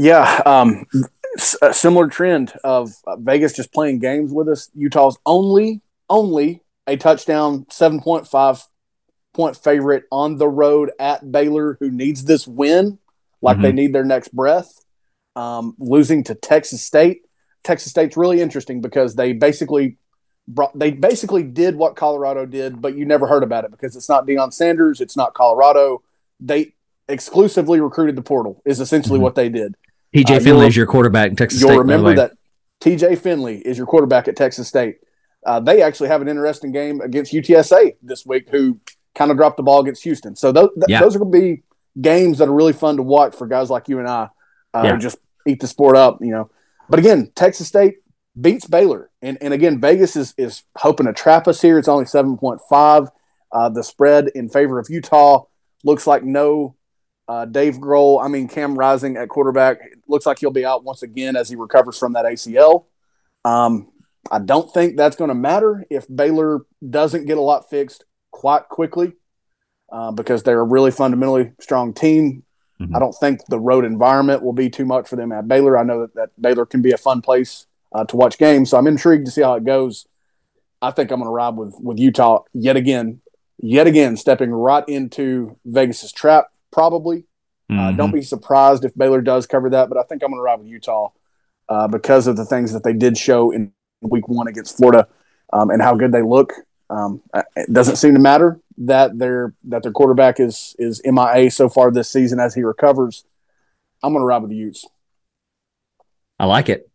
Yeah, 0.00 0.40
um, 0.46 0.86
a 1.60 1.74
similar 1.74 2.08
trend 2.08 2.54
of 2.64 2.90
uh, 3.06 3.16
Vegas 3.16 3.52
just 3.52 3.70
playing 3.70 3.98
games 3.98 4.32
with 4.32 4.48
us. 4.48 4.70
Utah's 4.74 5.18
only 5.26 5.82
only 6.08 6.62
a 6.86 6.96
touchdown, 6.96 7.66
seven 7.68 8.00
point 8.00 8.26
five 8.26 8.62
point 9.34 9.58
favorite 9.58 10.04
on 10.10 10.38
the 10.38 10.48
road 10.48 10.90
at 10.98 11.30
Baylor, 11.30 11.76
who 11.80 11.90
needs 11.90 12.24
this 12.24 12.48
win 12.48 12.98
like 13.42 13.56
mm-hmm. 13.56 13.62
they 13.62 13.72
need 13.72 13.92
their 13.92 14.06
next 14.06 14.34
breath. 14.34 14.72
Um, 15.36 15.76
losing 15.78 16.24
to 16.24 16.34
Texas 16.34 16.82
State. 16.82 17.26
Texas 17.62 17.90
State's 17.90 18.16
really 18.16 18.40
interesting 18.40 18.80
because 18.80 19.16
they 19.16 19.34
basically 19.34 19.98
brought 20.48 20.76
they 20.78 20.92
basically 20.92 21.42
did 21.42 21.76
what 21.76 21.94
Colorado 21.94 22.46
did, 22.46 22.80
but 22.80 22.96
you 22.96 23.04
never 23.04 23.26
heard 23.26 23.42
about 23.42 23.66
it 23.66 23.70
because 23.70 23.96
it's 23.96 24.08
not 24.08 24.26
Deion 24.26 24.50
Sanders, 24.50 25.02
it's 25.02 25.14
not 25.14 25.34
Colorado. 25.34 26.02
They 26.40 26.72
exclusively 27.06 27.82
recruited 27.82 28.16
the 28.16 28.22
portal 28.22 28.62
is 28.64 28.80
essentially 28.80 29.18
mm-hmm. 29.18 29.24
what 29.24 29.34
they 29.34 29.50
did. 29.50 29.76
TJ 30.14 30.36
uh, 30.36 30.40
Finley 30.40 30.66
is 30.66 30.76
your 30.76 30.86
quarterback 30.86 31.30
in 31.30 31.36
Texas 31.36 31.60
you'll 31.60 31.68
State. 31.68 31.74
You'll 31.74 31.82
remember 31.82 32.14
that 32.14 32.32
TJ 32.80 33.18
Finley 33.18 33.58
is 33.58 33.78
your 33.78 33.86
quarterback 33.86 34.28
at 34.28 34.36
Texas 34.36 34.68
State. 34.68 34.98
Uh, 35.44 35.60
they 35.60 35.82
actually 35.82 36.08
have 36.08 36.20
an 36.20 36.28
interesting 36.28 36.72
game 36.72 37.00
against 37.00 37.32
UTSA 37.32 37.96
this 38.02 38.26
week, 38.26 38.48
who 38.50 38.80
kind 39.14 39.30
of 39.30 39.36
dropped 39.36 39.56
the 39.56 39.62
ball 39.62 39.80
against 39.80 40.02
Houston. 40.02 40.36
So 40.36 40.52
those, 40.52 40.70
th- 40.74 40.86
yeah. 40.88 41.00
those 41.00 41.16
are 41.16 41.18
going 41.18 41.32
to 41.32 41.38
be 41.38 41.62
games 42.00 42.38
that 42.38 42.48
are 42.48 42.54
really 42.54 42.72
fun 42.72 42.96
to 42.96 43.02
watch 43.02 43.34
for 43.34 43.46
guys 43.46 43.70
like 43.70 43.88
you 43.88 43.98
and 43.98 44.08
I. 44.08 44.28
Uh, 44.74 44.82
yeah. 44.84 44.96
Just 44.96 45.18
eat 45.46 45.60
the 45.60 45.66
sport 45.66 45.96
up, 45.96 46.18
you 46.20 46.30
know. 46.30 46.50
But 46.88 46.98
again, 46.98 47.32
Texas 47.34 47.68
State 47.68 47.96
beats 48.38 48.66
Baylor, 48.66 49.10
and 49.22 49.38
and 49.40 49.54
again, 49.54 49.80
Vegas 49.80 50.16
is 50.16 50.34
is 50.36 50.62
hoping 50.76 51.06
to 51.06 51.12
trap 51.12 51.48
us 51.48 51.62
here. 51.62 51.78
It's 51.78 51.88
only 51.88 52.04
seven 52.04 52.36
point 52.36 52.60
five. 52.68 53.08
Uh, 53.52 53.68
the 53.68 53.82
spread 53.82 54.28
in 54.34 54.48
favor 54.48 54.78
of 54.78 54.86
Utah 54.88 55.44
looks 55.82 56.06
like 56.06 56.22
no 56.22 56.76
uh, 57.30 57.44
Dave 57.44 57.74
Grohl, 57.74 58.20
I 58.20 58.26
mean 58.26 58.48
Cam 58.48 58.76
Rising 58.76 59.16
at 59.16 59.28
quarterback, 59.28 59.78
looks 60.08 60.26
like 60.26 60.40
he'll 60.40 60.50
be 60.50 60.66
out 60.66 60.82
once 60.82 61.04
again 61.04 61.36
as 61.36 61.48
he 61.48 61.54
recovers 61.54 61.96
from 61.96 62.14
that 62.14 62.24
ACL. 62.24 62.86
Um, 63.44 63.92
I 64.32 64.40
don't 64.40 64.68
think 64.74 64.96
that's 64.96 65.14
going 65.14 65.28
to 65.28 65.34
matter 65.36 65.86
if 65.90 66.06
Baylor 66.12 66.66
doesn't 66.88 67.26
get 67.26 67.38
a 67.38 67.40
lot 67.40 67.70
fixed 67.70 68.04
quite 68.32 68.68
quickly 68.68 69.12
uh, 69.92 70.10
because 70.10 70.42
they're 70.42 70.58
a 70.58 70.64
really 70.64 70.90
fundamentally 70.90 71.52
strong 71.60 71.94
team. 71.94 72.42
Mm-hmm. 72.80 72.96
I 72.96 72.98
don't 72.98 73.14
think 73.20 73.46
the 73.46 73.60
road 73.60 73.84
environment 73.84 74.42
will 74.42 74.52
be 74.52 74.68
too 74.68 74.84
much 74.84 75.06
for 75.06 75.14
them 75.14 75.30
at 75.30 75.46
Baylor. 75.46 75.78
I 75.78 75.84
know 75.84 76.00
that, 76.00 76.14
that 76.16 76.42
Baylor 76.42 76.66
can 76.66 76.82
be 76.82 76.90
a 76.90 76.98
fun 76.98 77.22
place 77.22 77.68
uh, 77.92 78.04
to 78.06 78.16
watch 78.16 78.38
games, 78.38 78.70
so 78.70 78.76
I'm 78.76 78.88
intrigued 78.88 79.26
to 79.26 79.32
see 79.32 79.42
how 79.42 79.54
it 79.54 79.64
goes. 79.64 80.04
I 80.82 80.90
think 80.90 81.12
I'm 81.12 81.20
going 81.20 81.28
to 81.28 81.32
ride 81.32 81.54
with 81.54 81.76
with 81.78 82.00
Utah 82.00 82.42
yet 82.52 82.76
again, 82.76 83.20
yet 83.58 83.86
again, 83.86 84.16
stepping 84.16 84.50
right 84.50 84.86
into 84.88 85.56
Vegas's 85.64 86.10
trap 86.10 86.48
probably. 86.70 87.24
Mm-hmm. 87.70 87.78
Uh, 87.78 87.92
don't 87.92 88.08
mm-hmm. 88.08 88.16
be 88.16 88.22
surprised 88.22 88.84
if 88.84 88.96
Baylor 88.96 89.20
does 89.20 89.46
cover 89.46 89.70
that, 89.70 89.88
but 89.88 89.98
I 89.98 90.02
think 90.02 90.22
I'm 90.22 90.30
going 90.30 90.38
to 90.38 90.42
ride 90.42 90.58
with 90.58 90.68
Utah 90.68 91.10
uh, 91.68 91.88
because 91.88 92.26
of 92.26 92.36
the 92.36 92.44
things 92.44 92.72
that 92.72 92.82
they 92.82 92.92
did 92.92 93.16
show 93.16 93.52
in 93.52 93.72
week 94.02 94.28
one 94.28 94.48
against 94.48 94.76
Florida 94.76 95.06
um, 95.52 95.70
and 95.70 95.80
how 95.80 95.94
good 95.94 96.12
they 96.12 96.22
look. 96.22 96.52
Um, 96.88 97.22
it 97.54 97.72
doesn't 97.72 97.96
seem 97.96 98.14
to 98.14 98.20
matter 98.20 98.60
that 98.78 99.16
their 99.18 99.54
that 99.64 99.82
their 99.82 99.92
quarterback 99.92 100.40
is 100.40 100.74
is 100.78 101.00
MIA 101.04 101.50
so 101.50 101.68
far 101.68 101.92
this 101.92 102.10
season 102.10 102.40
as 102.40 102.54
he 102.54 102.62
recovers. 102.62 103.24
I'm 104.02 104.12
going 104.12 104.22
to 104.22 104.26
ride 104.26 104.42
with 104.42 104.50
the 104.50 104.56
Utes. 104.56 104.84
I 106.38 106.46
like 106.46 106.68
it. 106.68 106.90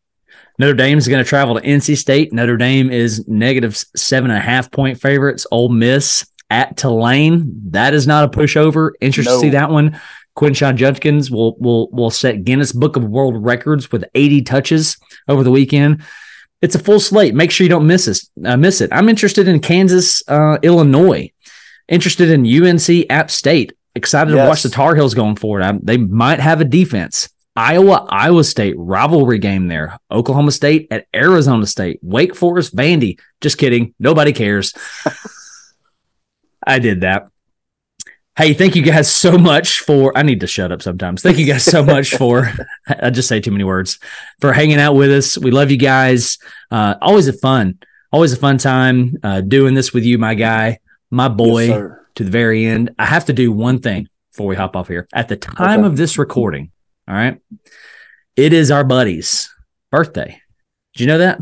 Notre 0.58 0.74
Dame 0.74 0.98
is 0.98 1.08
going 1.08 1.24
to 1.24 1.28
travel 1.28 1.56
to 1.56 1.62
NC 1.62 1.98
State. 1.98 2.34
Notre 2.34 2.58
Dame 2.58 2.90
is 2.90 3.28
negative 3.28 3.78
seven 3.96 4.32
and 4.32 4.40
a 4.40 4.42
half 4.42 4.72
point 4.72 5.00
favorites. 5.00 5.46
Ole 5.52 5.70
Miss 5.70 6.26
at 6.50 6.78
Tulane. 6.78 7.62
That 7.72 7.94
is 7.94 8.08
not 8.08 8.26
a 8.26 8.38
pushover. 8.38 8.92
Interested 9.02 9.32
no. 9.32 9.38
to 9.38 9.42
see 9.42 9.50
that 9.52 9.70
one. 9.70 10.00
Quinshon 10.38 10.76
Judkins 10.76 11.32
will 11.32 11.56
will 11.60 11.90
will 11.92 12.10
set 12.10 12.44
Guinness 12.44 12.74
Book 12.74 12.96
of 12.96 13.06
World 13.06 13.44
Records 13.44 13.92
with 13.92 14.04
80 14.14 14.42
touches 14.42 14.98
over 15.28 15.44
the 15.44 15.52
weekend. 15.52 16.04
It's 16.62 16.76
a 16.76 16.80
full 16.80 17.00
slate. 17.00 17.36
Make 17.36 17.52
sure 17.52 17.64
you 17.64 17.70
don't 17.70 17.88
miss 17.88 18.08
us. 18.08 18.30
Uh, 18.44 18.58
miss 18.58 18.82
it. 18.82 18.90
I'm 18.92 19.10
interested 19.10 19.48
in 19.48 19.60
Kansas, 19.60 20.24
uh, 20.28 20.58
Illinois. 20.62 21.32
Interested 21.88 22.30
in 22.30 22.46
UNC 22.46 23.06
App 23.10 23.30
State. 23.30 23.74
Excited 23.94 24.34
yes. 24.34 24.44
to 24.44 24.50
watch 24.50 24.64
the 24.64 24.70
Tar 24.70 24.96
Heels 24.96 25.14
going 25.14 25.36
forward. 25.36 25.62
I, 25.62 25.74
they 25.82 25.98
might 25.98 26.40
have 26.40 26.60
a 26.60 26.66
defense. 26.66 27.30
Iowa, 27.56 28.06
Iowa 28.10 28.44
State 28.44 28.76
rivalry 28.78 29.40
game 29.40 29.68
there. 29.68 29.98
Oklahoma 30.12 30.52
State 30.52 30.88
at 30.92 31.08
Arizona 31.16 31.66
State. 31.66 32.00
Wake 32.02 32.36
Forest, 32.36 32.76
Vandy. 32.76 33.20
Just 33.40 33.58
kidding. 33.58 33.94
Nobody 34.00 34.34
cares. 34.34 34.74
I 36.66 36.80
did 36.80 37.02
that. 37.02 37.28
Hey, 38.38 38.54
thank 38.54 38.76
you 38.76 38.82
guys 38.82 39.10
so 39.10 39.38
much 39.38 39.80
for. 39.80 40.12
I 40.18 40.22
need 40.22 40.42
to 40.42 40.48
shut 40.48 40.72
up 40.72 40.82
sometimes. 40.82 41.22
Thank 41.22 41.38
you 41.38 41.46
guys 41.46 41.64
so 41.64 41.84
much 41.86 42.16
for. 42.16 42.52
I 42.88 43.10
just 43.10 43.30
say 43.30 43.40
too 43.40 43.52
many 43.52 43.64
words 43.64 43.98
for 44.42 44.52
hanging 44.52 44.78
out 44.78 44.94
with 44.94 45.10
us. 45.12 45.38
We 45.38 45.52
love 45.52 45.72
you 45.72 45.78
guys. 45.78 46.38
Uh, 46.70 46.96
always 47.02 47.30
a 47.30 47.34
fun, 47.34 47.80
always 48.12 48.34
a 48.34 48.38
fun 48.38 48.58
time 48.58 49.18
uh, 49.24 49.42
doing 49.42 49.74
this 49.74 49.94
with 49.94 50.04
you, 50.04 50.18
my 50.18 50.34
guy, 50.34 50.80
my 51.12 51.30
boy, 51.30 51.68
yes, 51.68 51.92
to 52.16 52.24
the 52.26 52.32
very 52.32 52.66
end. 52.66 52.94
I 53.00 53.06
have 53.06 53.26
to 53.26 53.34
do 53.34 53.54
one 53.54 53.80
thing 53.80 54.10
before 54.32 54.48
we 54.48 54.58
hop 54.58 54.76
off 54.76 54.90
here. 54.90 55.08
At 55.14 55.30
the 55.30 55.38
time 55.38 55.80
okay. 55.80 55.88
of 55.88 55.96
this 55.96 56.18
recording, 56.18 56.72
all 57.08 57.16
right, 57.16 57.40
it 58.36 58.52
is 58.52 58.70
our 58.70 58.84
buddy's 58.84 59.50
birthday. 59.92 60.42
Did 60.94 61.02
you 61.02 61.08
know 61.08 61.20
that? 61.20 61.40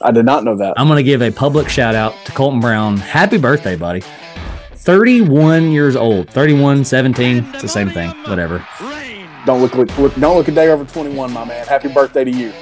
I 0.00 0.12
did 0.12 0.24
not 0.24 0.44
know 0.44 0.56
that. 0.56 0.74
I'm 0.78 0.86
going 0.86 0.96
to 0.96 1.02
give 1.02 1.20
a 1.20 1.30
public 1.30 1.68
shout 1.68 1.94
out 1.94 2.14
to 2.24 2.32
Colton 2.32 2.60
Brown. 2.60 2.96
Happy 2.96 3.36
birthday, 3.36 3.76
buddy. 3.76 4.02
31 4.82 5.70
years 5.70 5.94
old. 5.94 6.28
31, 6.30 6.84
17, 6.84 7.44
it's 7.52 7.62
the 7.62 7.68
same 7.68 7.88
thing. 7.90 8.10
Whatever. 8.24 8.66
Don't 9.46 9.62
look, 9.62 9.74
look, 9.74 9.96
look 9.96 10.14
don't 10.16 10.36
look 10.36 10.48
a 10.48 10.52
day 10.52 10.68
over 10.70 10.84
21, 10.84 11.32
my 11.32 11.44
man. 11.44 11.66
Happy 11.66 11.86
birthday 11.86 12.24
to 12.24 12.30
you. 12.30 12.52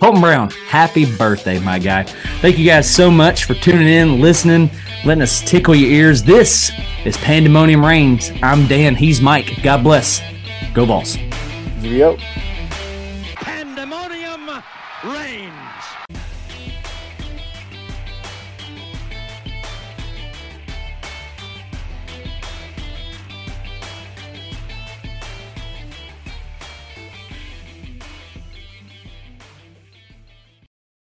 Colton 0.00 0.22
Brown, 0.22 0.50
happy 0.68 1.04
birthday, 1.16 1.58
my 1.58 1.78
guy. 1.78 2.04
Thank 2.40 2.56
you 2.56 2.64
guys 2.64 2.90
so 2.90 3.10
much 3.10 3.44
for 3.44 3.52
tuning 3.52 3.88
in, 3.88 4.22
listening, 4.22 4.70
letting 5.04 5.20
us 5.20 5.42
tickle 5.42 5.74
your 5.74 5.90
ears. 5.90 6.22
This 6.22 6.72
is 7.04 7.18
Pandemonium 7.18 7.84
Reigns. 7.84 8.32
I'm 8.42 8.66
Dan. 8.66 8.94
He's 8.94 9.20
Mike. 9.20 9.62
God 9.62 9.84
bless. 9.84 10.22
Go 10.72 10.86
Vols. 10.86 11.18
Yo. 11.82 12.16
Pandemonium 13.34 14.62
reigns. 15.04 15.49